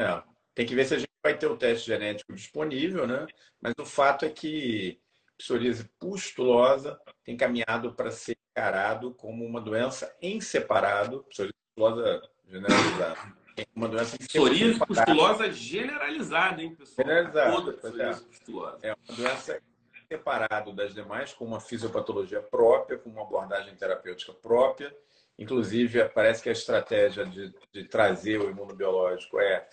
É. 0.01 0.22
Tem 0.55 0.66
que 0.66 0.74
ver 0.74 0.84
se 0.86 0.94
a 0.94 0.98
gente 0.98 1.11
vai 1.22 1.36
ter 1.36 1.46
o 1.46 1.57
teste 1.57 1.86
genético 1.86 2.32
disponível, 2.34 3.07
né? 3.07 3.26
Mas 3.61 3.74
o 3.78 3.84
fato 3.84 4.24
é 4.24 4.30
que 4.30 4.98
psoríase 5.36 5.88
pustulosa 5.98 7.01
tem 7.24 7.36
caminhado 7.36 7.94
para 7.94 8.11
ser 8.11 8.36
encarado 8.51 9.14
como 9.14 9.44
uma 9.44 9.61
doença 9.61 10.14
em 10.20 10.40
separado, 10.40 11.24
psoríase 11.24 11.55
pustulosa 11.76 12.22
generalizada. 12.46 13.40
Uma 13.74 13.88
doença 13.88 14.16
em 14.16 14.26
psoríase 14.26 14.78
pustulosa 14.78 15.53
generalizada, 15.53 16.62
hein, 16.62 16.74
pessoal? 16.74 17.07
Generalizada. 17.07 17.53
Toda 17.53 17.72
psoríase 17.74 18.22
é. 18.22 18.24
pustulosa. 18.24 18.78
É 18.82 18.94
uma 18.94 19.16
doença 19.16 19.62
separado 20.09 20.72
das 20.72 20.92
demais, 20.92 21.32
com 21.32 21.44
uma 21.44 21.61
fisiopatologia 21.61 22.42
própria, 22.42 22.98
com 22.98 23.11
uma 23.11 23.22
abordagem 23.22 23.74
terapêutica 23.76 24.32
própria. 24.32 24.94
Inclusive, 25.38 26.07
parece 26.11 26.42
que 26.42 26.48
a 26.48 26.53
estratégia 26.53 27.24
de, 27.24 27.55
de 27.72 27.84
trazer 27.84 28.40
o 28.40 28.51
imunobiológico 28.51 29.38
é 29.40 29.66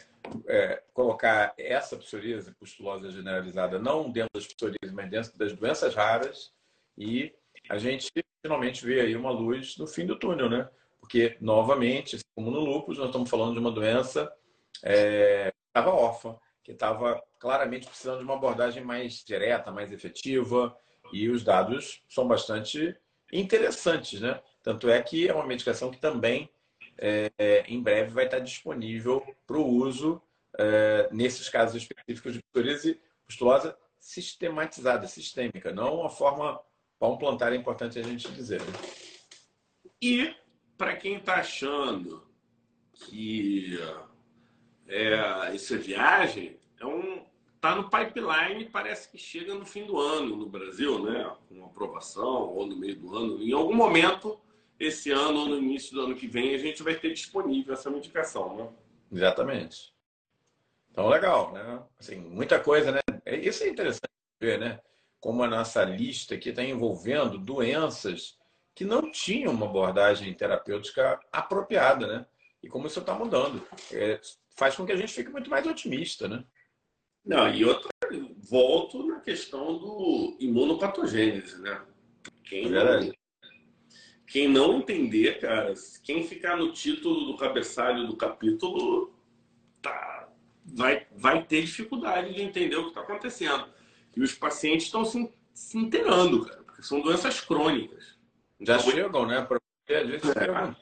é, 0.48 0.84
colocar 0.94 1.54
essa 1.58 1.98
psoríase 1.98 2.52
pustulosa 2.56 3.10
generalizada 3.12 3.80
não 3.80 4.10
dentro 4.10 4.32
das 4.34 4.48
psoríases, 4.48 4.92
mas 4.94 5.10
dentro 5.10 5.38
das 5.38 5.54
doenças 5.54 5.94
raras 5.94 6.52
e 6.98 7.34
a 7.70 7.78
gente 7.78 8.12
finalmente 8.42 8.86
vê 8.86 9.02
aí 9.02 9.16
uma 9.16 9.32
luz 9.32 9.78
no 9.78 9.88
fim 9.88 10.06
do 10.06 10.18
túnel, 10.18 10.50
né? 10.50 10.70
Porque, 11.00 11.38
novamente, 11.40 12.18
como 12.36 12.52
no 12.52 12.60
lúpus, 12.60 12.98
nós 12.98 13.08
estamos 13.08 13.30
falando 13.30 13.54
de 13.54 13.60
uma 13.60 13.72
doença 13.72 14.32
é, 14.84 15.52
que 15.52 15.68
estava 15.70 15.96
órfã, 15.96 16.36
que 16.64 16.72
estava 16.72 17.22
claramente 17.40 17.88
precisando 17.88 18.20
de 18.20 18.24
uma 18.24 18.36
abordagem 18.36 18.84
mais 18.84 19.24
direta, 19.24 19.72
mais 19.72 19.92
efetiva, 19.92 20.76
e 21.12 21.30
os 21.30 21.44
dados 21.44 22.04
são 22.10 22.28
bastante 22.28 22.96
interessantes, 23.32 24.20
né? 24.20 24.42
Tanto 24.64 24.90
é 24.90 25.02
que 25.02 25.28
é 25.28 25.34
uma 25.34 25.46
medicação 25.46 25.92
que 25.92 26.00
também 26.00 26.50
é, 26.98 27.64
em 27.68 27.82
breve 27.82 28.12
vai 28.12 28.26
estar 28.26 28.40
disponível 28.40 29.24
para 29.46 29.58
o 29.58 29.66
uso 29.66 30.22
é, 30.58 31.10
nesses 31.12 31.50
casos 31.50 31.76
específicos 31.76 32.34
de 32.34 32.44
psoríase 32.52 33.00
pustulosa 33.26 33.78
sistematizada, 34.00 35.08
sistêmica, 35.08 35.72
não 35.72 36.00
uma 36.02 36.10
forma 36.10 36.60
plantar 37.20 37.54
é 37.54 37.56
importante 37.56 38.00
a 38.00 38.04
gente 38.04 38.32
dizer. 38.32 38.62
Né? 38.62 38.74
E 40.02 40.36
para 40.78 40.96
quem 40.96 41.18
está 41.18 41.36
achando 41.36 42.24
que 42.94 43.78
é, 44.88 45.54
isso 45.54 45.76
é 45.76 45.78
viagem, 45.78 46.58
é 46.80 46.86
um 46.86 47.26
tá 47.60 47.76
no 47.76 47.90
pipeline 47.90 48.66
parece 48.66 49.10
que 49.10 49.18
chega 49.18 49.54
no 49.54 49.66
fim 49.66 49.86
do 49.86 50.00
ano 50.00 50.36
no 50.36 50.46
Brasil, 50.46 51.04
né? 51.04 51.36
Com 51.50 51.66
aprovação 51.66 52.54
ou 52.54 52.68
no 52.68 52.78
meio 52.78 52.96
do 52.96 53.16
ano. 53.16 53.42
Em 53.42 53.52
algum 53.52 53.74
momento 53.74 54.40
esse 54.80 55.12
ano 55.12 55.40
ou 55.40 55.50
no 55.50 55.58
início 55.58 55.94
do 55.94 56.02
ano 56.02 56.16
que 56.16 56.28
vem 56.28 56.54
a 56.54 56.58
gente 56.58 56.84
vai 56.84 56.96
ter 56.96 57.14
disponível 57.14 57.74
essa 57.74 57.90
medicação, 57.90 58.56
né? 58.56 58.70
Exatamente. 59.12 59.94
Então, 60.92 61.08
legal, 61.08 61.54
né? 61.54 61.84
Assim, 62.00 62.16
muita 62.16 62.60
coisa, 62.60 62.92
né? 62.92 63.00
É, 63.26 63.36
isso 63.36 63.64
é 63.64 63.70
interessante 63.70 64.10
ver, 64.40 64.60
né? 64.60 64.80
Como 65.20 65.44
a 65.44 65.48
nossa 65.48 65.84
lista 65.84 66.36
aqui 66.36 66.50
está 66.50 66.64
envolvendo 66.64 67.38
doenças 67.38 68.38
que 68.74 68.86
não 68.86 69.12
tinham 69.12 69.52
uma 69.52 69.66
abordagem 69.66 70.34
terapêutica 70.34 71.20
apropriada, 71.32 72.08
né? 72.08 72.26
E 72.62 72.68
como 72.68 72.88
isso 72.88 73.00
está 73.00 73.14
mudando. 73.14 73.66
É, 73.92 74.20
faz 74.56 74.76
com 74.76 74.86
que 74.86 74.92
a 74.92 74.96
gente 74.96 75.14
fique 75.14 75.32
muito 75.32 75.50
mais 75.50 75.66
otimista, 75.66 76.28
né? 76.28 76.44
Não, 77.26 77.50
e 77.50 77.66
outra, 77.66 77.90
volto 78.50 79.06
na 79.06 79.20
questão 79.20 79.78
do 79.78 80.38
imunopatogênese, 80.40 81.62
né? 81.62 81.82
Quem, 82.44 82.74
é 82.74 83.12
quem 84.28 84.50
não 84.50 84.80
entender, 84.80 85.40
cara, 85.40 85.74
quem 86.04 86.28
ficar 86.28 86.58
no 86.58 86.74
título 86.74 87.26
do 87.26 87.38
cabeçalho 87.38 88.06
do 88.06 88.16
capítulo 88.18 89.14
tá, 89.82 90.28
vai, 90.66 91.08
vai 91.16 91.44
ter 91.44 91.64
dificuldade 91.64 92.34
de 92.34 92.42
entender 92.42 92.76
o 92.76 92.84
que 92.84 92.90
está 92.90 93.02
acontecendo. 93.02 93.70
E 94.16 94.22
os 94.22 94.34
pacientes 94.34 94.88
estão 94.88 95.06
se, 95.06 95.32
se 95.54 95.78
inteirando, 95.78 96.46
cara, 96.46 96.62
porque 96.62 96.84
são 96.84 97.00
doenças 97.00 97.40
crônicas. 97.40 98.18
Já 98.60 98.76
então, 98.76 98.92
chegam, 98.92 99.26
né? 99.26 99.42
Porque 99.42 99.94
às 99.94 100.08
vezes 100.08 100.30
é, 100.30 100.40
chegam 100.40 100.76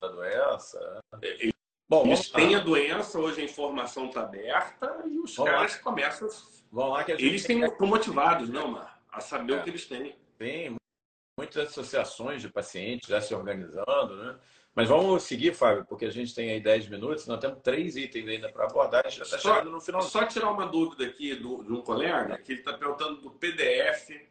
a 0.00 0.06
doença. 0.06 1.00
É, 1.22 1.50
Bom, 1.88 2.06
eles 2.06 2.28
têm 2.30 2.54
a 2.54 2.60
doença, 2.60 3.18
hoje 3.18 3.40
a 3.40 3.44
informação 3.44 4.06
está 4.06 4.22
aberta 4.22 5.02
e 5.06 5.18
os 5.18 5.34
vamos 5.34 5.52
caras 5.52 5.72
lá. 5.72 5.82
começam. 5.82 6.28
Vamos 6.70 6.92
lá 6.92 7.04
que 7.04 7.12
Eles 7.12 7.44
têm, 7.44 7.64
estão 7.64 7.86
motivados, 7.86 8.48
não, 8.48 8.70
Mar, 8.70 9.02
a 9.10 9.20
saber 9.20 9.54
é. 9.54 9.56
o 9.60 9.62
que 9.64 9.70
eles 9.70 9.86
têm. 9.86 10.16
Tem, 10.38 10.76
muitas 11.36 11.68
associações 11.68 12.42
de 12.42 12.48
pacientes 12.48 13.08
já 13.08 13.20
se 13.20 13.34
organizando, 13.34 14.16
né? 14.16 14.38
Mas 14.74 14.88
vamos 14.88 15.24
seguir, 15.24 15.54
Fábio, 15.54 15.84
porque 15.84 16.06
a 16.06 16.10
gente 16.10 16.34
tem 16.34 16.50
aí 16.50 16.60
10 16.60 16.88
minutos, 16.88 17.26
nós 17.26 17.38
temos 17.38 17.60
três 17.62 17.94
itens 17.94 18.26
ainda 18.26 18.50
para 18.50 18.64
abordar, 18.64 19.04
já 19.10 19.22
está 19.22 19.38
chegando 19.38 19.70
no 19.70 19.80
final. 19.80 20.00
Só 20.00 20.24
tirar 20.24 20.50
uma 20.50 20.66
dúvida 20.66 21.04
aqui 21.04 21.34
do, 21.34 21.62
de 21.62 21.72
um 21.72 21.82
colega, 21.82 22.38
que 22.38 22.52
ele 22.52 22.60
está 22.60 22.72
perguntando 22.72 23.20
do 23.20 23.30
PDF. 23.32 24.26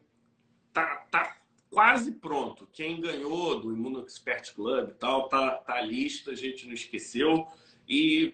Tá, 0.74 1.06
tá 1.12 1.38
quase 1.70 2.14
pronto. 2.14 2.68
Quem 2.74 3.00
ganhou 3.00 3.60
do 3.60 3.72
Imuno 3.72 4.02
Expert 4.02 4.54
Club 4.56 4.90
e 4.90 4.94
tal, 4.94 5.30
tá, 5.30 5.58
tá 5.58 5.76
a 5.76 5.82
lista, 5.82 6.32
a 6.32 6.36
gente 6.36 6.66
não 6.66 6.74
esqueceu. 6.74 7.48
E 7.88 8.34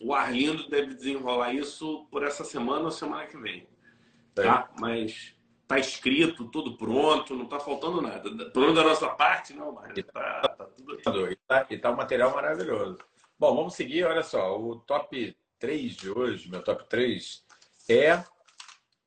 o 0.00 0.14
Arlindo 0.14 0.68
deve 0.68 0.94
desenrolar 0.94 1.52
isso 1.52 2.06
por 2.10 2.22
essa 2.22 2.44
semana 2.44 2.84
ou 2.84 2.90
semana 2.90 3.26
que 3.26 3.36
vem. 3.36 3.68
Tá? 4.32 4.70
Mas 4.78 5.34
tá 5.70 5.78
escrito, 5.78 6.46
tudo 6.46 6.76
pronto, 6.76 7.36
não 7.36 7.46
tá 7.46 7.60
faltando 7.60 8.02
nada. 8.02 8.50
Pelo 8.50 8.74
da 8.74 8.82
nossa 8.82 9.08
parte, 9.10 9.54
não, 9.54 9.70
mas 9.70 9.94
tá, 10.12 10.40
tá 10.40 10.64
tudo 10.64 10.98
tá, 11.46 11.66
e 11.70 11.78
tá 11.78 11.92
um 11.92 11.96
material 11.96 12.34
maravilhoso. 12.34 12.98
Bom, 13.38 13.54
vamos 13.54 13.74
seguir, 13.74 14.02
olha 14.02 14.24
só, 14.24 14.60
o 14.60 14.80
top 14.80 15.36
3 15.60 15.94
de 15.94 16.10
hoje, 16.10 16.50
meu 16.50 16.60
top 16.64 16.88
3, 16.88 17.44
é 17.88 18.20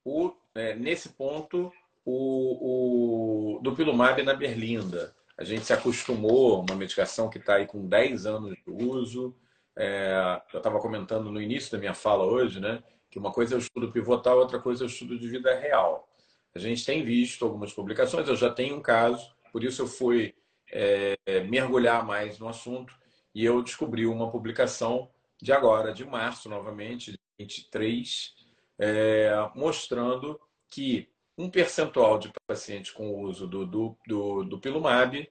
o, 0.05 0.33
é, 0.55 0.73
nesse 0.73 1.09
ponto, 1.09 1.69
o, 2.05 3.57
o 3.57 3.59
do 3.61 3.75
Pilumab 3.75 4.23
na 4.23 4.33
Berlinda. 4.33 5.13
A 5.37 5.43
gente 5.43 5.65
se 5.65 5.73
acostumou, 5.73 6.61
uma 6.61 6.77
medicação 6.77 7.29
que 7.29 7.39
está 7.39 7.55
aí 7.55 7.67
com 7.67 7.85
10 7.85 8.25
anos 8.25 8.55
de 8.55 8.71
uso. 8.71 9.35
É, 9.75 10.39
eu 10.53 10.59
estava 10.59 10.79
comentando 10.79 11.29
no 11.29 11.41
início 11.41 11.73
da 11.73 11.77
minha 11.77 11.93
fala 11.93 12.23
hoje, 12.23 12.61
né? 12.61 12.81
Que 13.11 13.19
uma 13.19 13.33
coisa 13.33 13.55
é 13.55 13.57
o 13.57 13.59
estudo 13.59 13.91
pivotal, 13.91 14.37
outra 14.37 14.59
coisa 14.59 14.85
é 14.85 14.87
o 14.87 14.87
estudo 14.87 15.19
de 15.19 15.27
vida 15.27 15.53
real. 15.59 16.07
A 16.55 16.59
gente 16.59 16.85
tem 16.85 17.03
visto 17.03 17.43
algumas 17.43 17.73
publicações, 17.73 18.27
eu 18.27 18.35
já 18.35 18.51
tenho 18.51 18.75
um 18.75 18.81
caso, 18.81 19.35
por 19.51 19.63
isso 19.63 19.81
eu 19.81 19.87
fui 19.87 20.35
é, 20.71 21.15
mergulhar 21.49 22.05
mais 22.05 22.37
no 22.37 22.47
assunto 22.47 22.93
e 23.33 23.43
eu 23.43 23.63
descobri 23.63 24.05
uma 24.05 24.29
publicação 24.31 25.09
de 25.41 25.51
agora, 25.51 25.93
de 25.93 26.05
março, 26.05 26.47
novamente, 26.47 27.11
de 27.11 27.19
23, 27.39 28.33
é, 28.79 29.31
mostrando 29.55 30.39
que 30.69 31.09
um 31.37 31.49
percentual 31.49 32.19
de 32.19 32.31
pacientes 32.47 32.91
com 32.91 33.09
o 33.09 33.21
uso 33.21 33.47
do, 33.47 33.65
do, 33.65 33.97
do, 34.07 34.43
do 34.43 34.59
Pilumab 34.59 35.27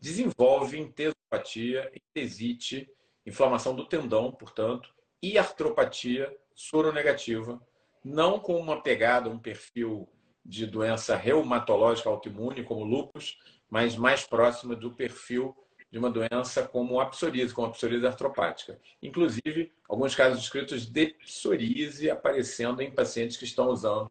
desenvolve 0.00 0.78
entesopatia, 0.78 1.90
entesite, 1.94 2.88
inflamação 3.26 3.74
do 3.74 3.86
tendão, 3.86 4.30
portanto, 4.30 4.94
e 5.22 5.36
artropatia 5.36 6.34
soronegativa, 6.54 7.60
não 8.04 8.38
com 8.38 8.56
uma 8.56 8.82
pegada, 8.82 9.28
um 9.28 9.38
perfil 9.38 10.08
de 10.50 10.66
doença 10.66 11.14
reumatológica 11.14 12.10
autoimune, 12.10 12.64
como 12.64 12.84
lúpus, 12.84 13.38
mas 13.70 13.96
mais 13.96 14.24
próxima 14.24 14.74
do 14.74 14.90
perfil 14.90 15.56
de 15.90 15.98
uma 15.98 16.10
doença 16.10 16.66
como 16.66 17.00
a 17.00 17.06
psoríase, 17.06 17.54
como 17.54 17.68
a 17.68 17.70
psoríase 17.70 18.06
artropática. 18.06 18.78
Inclusive, 19.00 19.72
alguns 19.88 20.14
casos 20.14 20.40
descritos 20.40 20.86
de 20.86 21.14
psoríase 21.14 22.10
aparecendo 22.10 22.80
em 22.82 22.90
pacientes 22.90 23.36
que 23.36 23.44
estão 23.44 23.68
usando 23.68 24.08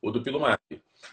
o 0.00 0.10
dupilumab. 0.10 0.58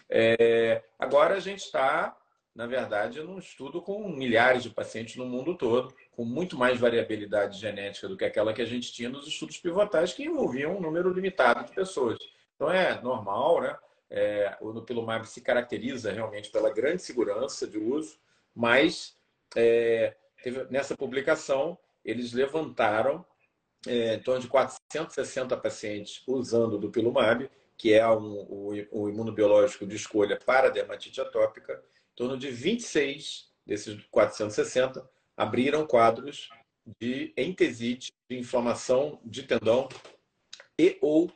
É, 0.08 0.82
agora 0.98 1.34
a 1.34 1.40
gente 1.40 1.60
está, 1.60 2.16
na 2.54 2.66
verdade, 2.66 3.22
num 3.22 3.38
estudo 3.38 3.82
com 3.82 4.08
milhares 4.08 4.62
de 4.62 4.70
pacientes 4.70 5.16
no 5.16 5.26
mundo 5.26 5.56
todo, 5.56 5.94
com 6.10 6.24
muito 6.24 6.56
mais 6.56 6.78
variabilidade 6.78 7.58
genética 7.58 8.08
do 8.08 8.16
que 8.16 8.24
aquela 8.24 8.52
que 8.52 8.62
a 8.62 8.66
gente 8.66 8.92
tinha 8.92 9.08
nos 9.08 9.26
estudos 9.26 9.58
pivotais, 9.58 10.12
que 10.12 10.24
envolviam 10.24 10.76
um 10.76 10.80
número 10.80 11.12
limitado 11.12 11.64
de 11.64 11.72
pessoas. 11.72 12.18
Então 12.56 12.70
é 12.70 13.00
normal, 13.00 13.60
né? 13.62 13.76
É, 14.10 14.56
o 14.60 14.72
dupilumab 14.72 15.24
se 15.26 15.40
caracteriza 15.40 16.12
realmente 16.12 16.50
pela 16.50 16.72
grande 16.72 17.02
segurança 17.02 17.66
de 17.66 17.78
uso, 17.78 18.18
mas 18.54 19.16
é, 19.54 20.16
teve, 20.42 20.64
nessa 20.64 20.96
publicação 20.96 21.78
eles 22.04 22.32
levantaram 22.32 23.24
é, 23.86 24.14
em 24.14 24.20
torno 24.20 24.40
de 24.40 24.48
460 24.48 25.56
pacientes 25.56 26.22
usando 26.26 26.74
o 26.74 26.78
dupilumab, 26.78 27.48
que 27.76 27.94
é 27.94 28.06
um, 28.08 28.74
o 28.90 29.08
imunobiológico 29.08 29.86
de 29.86 29.96
escolha 29.96 30.38
para 30.44 30.68
dermatite 30.68 31.20
atópica. 31.20 31.82
Em 32.12 32.16
torno 32.16 32.36
de 32.36 32.50
26 32.50 33.48
desses 33.64 34.04
460 34.10 35.08
abriram 35.36 35.86
quadros 35.86 36.50
de 37.00 37.32
entesite, 37.36 38.12
de 38.28 38.38
inflamação 38.38 39.20
de 39.24 39.44
tendão 39.44 39.88
e 40.78 40.98
ou 41.00 41.30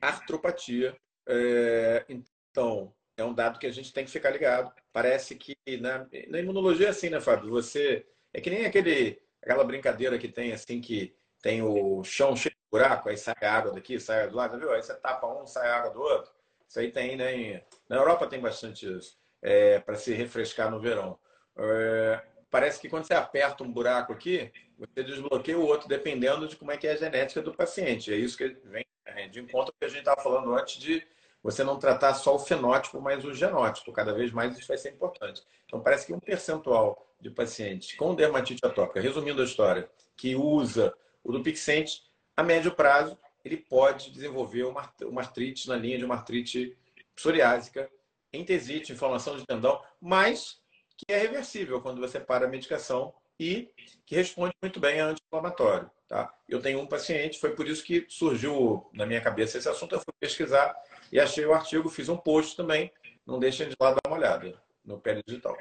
artropatia 0.00 0.96
é, 1.26 2.04
então, 2.08 2.94
é 3.16 3.24
um 3.24 3.34
dado 3.34 3.58
que 3.58 3.66
a 3.66 3.72
gente 3.72 3.92
tem 3.92 4.04
que 4.04 4.10
ficar 4.10 4.30
ligado. 4.30 4.72
Parece 4.92 5.34
que 5.36 5.56
na, 5.80 6.06
na 6.28 6.40
imunologia 6.40 6.88
é 6.88 6.90
assim, 6.90 7.10
né, 7.10 7.20
Fábio? 7.20 7.50
Você. 7.50 8.06
É 8.32 8.40
que 8.40 8.50
nem 8.50 8.66
aquele, 8.66 9.20
aquela 9.40 9.64
brincadeira 9.64 10.18
que 10.18 10.28
tem 10.28 10.52
assim, 10.52 10.80
que 10.80 11.16
tem 11.40 11.62
o 11.62 12.02
chão 12.02 12.34
cheio 12.34 12.54
de 12.54 12.70
buraco, 12.70 13.08
aí 13.08 13.16
sai 13.16 13.34
água 13.42 13.72
daqui, 13.72 14.00
sai 14.00 14.28
do 14.28 14.36
lado, 14.36 14.58
viu? 14.58 14.72
Aí 14.72 14.82
você 14.82 14.94
tapa 14.94 15.26
um, 15.26 15.46
sai 15.46 15.68
água 15.68 15.90
do 15.90 16.00
outro. 16.00 16.32
Isso 16.68 16.80
aí 16.80 16.90
tem, 16.90 17.16
né? 17.16 17.62
Na 17.88 17.96
Europa 17.96 18.26
tem 18.26 18.40
bastante 18.40 18.90
isso, 18.92 19.16
é, 19.42 19.78
para 19.78 19.94
se 19.94 20.12
refrescar 20.12 20.70
no 20.70 20.80
verão. 20.80 21.18
É, 21.56 22.20
parece 22.50 22.80
que 22.80 22.88
quando 22.88 23.04
você 23.04 23.14
aperta 23.14 23.62
um 23.62 23.70
buraco 23.70 24.12
aqui, 24.12 24.50
você 24.76 25.04
desbloqueia 25.04 25.58
o 25.58 25.66
outro, 25.66 25.88
dependendo 25.88 26.48
de 26.48 26.56
como 26.56 26.72
é 26.72 26.76
que 26.76 26.86
é 26.86 26.92
a 26.92 26.96
genética 26.96 27.40
do 27.42 27.54
paciente. 27.54 28.12
É 28.12 28.16
isso 28.16 28.36
que 28.36 28.48
vem 28.64 28.84
é, 29.14 29.28
de 29.28 29.40
encontro 29.40 29.74
que 29.78 29.84
a 29.84 29.88
gente 29.88 30.00
estava 30.00 30.22
falando 30.22 30.54
antes 30.54 30.76
de 30.78 31.06
você 31.42 31.62
não 31.62 31.78
tratar 31.78 32.14
só 32.14 32.34
o 32.34 32.38
fenótipo, 32.38 33.00
mas 33.00 33.24
o 33.24 33.34
genótipo. 33.34 33.92
Cada 33.92 34.14
vez 34.14 34.32
mais 34.32 34.56
isso 34.56 34.66
vai 34.66 34.78
ser 34.78 34.90
importante. 34.90 35.42
Então, 35.66 35.80
parece 35.80 36.06
que 36.06 36.14
um 36.14 36.18
percentual 36.18 37.06
de 37.20 37.30
pacientes 37.30 37.94
com 37.96 38.14
dermatite 38.14 38.64
atópica, 38.64 39.00
resumindo 39.00 39.42
a 39.42 39.44
história, 39.44 39.90
que 40.16 40.34
usa 40.34 40.94
o 41.22 41.32
Dupixent, 41.32 42.02
a 42.36 42.42
médio 42.42 42.74
prazo, 42.74 43.18
ele 43.44 43.58
pode 43.58 44.10
desenvolver 44.10 44.64
uma, 44.64 44.90
uma 45.02 45.20
artrite 45.20 45.68
na 45.68 45.76
linha 45.76 45.98
de 45.98 46.04
uma 46.04 46.14
artrite 46.14 46.76
psoriásica, 47.14 47.90
entesite, 48.32 48.92
inflamação 48.92 49.36
de 49.36 49.44
tendão, 49.44 49.80
mas 50.00 50.60
que 50.96 51.12
é 51.12 51.18
reversível 51.18 51.80
quando 51.80 52.00
você 52.00 52.18
para 52.18 52.46
a 52.46 52.48
medicação 52.48 53.12
e 53.38 53.70
que 54.06 54.14
responde 54.14 54.54
muito 54.62 54.78
bem 54.78 55.00
a 55.00 55.06
anti-inflamatório. 55.06 55.90
Tá? 56.08 56.32
Eu 56.48 56.60
tenho 56.60 56.80
um 56.80 56.86
paciente, 56.86 57.40
foi 57.40 57.54
por 57.54 57.66
isso 57.66 57.82
que 57.82 58.06
surgiu 58.08 58.88
na 58.92 59.06
minha 59.06 59.20
cabeça 59.20 59.58
esse 59.58 59.68
assunto, 59.68 59.94
eu 59.94 60.00
fui 60.00 60.12
pesquisar 60.20 60.74
e 61.10 61.18
achei 61.18 61.44
o 61.44 61.54
artigo, 61.54 61.88
fiz 61.88 62.08
um 62.08 62.16
post 62.16 62.56
também. 62.56 62.92
Não 63.26 63.38
deixem 63.38 63.68
de 63.68 63.74
lá 63.80 63.92
dar 63.92 64.00
uma 64.06 64.16
olhada 64.16 64.62
no 64.84 65.00
Pele 65.00 65.22
Digital. 65.26 65.56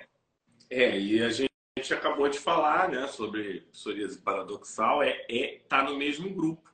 É, 0.70 1.00
e 1.00 1.24
a 1.24 1.30
gente 1.30 1.94
acabou 1.94 2.28
de 2.28 2.40
falar 2.40 2.90
né, 2.90 3.08
sobre 3.08 3.62
psoríase 3.72 4.20
paradoxal, 4.20 5.02
é, 5.02 5.26
é 5.30 5.62
tá 5.68 5.84
no 5.84 5.96
mesmo 5.96 6.30
grupo. 6.30 6.74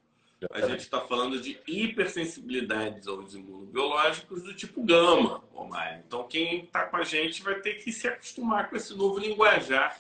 A 0.52 0.62
gente 0.62 0.80
está 0.80 1.02
falando 1.02 1.41
de 1.41 1.60
hipersensibilidades 1.68 3.08
aos 3.08 3.36
imunobiológicos 3.36 4.41
do 4.41 4.56
tipo 4.56 4.82
gama, 4.84 5.43
Omar. 5.54 6.02
Então, 6.08 6.26
quem 6.30 6.64
está 6.64 6.86
com 6.86 6.95
a 6.95 7.04
gente 7.04 7.43
vai 7.43 7.60
ter 7.60 7.76
que 7.76 7.91
se 7.91 8.08
acostumar 8.08 8.70
com 8.70 8.78
esse 8.78 8.95
novo 8.95 9.20
linguajar 9.20 10.00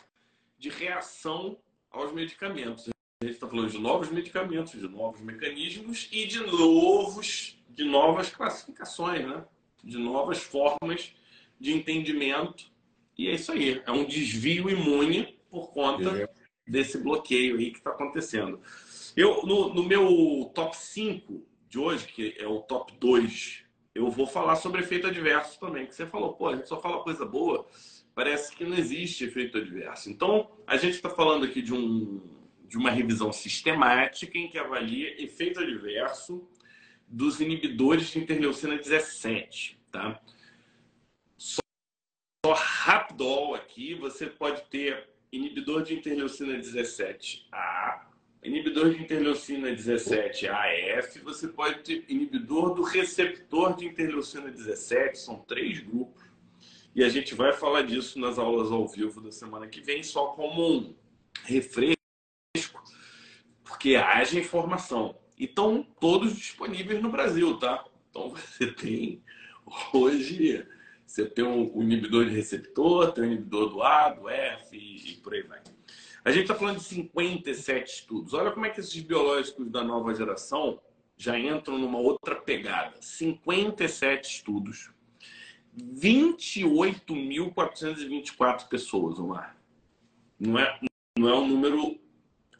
de 0.59 0.69
reação 0.69 1.57
aos 1.89 2.11
medicamentos. 2.13 2.89
A 3.21 3.25
gente 3.25 3.33
está 3.33 3.47
falando 3.47 3.71
de 3.71 3.79
novos 3.79 4.09
medicamentos, 4.09 4.73
de 4.73 4.87
novos 4.87 5.21
mecanismos 5.21 6.07
e 6.11 6.25
de 6.25 6.39
novos 6.39 7.59
de 7.69 7.85
novas 7.85 8.29
classificações, 8.29 9.25
né? 9.25 9.45
de 9.83 9.97
novas 9.97 10.39
formas 10.39 11.13
de 11.59 11.71
entendimento. 11.71 12.65
E 13.17 13.29
é 13.29 13.35
isso 13.35 13.51
aí, 13.51 13.81
é 13.85 13.91
um 13.91 14.05
desvio 14.05 14.69
imune 14.69 15.39
por 15.49 15.71
conta 15.71 16.29
desse 16.67 16.97
bloqueio 16.97 17.57
aí 17.57 17.71
que 17.71 17.77
está 17.77 17.91
acontecendo. 17.91 18.59
Eu, 19.15 19.43
no, 19.43 19.73
no, 19.73 19.83
meu 19.83 20.51
top 20.53 20.75
5 20.75 21.45
de 21.69 21.79
hoje, 21.79 22.07
que 22.07 22.35
é 22.37 22.47
o 22.47 22.59
top 22.61 22.93
2, 22.99 23.63
eu 23.95 24.09
vou 24.09 24.27
falar 24.27 24.55
sobre 24.55 24.81
efeito 24.81 25.07
adverso 25.07 25.59
também, 25.59 25.85
que 25.85 25.95
você 25.95 26.05
falou, 26.05 26.33
pô, 26.33 26.49
a 26.49 26.55
gente 26.55 26.67
só 26.67 26.79
fala 26.79 27.03
coisa 27.03 27.25
boa, 27.25 27.65
parece 28.19 28.53
que 28.53 28.65
não 28.65 28.77
existe 28.77 29.23
efeito 29.23 29.57
adverso. 29.57 30.09
Então, 30.09 30.51
a 30.67 30.75
gente 30.75 30.95
está 30.95 31.09
falando 31.09 31.45
aqui 31.45 31.61
de, 31.61 31.73
um, 31.73 32.19
de 32.67 32.77
uma 32.77 32.91
revisão 32.91 33.31
sistemática 33.31 34.37
em 34.37 34.49
que 34.49 34.57
avalia 34.57 35.23
efeito 35.23 35.61
adverso 35.61 36.45
dos 37.07 37.39
inibidores 37.39 38.07
de 38.07 38.19
interleucina 38.19 38.75
17, 38.75 39.79
tá? 39.89 40.21
Só, 41.37 41.61
só 42.45 42.53
rapidol 42.53 43.55
aqui, 43.55 43.95
você 43.95 44.25
pode 44.25 44.63
ter 44.63 45.07
inibidor 45.31 45.83
de 45.83 45.93
interleucina 45.93 46.57
17A, 46.57 48.01
inibidor 48.43 48.89
de 48.89 49.01
interleucina 49.01 49.69
17AF, 49.69 51.23
você 51.23 51.47
pode 51.47 51.83
ter 51.83 52.03
inibidor 52.09 52.73
do 52.75 52.81
receptor 52.81 53.77
de 53.77 53.85
interleucina 53.85 54.51
17, 54.51 55.17
são 55.17 55.39
três 55.39 55.79
grupos. 55.79 56.28
E 56.99 57.03
a 57.05 57.07
gente 57.07 57.33
vai 57.33 57.53
falar 57.53 57.83
disso 57.83 58.19
nas 58.19 58.37
aulas 58.37 58.73
ao 58.73 58.85
vivo 58.85 59.21
da 59.21 59.31
semana 59.31 59.69
que 59.69 59.79
vem, 59.79 60.03
só 60.03 60.33
como 60.33 60.69
um 60.69 60.95
refresco, 61.45 61.95
porque 63.63 63.95
haja 63.95 64.37
informação. 64.37 65.17
E 65.37 65.45
estão 65.45 65.81
todos 65.81 66.35
disponíveis 66.35 67.01
no 67.01 67.09
Brasil, 67.09 67.57
tá? 67.57 67.85
Então 68.09 68.31
você 68.35 68.73
tem 68.73 69.23
hoje 69.93 70.67
você 71.07 71.25
tem 71.25 71.45
um 71.45 71.81
inibidor 71.81 72.25
de 72.25 72.35
receptor, 72.35 73.13
tem 73.13 73.23
um 73.23 73.27
inibidor 73.27 73.69
do 73.69 73.81
A, 73.81 74.09
do 74.09 74.27
F 74.27 74.75
e 74.75 75.15
por 75.23 75.33
aí 75.33 75.43
vai. 75.43 75.61
A 76.25 76.31
gente 76.31 76.41
está 76.41 76.55
falando 76.55 76.79
de 76.79 76.83
57 76.83 77.93
estudos. 77.93 78.33
Olha 78.33 78.51
como 78.51 78.65
é 78.65 78.71
que 78.71 78.81
esses 78.81 79.01
biológicos 79.01 79.71
da 79.71 79.85
nova 79.85 80.13
geração 80.13 80.81
já 81.15 81.39
entram 81.39 81.77
numa 81.77 81.97
outra 81.97 82.35
pegada. 82.35 83.01
57 83.01 84.35
estudos. 84.35 84.91
28.424 85.79 88.67
pessoas, 88.67 89.19
Omar. 89.19 89.55
Não 90.39 90.59
é, 90.59 90.79
não 91.17 91.29
é 91.29 91.35
um 91.35 91.47
número 91.47 91.99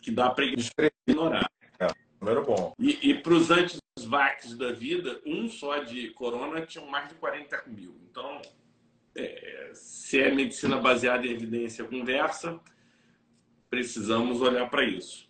que 0.01 0.11
dá 0.11 0.29
para 0.29 0.45
ignorar. 1.07 1.49
Número 2.19 2.45
bom. 2.45 2.73
E, 2.77 3.09
e 3.09 3.13
para 3.13 3.33
os 3.33 3.49
antes-vax 3.49 4.57
da 4.57 4.73
vida, 4.73 5.21
um 5.25 5.47
só 5.47 5.77
de 5.79 6.09
corona 6.09 6.65
tinha 6.65 6.85
mais 6.85 7.07
de 7.07 7.15
40 7.15 7.63
mil. 7.67 7.95
Então, 8.09 8.41
é, 9.15 9.71
se 9.73 10.19
é 10.19 10.29
medicina 10.29 10.75
baseada 10.77 11.25
em 11.25 11.31
evidência 11.31 11.85
conversa, 11.85 12.59
precisamos 13.69 14.41
olhar 14.41 14.69
para 14.69 14.83
isso. 14.83 15.29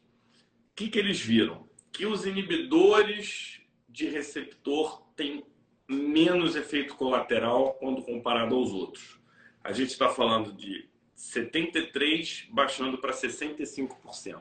O 0.72 0.76
que, 0.76 0.90
que 0.90 0.98
eles 0.98 1.20
viram? 1.20 1.70
Que 1.92 2.08
os 2.08 2.26
inibidores 2.26 3.62
de 3.88 4.08
receptor 4.08 5.04
têm 5.16 5.46
menos 5.90 6.56
efeito 6.56 6.96
colateral 6.96 7.74
quando 7.74 8.04
comparado 8.04 8.54
aos 8.54 8.72
outros. 8.72 9.20
A 9.64 9.72
gente 9.72 9.90
está 9.90 10.08
falando 10.08 10.54
de 10.54 10.88
73 11.16 12.48
baixando 12.52 13.00
para 13.00 13.12
65%. 13.12 14.40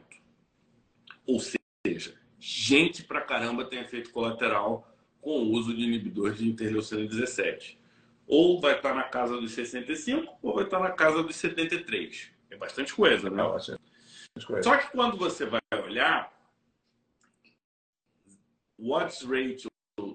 Ou 1.27 1.41
seja, 1.41 2.21
gente 2.39 3.03
pra 3.03 3.23
caramba 3.23 3.65
tem 3.65 3.81
efeito 3.81 4.11
colateral 4.11 4.95
com 5.23 5.39
o 5.39 5.51
uso 5.53 5.75
de 5.75 5.83
inibidores 5.83 6.39
de 6.39 6.49
interleucina 6.49 7.07
17. 7.07 7.81
Ou 8.27 8.61
vai 8.61 8.77
estar 8.77 8.95
na 8.95 9.05
casa 9.05 9.41
dos 9.41 9.53
65 9.53 10.39
ou 10.43 10.55
vai 10.55 10.65
estar 10.65 10.79
na 10.79 10.91
casa 10.91 11.23
dos 11.23 11.37
73. 11.37 12.31
É 12.51 12.57
bastante 12.57 12.95
coisa, 12.95 13.31
né? 13.31 13.43
Só 14.63 14.77
que 14.77 14.93
quando 14.93 15.17
você 15.17 15.47
vai 15.47 15.61
olhar, 15.83 16.31
o 18.77 18.93
odds 18.93 19.23
ratio 19.23 19.68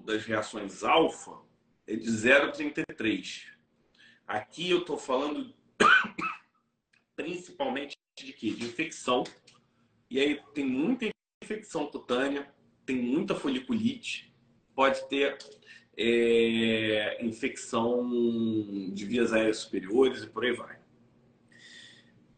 das 0.04 0.24
reações 0.24 0.84
alfa 0.84 1.32
é 1.86 1.96
de 1.96 2.08
0,33. 2.08 3.46
Aqui 4.26 4.70
eu 4.70 4.80
estou 4.80 4.96
falando 4.96 5.52
principalmente 7.16 7.96
de 8.16 8.32
quê? 8.32 8.50
De 8.50 8.64
infecção. 8.64 9.24
E 10.10 10.20
aí 10.20 10.40
tem 10.54 10.64
muita 10.64 11.10
infecção 11.42 11.86
cutânea, 11.86 12.52
tem 12.86 12.96
muita 12.96 13.34
foliculite, 13.34 14.32
pode 14.74 15.06
ter 15.08 15.38
é, 15.96 17.24
infecção 17.24 18.08
de 18.92 19.04
vias 19.04 19.32
aéreas 19.32 19.58
superiores 19.58 20.22
e 20.22 20.26
por 20.28 20.44
aí 20.44 20.52
vai. 20.52 20.78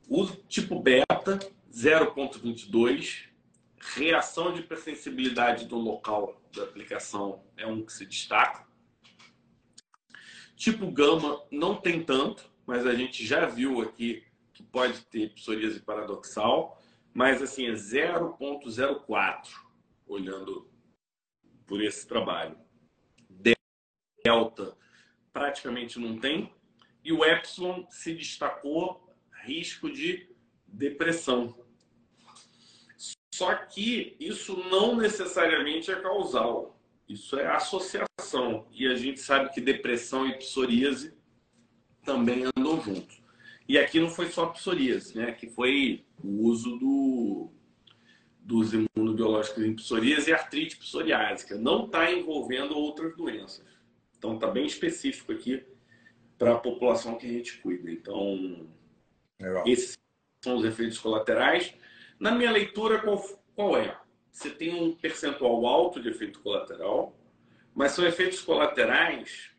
Uso 0.09 0.37
tipo 0.49 0.81
beta, 0.81 1.39
0.22. 1.73 3.27
Reação 3.95 4.53
de 4.53 4.61
hipersensibilidade 4.61 5.67
do 5.67 5.77
local 5.77 6.41
da 6.57 6.65
aplicação 6.65 7.45
é 7.57 7.67
um 7.67 7.85
que 7.85 7.93
se 7.93 8.07
destaca. 8.07 8.67
Tipo 10.57 10.91
gama 10.91 11.47
não 11.51 11.77
tem 11.77 12.03
tanto, 12.03 12.51
mas 12.67 12.87
a 12.87 12.95
gente 12.95 13.25
já 13.25 13.47
viu 13.47 13.81
aqui 13.83 14.25
que 14.53 14.63
pode 14.63 15.05
ter 15.07 15.35
psoríase 15.35 15.81
paradoxal, 15.81 16.83
mas 17.13 17.43
assim 17.43 17.67
é 17.67 17.73
0.04 17.73 19.49
olhando 20.07 20.71
por 21.67 21.83
esse 21.83 22.07
trabalho. 22.07 22.59
Delta 24.25 24.77
praticamente 25.33 25.99
não 25.99 26.19
tem 26.19 26.53
e 27.05 27.13
o 27.13 27.25
epsilon 27.25 27.85
se 27.91 28.15
destacou 28.15 29.15
risco 29.45 29.91
de 29.91 30.35
depressão. 30.67 31.66
Só 33.37 33.55
que 33.55 34.17
isso 34.19 34.57
não 34.71 34.97
necessariamente 34.97 35.91
é 35.91 35.97
causal. 35.97 36.81
Isso 37.07 37.39
é 37.39 37.47
associação. 37.47 38.67
E 38.73 38.87
a 38.87 38.95
gente 38.95 39.21
sabe 39.21 39.53
que 39.53 39.61
depressão 39.61 40.27
e 40.27 40.39
psoríase 40.39 41.15
também 42.03 42.45
andam 42.57 42.81
juntos. 42.81 43.23
E 43.69 43.77
aqui 43.77 44.01
não 44.01 44.09
foi 44.09 44.31
só 44.31 44.47
psoríase, 44.47 45.15
né? 45.19 45.29
Aqui 45.29 45.51
foi 45.51 46.07
o 46.25 46.47
uso 46.47 46.79
do, 46.79 47.51
dos 48.41 48.73
imunobiológicos 48.73 49.63
em 49.63 49.77
psoríase 49.77 50.31
e 50.31 50.33
artrite 50.33 50.79
psoriásica. 50.79 51.59
Não 51.59 51.85
está 51.85 52.11
envolvendo 52.11 52.75
outras 52.75 53.15
doenças. 53.19 53.63
Então 54.17 54.37
está 54.37 54.47
bem 54.47 54.65
específico 54.65 55.33
aqui 55.33 55.63
para 56.39 56.55
a 56.55 56.59
população 56.59 57.19
que 57.19 57.27
a 57.27 57.33
gente 57.33 57.59
cuida. 57.59 57.91
Então, 57.91 58.67
Legal. 59.39 59.63
esses 59.67 59.99
são 60.43 60.57
os 60.57 60.65
efeitos 60.65 60.99
colaterais. 60.99 61.75
Na 62.19 62.31
minha 62.33 62.51
leitura, 62.51 63.01
qual, 63.01 63.19
qual 63.55 63.77
é? 63.77 63.99
Você 64.33 64.51
tem 64.51 64.75
um 64.75 64.95
percentual 64.95 65.67
alto 65.67 66.01
de 66.01 66.09
efeito 66.09 66.41
colateral, 66.41 67.19
mas 67.75 67.93
são 67.93 68.07
efeitos 68.07 68.41
colaterais 68.41 69.51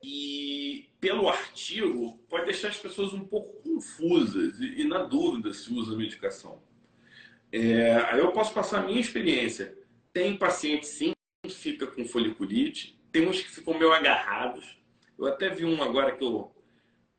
que, 0.00 0.90
pelo 1.00 1.28
artigo, 1.28 2.18
pode 2.28 2.46
deixar 2.46 2.68
as 2.68 2.78
pessoas 2.78 3.12
um 3.12 3.24
pouco 3.24 3.62
confusas 3.62 4.58
e, 4.60 4.82
e 4.82 4.84
na 4.84 5.04
dúvida 5.04 5.52
se 5.52 5.72
usa 5.72 5.94
a 5.94 5.96
medicação. 5.96 6.62
É, 7.52 7.96
aí 7.96 8.18
eu 8.18 8.32
posso 8.32 8.52
passar 8.54 8.80
a 8.80 8.86
minha 8.86 9.00
experiência. 9.00 9.76
Tem 10.12 10.36
paciente, 10.36 10.86
sim, 10.86 11.12
que 11.44 11.50
fica 11.52 11.86
com 11.86 12.04
foliculite, 12.04 13.00
tem 13.10 13.28
uns 13.28 13.40
que 13.40 13.50
ficam 13.50 13.78
meio 13.78 13.92
agarrados. 13.92 14.78
Eu 15.18 15.26
até 15.26 15.48
vi 15.48 15.64
um 15.64 15.82
agora 15.82 16.16
que 16.16 16.24
eu, 16.24 16.54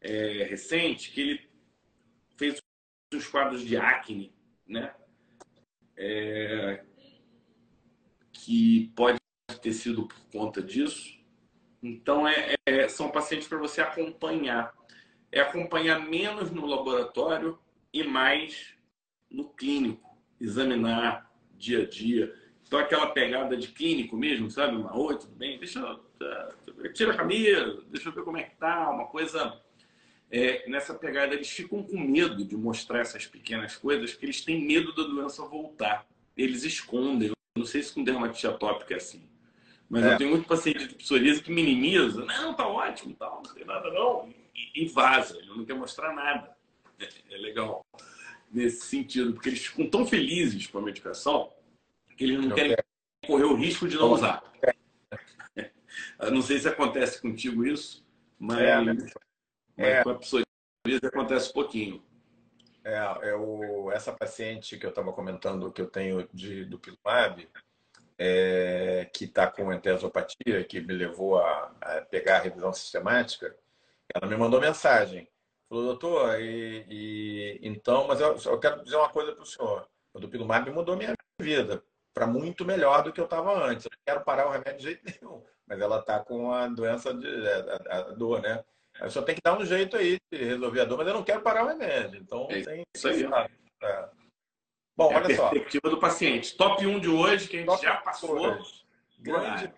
é, 0.01 0.43
recente, 0.49 1.11
que 1.11 1.21
ele 1.21 1.52
os 3.15 3.27
quadros 3.27 3.61
de 3.61 3.77
acne, 3.77 4.33
né? 4.67 4.93
É, 5.95 6.83
que 8.31 8.91
pode 8.95 9.19
ter 9.61 9.73
sido 9.73 10.07
por 10.07 10.19
conta 10.31 10.61
disso. 10.61 11.17
Então, 11.81 12.27
é, 12.27 12.55
é 12.65 12.87
são 12.87 13.09
pacientes 13.09 13.47
para 13.47 13.57
você 13.57 13.81
acompanhar. 13.81 14.73
É 15.31 15.41
acompanhar 15.41 15.99
menos 15.99 16.51
no 16.51 16.65
laboratório 16.65 17.59
e 17.91 18.03
mais 18.03 18.75
no 19.29 19.49
clínico. 19.49 20.17
Examinar 20.39 21.31
dia 21.57 21.83
a 21.83 21.87
dia. 21.87 22.33
Então, 22.65 22.79
aquela 22.79 23.07
pegada 23.07 23.55
de 23.55 23.67
clínico 23.67 24.17
mesmo, 24.17 24.49
sabe? 24.49 24.75
Uma, 24.75 24.97
oi, 24.97 25.17
tudo 25.17 25.35
bem? 25.35 25.57
Deixa 25.59 25.79
eu... 25.79 26.91
Tira 26.93 27.13
a 27.13 27.17
camisa, 27.17 27.83
deixa 27.87 28.09
eu 28.09 28.13
ver 28.13 28.23
como 28.23 28.37
é 28.37 28.43
que 28.43 28.55
tá. 28.57 28.89
Uma 28.89 29.07
coisa 29.07 29.61
é, 30.35 30.67
nessa 30.67 30.95
pegada, 30.95 31.35
eles 31.35 31.47
ficam 31.47 31.83
com 31.83 31.99
medo 31.99 32.43
de 32.43 32.57
mostrar 32.57 33.01
essas 33.01 33.27
pequenas 33.27 33.75
coisas, 33.75 34.09
porque 34.09 34.25
eles 34.25 34.41
têm 34.41 34.65
medo 34.65 34.91
da 34.95 35.03
doença 35.03 35.45
voltar. 35.45 36.07
Eles 36.35 36.63
escondem. 36.63 37.27
Eu 37.27 37.35
não 37.55 37.67
sei 37.67 37.83
se 37.83 37.93
com 37.93 38.03
dermatite 38.03 38.47
atópica 38.47 38.95
é 38.95 38.97
assim. 38.97 39.29
Mas 39.87 40.03
é. 40.03 40.11
eu 40.11 40.17
tenho 40.17 40.31
muito 40.31 40.47
paciente 40.47 40.87
de 40.87 40.95
psoríase 40.95 41.43
que 41.43 41.51
minimiza. 41.51 42.25
Não, 42.25 42.51
tá 42.55 42.67
ótimo, 42.67 43.13
tal, 43.13 43.43
não 43.45 43.53
tem 43.53 43.63
nada 43.63 43.91
não. 43.91 44.27
E, 44.55 44.81
e 44.83 44.87
vaza. 44.87 45.37
Ele 45.37 45.49
não 45.49 45.63
quer 45.63 45.75
mostrar 45.75 46.11
nada. 46.15 46.57
É, 46.99 47.07
é, 47.29 47.37
legal 47.37 47.85
nesse 48.51 48.87
sentido, 48.87 49.33
porque 49.33 49.49
eles 49.49 49.63
ficam 49.63 49.87
tão 49.87 50.03
felizes 50.03 50.65
com 50.65 50.79
a 50.79 50.81
medicação 50.81 51.53
que 52.17 52.23
eles 52.23 52.39
não, 52.39 52.49
não 52.49 52.55
querem 52.55 52.75
quer. 52.75 52.85
correr 53.27 53.45
o 53.45 53.55
risco 53.55 53.87
de 53.87 53.97
não 53.97 54.11
usar. 54.11 54.43
Eu 56.19 56.31
não 56.31 56.41
sei 56.41 56.57
se 56.57 56.67
acontece 56.67 57.21
contigo 57.21 57.63
isso, 57.63 58.03
mas... 58.39 58.59
É, 58.59 59.32
É. 59.77 60.03
Com 60.03 60.11
a 60.11 60.15
psoríase 60.15 61.05
acontece 61.05 61.49
um 61.49 61.53
pouquinho. 61.53 62.03
É, 62.83 62.99
eu, 63.31 63.89
essa 63.91 64.11
paciente 64.11 64.77
que 64.77 64.85
eu 64.85 64.89
estava 64.89 65.13
comentando 65.13 65.71
que 65.71 65.81
eu 65.81 65.89
tenho 65.89 66.27
de, 66.33 66.65
do 66.65 66.77
Pilumab, 66.77 67.47
é, 68.17 69.09
que 69.13 69.25
está 69.25 69.47
com 69.47 69.71
entesopatia, 69.71 70.63
que 70.65 70.81
me 70.81 70.93
levou 70.93 71.39
a, 71.39 71.73
a, 71.81 72.01
pegar 72.01 72.37
a 72.37 72.41
revisão 72.41 72.73
sistemática, 72.73 73.55
ela 74.13 74.27
me 74.27 74.35
mandou 74.35 74.59
mensagem. 74.59 75.27
Falou, 75.69 75.85
doutor, 75.85 76.39
e, 76.41 76.85
e 76.89 77.59
então, 77.63 78.05
mas 78.07 78.19
eu, 78.19 78.37
eu, 78.45 78.59
quero 78.59 78.83
dizer 78.83 78.97
uma 78.97 79.09
coisa 79.09 79.33
para 79.33 79.43
o 79.43 79.45
senhor. 79.45 79.87
O 80.13 80.19
Dupilumab 80.19 80.69
mudou 80.69 80.95
minha 80.95 81.13
vida 81.39 81.83
para 82.13 82.27
muito 82.27 82.63
melhor 82.63 83.01
do 83.03 83.11
que 83.11 83.19
eu 83.19 83.25
estava 83.25 83.65
antes. 83.65 83.85
Eu 83.85 83.91
não 83.91 83.99
quero 84.05 84.23
parar 84.23 84.47
o 84.47 84.51
remédio 84.51 84.77
de 84.77 84.83
jeito 84.83 85.03
nenhum, 85.05 85.43
mas 85.65 85.81
ela 85.81 85.99
está 85.99 86.19
com 86.19 86.51
a 86.51 86.67
doença 86.67 87.13
de 87.13 87.27
a, 87.89 87.97
a 87.97 88.01
dor, 88.11 88.41
né? 88.41 88.63
Só 89.09 89.21
tem 89.21 89.35
que 89.35 89.41
dar 89.43 89.57
um 89.57 89.65
jeito 89.65 89.97
aí 89.97 90.17
de 90.31 90.43
resolver 90.43 90.81
a 90.81 90.85
dor, 90.85 90.97
mas 90.97 91.07
eu 91.07 91.13
não 91.13 91.23
quero 91.23 91.41
parar 91.41 91.65
o 91.65 91.67
remédio. 91.67 92.21
Então, 92.21 92.47
é 92.49 92.61
tem 92.61 92.83
isso 92.95 93.07
aí. 93.07 93.23
É. 93.81 94.09
Bom, 94.95 95.11
é 95.11 95.15
olha 95.15 95.33
a 95.33 95.35
só. 95.35 95.49
perspectiva 95.49 95.89
do 95.89 95.99
paciente. 95.99 96.55
Top 96.55 96.85
1 96.85 96.99
de 96.99 97.09
hoje, 97.09 97.47
que 97.47 97.57
a 97.57 97.59
gente 97.59 97.67
Top 97.67 97.83
já 97.83 97.95
passou. 97.97 98.57
Grande 99.19 99.73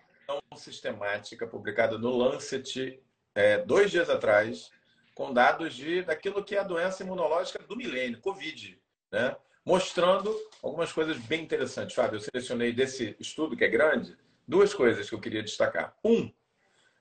sistemática 0.56 1.46
publicada 1.46 1.98
no 1.98 2.10
Lancet 2.16 3.00
é, 3.34 3.58
dois 3.58 3.90
dias 3.90 4.08
atrás, 4.10 4.70
com 5.14 5.32
dados 5.32 5.74
de, 5.74 6.02
daquilo 6.02 6.42
que 6.42 6.56
é 6.56 6.58
a 6.58 6.64
doença 6.64 7.02
imunológica 7.02 7.62
do 7.62 7.76
milênio, 7.76 8.20
Covid, 8.20 8.78
né? 9.12 9.36
mostrando 9.64 10.34
algumas 10.62 10.92
coisas 10.92 11.18
bem 11.18 11.42
interessantes. 11.42 11.94
Fábio, 11.94 12.16
eu 12.16 12.20
selecionei 12.20 12.72
desse 12.72 13.14
estudo, 13.20 13.56
que 13.56 13.64
é 13.64 13.68
grande, 13.68 14.16
duas 14.48 14.72
coisas 14.72 15.08
que 15.08 15.14
eu 15.14 15.20
queria 15.20 15.42
destacar. 15.42 15.94
Um, 16.04 16.32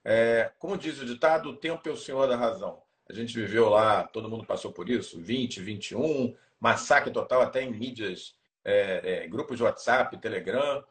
é, 0.05 0.51
como 0.59 0.77
diz 0.77 1.01
o 1.01 1.05
ditado, 1.05 1.49
o 1.49 1.57
tempo 1.57 1.89
é 1.89 1.91
o 1.91 1.97
senhor 1.97 2.27
da 2.27 2.37
razão. 2.37 2.83
A 3.09 3.13
gente 3.13 3.33
viveu 3.33 3.69
lá, 3.69 4.03
todo 4.03 4.29
mundo 4.29 4.45
passou 4.45 4.71
por 4.71 4.87
isso, 4.87 5.19
20, 5.19 5.59
21, 5.61 6.35
massacre 6.59 7.11
total 7.11 7.41
até 7.41 7.63
em 7.63 7.71
mídias, 7.71 8.35
é, 8.63 9.23
é, 9.23 9.27
grupos 9.27 9.57
de 9.57 9.63
WhatsApp, 9.63 10.15
Telegram. 10.17 10.83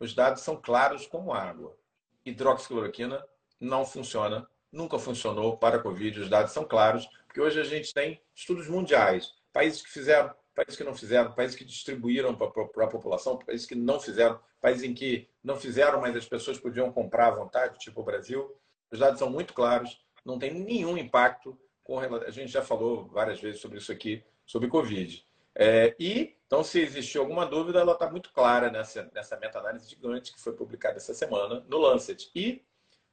Os 0.00 0.14
dados 0.14 0.42
são 0.42 0.56
claros 0.56 1.06
como 1.06 1.34
água. 1.34 1.76
Hidroxicloroquina 2.24 3.22
não 3.60 3.84
funciona, 3.84 4.48
nunca 4.70 4.98
funcionou 4.98 5.56
para 5.58 5.76
a 5.76 5.80
Covid. 5.80 6.20
Os 6.20 6.30
dados 6.30 6.52
são 6.52 6.64
claros, 6.64 7.06
porque 7.26 7.40
hoje 7.40 7.60
a 7.60 7.64
gente 7.64 7.92
tem 7.92 8.22
estudos 8.34 8.68
mundiais, 8.68 9.34
países 9.52 9.82
que 9.82 9.90
fizeram, 9.90 10.34
países 10.54 10.76
que 10.76 10.84
não 10.84 10.94
fizeram, 10.94 11.32
países 11.32 11.56
que 11.56 11.64
distribuíram 11.64 12.34
para 12.34 12.48
a 12.84 12.88
população, 12.88 13.38
países 13.38 13.66
que 13.66 13.74
não 13.74 14.00
fizeram, 14.00 14.40
países 14.60 14.82
em 14.82 14.94
que 14.94 15.28
não 15.42 15.56
fizeram, 15.56 16.00
mas 16.00 16.16
as 16.16 16.26
pessoas 16.26 16.58
podiam 16.58 16.90
comprar 16.90 17.28
à 17.28 17.30
vontade, 17.36 17.78
tipo 17.78 18.00
o 18.00 18.04
Brasil. 18.04 18.54
Os 18.92 18.98
dados 18.98 19.18
são 19.18 19.30
muito 19.30 19.54
claros, 19.54 19.98
não 20.24 20.38
tem 20.38 20.52
nenhum 20.52 20.98
impacto 20.98 21.58
com 21.82 21.98
a 21.98 22.30
gente 22.30 22.52
já 22.52 22.62
falou 22.62 23.06
várias 23.08 23.40
vezes 23.40 23.60
sobre 23.60 23.78
isso 23.78 23.90
aqui, 23.90 24.22
sobre 24.46 24.68
Covid. 24.68 25.26
É, 25.54 25.94
e, 25.98 26.36
então, 26.46 26.62
se 26.62 26.80
existiu 26.80 27.22
alguma 27.22 27.44
dúvida, 27.44 27.80
ela 27.80 27.92
está 27.92 28.08
muito 28.10 28.32
clara 28.32 28.70
nessa, 28.70 29.10
nessa 29.12 29.36
meta-análise 29.36 29.88
gigante 29.88 30.32
que 30.32 30.40
foi 30.40 30.52
publicada 30.52 30.96
essa 30.96 31.12
semana 31.12 31.64
no 31.68 31.78
Lancet. 31.78 32.30
E 32.34 32.62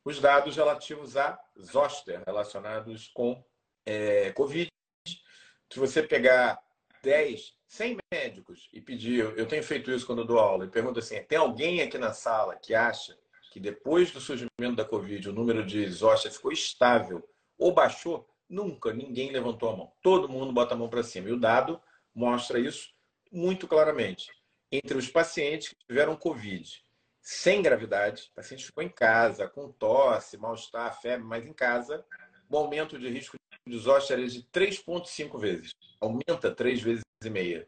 os 0.05 0.19
dados 0.19 0.55
relativos 0.55 1.17
a 1.17 1.39
zoster, 1.59 2.21
relacionados 2.25 3.07
com 3.13 3.43
é, 3.85 4.31
Covid. 4.31 4.69
Se 5.05 5.79
você 5.79 6.03
pegar 6.03 6.59
10, 7.01 7.55
100 7.67 7.97
médicos 8.11 8.69
e 8.73 8.81
pedir, 8.81 9.19
eu 9.37 9.47
tenho 9.47 9.63
feito 9.63 9.91
isso 9.91 10.05
quando 10.05 10.25
dou 10.25 10.39
aula, 10.39 10.65
e 10.65 10.69
pergunto 10.69 10.99
assim: 10.99 11.21
tem 11.23 11.37
alguém 11.37 11.81
aqui 11.81 11.97
na 11.97 12.13
sala 12.13 12.55
que 12.55 12.73
acha 12.73 13.17
que 13.49 13.59
depois 13.59 14.11
do 14.11 14.19
surgimento 14.19 14.75
da 14.75 14.85
Covid 14.85 15.29
o 15.29 15.33
número 15.33 15.65
de 15.65 15.89
zoster 15.89 16.31
ficou 16.31 16.51
estável 16.51 17.27
ou 17.57 17.73
baixou? 17.73 18.27
Nunca 18.47 18.93
ninguém 18.93 19.31
levantou 19.31 19.69
a 19.69 19.75
mão. 19.75 19.91
Todo 20.01 20.29
mundo 20.29 20.51
bota 20.51 20.73
a 20.73 20.77
mão 20.77 20.89
para 20.89 21.03
cima. 21.03 21.29
E 21.29 21.33
o 21.33 21.39
dado 21.39 21.81
mostra 22.13 22.59
isso 22.59 22.89
muito 23.31 23.67
claramente. 23.67 24.31
Entre 24.71 24.97
os 24.97 25.07
pacientes 25.07 25.69
que 25.69 25.75
tiveram 25.87 26.15
Covid 26.15 26.83
sem 27.21 27.61
gravidade, 27.61 28.29
o 28.31 28.35
paciente 28.35 28.65
ficou 28.65 28.83
em 28.83 28.89
casa, 28.89 29.47
com 29.47 29.71
tosse, 29.71 30.37
mal-estar, 30.37 30.99
febre, 30.99 31.25
mas 31.25 31.45
em 31.45 31.53
casa, 31.53 32.03
o 32.49 32.57
aumento 32.57 32.97
de 32.97 33.07
risco 33.07 33.37
de 33.67 33.77
zoster 33.77 34.19
é 34.19 34.25
de 34.25 34.41
3,5 34.51 35.39
vezes. 35.39 35.71
Aumenta 36.01 36.49
três 36.49 36.81
vezes 36.81 37.03
e 37.23 37.29
meia. 37.29 37.67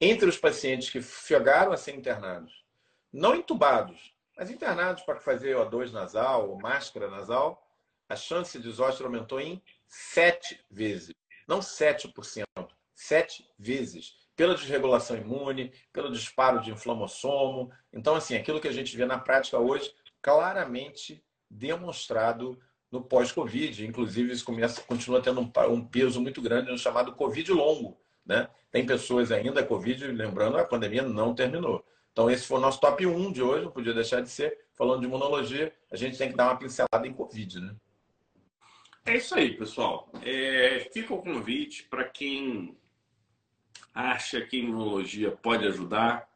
Entre 0.00 0.28
os 0.28 0.36
pacientes 0.36 0.90
que 0.90 1.00
chegaram 1.00 1.72
a 1.72 1.76
ser 1.76 1.94
internados, 1.94 2.64
não 3.12 3.34
entubados, 3.34 4.12
mas 4.38 4.50
internados 4.50 5.02
para 5.02 5.18
fazer 5.18 5.56
O2 5.56 5.90
nasal 5.90 6.48
ou 6.48 6.60
máscara 6.60 7.10
nasal, 7.10 7.66
a 8.08 8.14
chance 8.14 8.56
de 8.58 8.70
zoster 8.70 9.04
aumentou 9.04 9.40
em 9.40 9.60
sete 9.88 10.64
vezes. 10.70 11.12
não 11.48 11.58
7%, 11.58 12.44
sete 12.94 13.50
vezes, 13.58 14.14
pela 14.36 14.54
desregulação 14.54 15.16
imune, 15.16 15.72
pelo 15.92 16.12
disparo 16.12 16.60
de 16.60 16.70
inflamossomo. 16.70 17.72
Então, 17.92 18.14
assim, 18.14 18.36
aquilo 18.36 18.60
que 18.60 18.68
a 18.68 18.72
gente 18.72 18.96
vê 18.96 19.04
na 19.04 19.18
prática 19.18 19.58
hoje, 19.58 19.92
claramente 20.22 21.24
demonstrado 21.50 22.58
no 22.90 23.02
pós-Covid. 23.02 23.86
Inclusive, 23.86 24.32
isso 24.32 24.44
começa, 24.44 24.80
continua 24.82 25.20
tendo 25.20 25.40
um, 25.40 25.50
um, 25.70 25.84
peso 25.84 26.20
muito 26.20 26.40
grande 26.40 26.70
no 26.70 26.78
chamado 26.78 27.14
Covid 27.14 27.50
longo. 27.52 27.98
Né? 28.24 28.48
Tem 28.70 28.86
pessoas 28.86 29.32
ainda, 29.32 29.64
Covid, 29.64 30.06
lembrando, 30.06 30.58
a 30.58 30.64
pandemia 30.64 31.02
não 31.02 31.34
terminou. 31.34 31.84
Então, 32.18 32.28
esse 32.28 32.48
foi 32.48 32.58
o 32.58 32.60
nosso 32.60 32.80
top 32.80 33.06
1 33.06 33.30
de 33.30 33.40
hoje, 33.40 33.64
não 33.64 33.70
podia 33.70 33.94
deixar 33.94 34.20
de 34.20 34.28
ser. 34.28 34.58
Falando 34.74 35.02
de 35.02 35.06
imunologia, 35.06 35.72
a 35.88 35.94
gente 35.94 36.18
tem 36.18 36.28
que 36.28 36.36
dar 36.36 36.46
uma 36.46 36.56
pincelada 36.56 37.06
em 37.06 37.12
Covid, 37.12 37.60
né? 37.60 37.76
É 39.06 39.18
isso 39.18 39.36
aí, 39.36 39.56
pessoal. 39.56 40.10
É, 40.24 40.90
fica 40.92 41.14
o 41.14 41.22
convite 41.22 41.84
para 41.84 42.02
quem 42.02 42.76
acha 43.94 44.40
que 44.40 44.58
imunologia 44.58 45.30
pode 45.30 45.64
ajudar. 45.68 46.28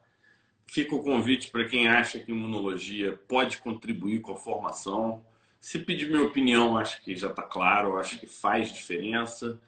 Fica 0.68 0.94
o 0.94 1.02
convite 1.02 1.50
para 1.50 1.64
quem 1.64 1.88
acha 1.88 2.20
que 2.20 2.30
imunologia 2.30 3.18
pode 3.26 3.58
contribuir 3.58 4.20
com 4.20 4.34
a 4.34 4.36
formação. 4.36 5.26
Se 5.60 5.80
pedir 5.80 6.08
minha 6.08 6.22
opinião, 6.22 6.78
acho 6.78 7.02
que 7.02 7.16
já 7.16 7.28
está 7.28 7.42
claro, 7.42 7.98
acho 7.98 8.20
que 8.20 8.26
faz 8.28 8.72
diferença. 8.72 9.60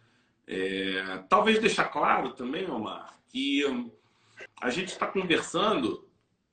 É, 0.46 1.24
talvez 1.28 1.58
deixar 1.58 1.86
claro 1.86 2.34
também, 2.34 2.70
Omar, 2.70 3.18
que 3.28 3.64
a 4.60 4.70
gente 4.70 4.88
está 4.88 5.08
conversando 5.08 6.03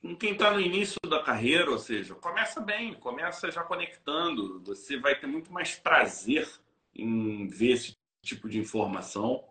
com 0.02 0.16
quem 0.16 0.32
está 0.32 0.50
no 0.50 0.60
início 0.60 0.98
da 1.08 1.22
carreira, 1.22 1.70
ou 1.70 1.78
seja, 1.78 2.14
começa 2.16 2.60
bem, 2.60 2.92
começa 2.94 3.50
já 3.52 3.62
conectando. 3.62 4.60
Você 4.64 4.98
vai 4.98 5.14
ter 5.14 5.28
muito 5.28 5.52
mais 5.52 5.76
prazer 5.76 6.50
em 6.92 7.46
ver 7.46 7.72
esse 7.72 7.96
tipo 8.24 8.48
de 8.48 8.58
informação. 8.58 9.44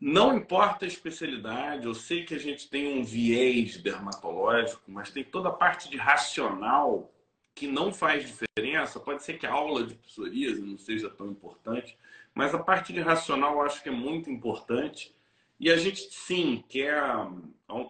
Não 0.00 0.34
importa 0.34 0.86
a 0.86 0.88
especialidade, 0.88 1.84
eu 1.84 1.92
sei 1.92 2.24
que 2.24 2.34
a 2.34 2.38
gente 2.38 2.70
tem 2.70 2.98
um 2.98 3.04
viés 3.04 3.76
dermatológico, 3.76 4.82
mas 4.86 5.10
tem 5.10 5.22
toda 5.22 5.50
a 5.50 5.52
parte 5.52 5.90
de 5.90 5.98
racional 5.98 7.12
que 7.54 7.66
não 7.66 7.92
faz 7.92 8.24
diferença. 8.24 8.98
Pode 8.98 9.22
ser 9.22 9.38
que 9.38 9.46
a 9.46 9.52
aula 9.52 9.84
de 9.84 9.94
psoríase 9.96 10.62
não 10.62 10.78
seja 10.78 11.10
tão 11.10 11.26
importante, 11.26 11.98
mas 12.32 12.54
a 12.54 12.58
parte 12.58 12.92
de 12.92 13.00
racional 13.00 13.54
eu 13.54 13.62
acho 13.62 13.82
que 13.82 13.88
é 13.88 13.92
muito 13.92 14.30
importante. 14.30 15.14
E 15.60 15.70
a 15.70 15.76
gente, 15.76 16.08
sim, 16.12 16.64
quer 16.68 17.02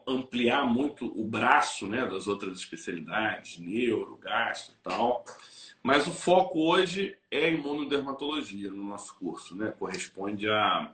ampliar 0.07 0.65
muito 0.65 1.07
o 1.07 1.25
braço 1.25 1.87
né, 1.87 2.07
das 2.07 2.27
outras 2.27 2.59
especialidades, 2.59 3.59
neuro, 3.59 4.17
gastro 4.17 4.75
e 4.75 4.83
tal. 4.83 5.25
Mas 5.83 6.07
o 6.07 6.11
foco 6.11 6.61
hoje 6.61 7.17
é 7.31 7.51
imunodermatologia 7.53 8.71
no 8.71 8.83
nosso 8.83 9.15
curso, 9.17 9.55
né? 9.55 9.73
Corresponde 9.79 10.49
a 10.49 10.93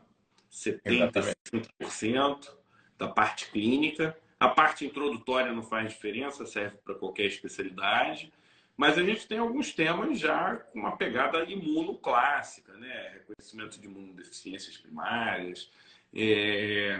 75% 0.53 2.51
da 2.99 3.09
parte 3.09 3.51
clínica. 3.51 4.17
A 4.39 4.49
parte 4.49 4.85
introdutória 4.85 5.53
não 5.53 5.63
faz 5.63 5.93
diferença, 5.93 6.45
serve 6.45 6.77
para 6.85 6.95
qualquer 6.95 7.27
especialidade. 7.27 8.33
Mas 8.77 8.99
a 8.99 9.03
gente 9.03 9.27
tem 9.27 9.39
alguns 9.39 9.73
temas 9.73 10.19
já 10.19 10.57
com 10.57 10.81
uma 10.81 10.97
pegada 10.97 11.45
imunoclássica, 11.45 12.73
né? 12.75 13.13
Reconhecimento 13.15 13.81
de 13.81 13.87
imunodeficiências 13.87 14.77
primárias, 14.77 15.71
é... 16.15 16.99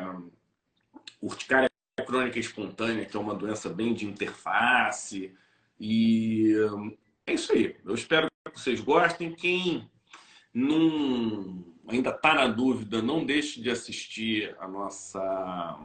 urticária 1.23 1.71
crônica 2.07 2.39
espontânea, 2.39 3.05
que 3.05 3.17
é 3.17 3.21
uma 3.21 3.35
doença 3.35 3.69
bem 3.69 3.95
de 3.95 4.07
interface. 4.07 5.33
E 5.79 6.55
é 7.27 7.35
isso 7.35 7.53
aí. 7.53 7.77
Eu 7.85 7.95
espero 7.95 8.27
que 8.53 8.61
vocês 8.61 8.81
gostem. 8.81 9.33
Quem 9.33 9.89
não 10.53 11.65
ainda 11.89 12.11
está 12.11 12.35
na 12.35 12.47
dúvida, 12.47 13.03
não 13.03 13.25
deixe 13.25 13.61
de 13.61 13.71
assistir 13.71 14.57
a 14.59 14.67
nossa 14.67 15.79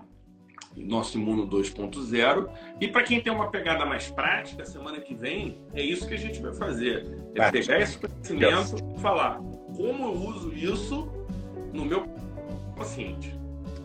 nosso 0.76 1.18
Imuno 1.18 1.48
2.0. 1.48 2.50
E 2.80 2.88
para 2.88 3.04
quem 3.04 3.22
tem 3.22 3.34
uma 3.34 3.50
pegada 3.50 3.86
mais 3.86 4.10
prática, 4.10 4.64
semana 4.66 5.02
que 5.02 5.16
vem, 5.16 5.60
é 5.74 5.82
isso 5.82 6.08
que 6.08 6.14
a 6.14 6.18
gente 6.18 6.40
vai 6.40 6.54
fazer. 6.54 7.06
É 7.36 7.52
pegar 7.52 7.82
esse 7.82 7.98
conhecimento 7.98 8.96
e 8.96 9.02
falar 9.02 9.40
como 9.76 10.06
eu 10.06 10.14
uso 10.14 10.54
isso 10.54 11.10
no 11.74 11.86
meu 11.86 12.08
paciente. 12.80 13.40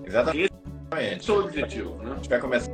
Exatamente. 0.05 0.53
Esse 0.99 1.31
é 1.31 1.35
o 1.35 1.45
objetivo. 1.45 1.95
Né? 1.97 2.13
A 2.13 2.15
gente 2.15 2.29
vai 2.29 2.41
começar 2.41 2.73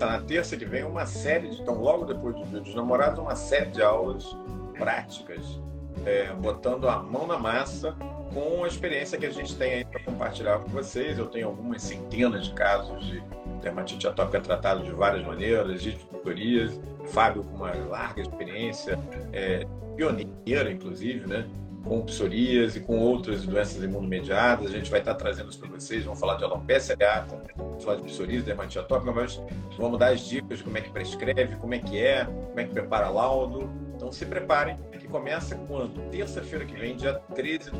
na 0.00 0.20
terça 0.20 0.56
que 0.56 0.64
vem 0.64 0.84
uma 0.84 1.06
série, 1.06 1.48
de, 1.48 1.60
então 1.60 1.74
logo 1.80 2.04
depois 2.04 2.34
do 2.34 2.44
Dia 2.44 2.60
dos 2.60 2.74
Namorados, 2.74 3.18
uma 3.18 3.36
série 3.36 3.70
de 3.70 3.82
aulas 3.82 4.36
práticas, 4.76 5.60
é, 6.06 6.32
botando 6.32 6.88
a 6.88 7.02
mão 7.02 7.26
na 7.26 7.38
massa 7.38 7.94
com 8.32 8.64
a 8.64 8.68
experiência 8.68 9.18
que 9.18 9.26
a 9.26 9.30
gente 9.30 9.56
tem 9.56 9.74
aí 9.74 9.84
para 9.84 10.00
compartilhar 10.00 10.58
com 10.60 10.68
vocês. 10.68 11.18
Eu 11.18 11.26
tenho 11.26 11.48
algumas 11.48 11.82
centenas 11.82 12.46
de 12.46 12.54
casos 12.54 13.04
de 13.06 13.22
dermatite 13.62 14.06
atópica 14.06 14.40
tratado 14.40 14.84
de 14.84 14.90
várias 14.92 15.26
maneiras, 15.26 15.82
de 15.82 15.92
tutorias. 15.92 16.80
Fábio 17.06 17.42
com 17.42 17.56
uma 17.56 17.72
larga 17.88 18.20
experiência, 18.20 18.98
é, 19.32 19.66
pioneira, 19.96 20.70
inclusive, 20.70 21.26
né? 21.26 21.48
Com 21.84 22.02
psoríase 22.02 22.78
e 22.78 22.82
com 22.82 22.98
outras 22.98 23.44
doenças 23.44 23.82
imunomediadas. 23.82 24.66
A 24.66 24.76
gente 24.76 24.90
vai 24.90 25.00
estar 25.00 25.14
trazendo 25.14 25.50
isso 25.50 25.58
para 25.58 25.68
vocês. 25.68 26.04
Vamos 26.04 26.20
falar 26.20 26.36
de 26.36 26.44
alopecia 26.44 26.94
areata, 26.94 27.42
vamos 27.56 27.84
falar 27.84 27.96
de 27.96 28.02
psoríase, 28.04 28.44
dermatite 28.44 28.78
atópica, 28.78 29.12
mas 29.12 29.40
vamos 29.76 29.98
dar 29.98 30.12
as 30.12 30.20
dicas 30.20 30.58
de 30.58 30.64
como 30.64 30.78
é 30.78 30.80
que 30.80 30.90
prescreve, 30.90 31.56
como 31.56 31.74
é 31.74 31.78
que 31.78 31.98
é, 31.98 32.24
como 32.24 32.60
é 32.60 32.64
que 32.64 32.72
prepara 32.72 33.08
laudo. 33.08 33.70
Então 33.94 34.12
se 34.12 34.24
preparem, 34.24 34.76
que 35.08 35.12
começa 35.12 35.56
quando? 35.66 36.10
Terça-feira 36.10 36.64
que 36.64 36.74
vem, 36.74 36.96
dia 36.96 37.14
13. 37.34 37.70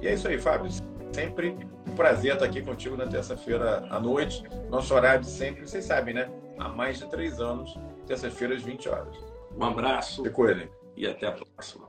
E 0.00 0.06
é 0.06 0.14
isso 0.14 0.28
aí, 0.28 0.38
Fábio. 0.38 0.70
Sempre 1.12 1.56
um 1.86 1.94
prazer 1.94 2.34
estar 2.34 2.46
aqui 2.46 2.62
contigo 2.62 2.96
na 2.96 3.06
terça-feira 3.06 3.86
à 3.90 3.98
noite. 3.98 4.44
Nosso 4.70 4.94
horário 4.94 5.22
de 5.22 5.30
sempre, 5.30 5.66
vocês 5.66 5.84
sabem, 5.84 6.14
né? 6.14 6.30
Há 6.58 6.68
mais 6.68 6.98
de 6.98 7.10
três 7.10 7.40
anos, 7.40 7.76
terça-feira 8.06 8.54
às 8.54 8.62
20 8.62 8.88
horas. 8.88 9.16
Um 9.56 9.64
abraço. 9.64 10.22
Se 10.22 10.30
cuidem. 10.30 10.68
E 10.96 11.06
até 11.06 11.26
a 11.26 11.32
próxima. 11.32 11.85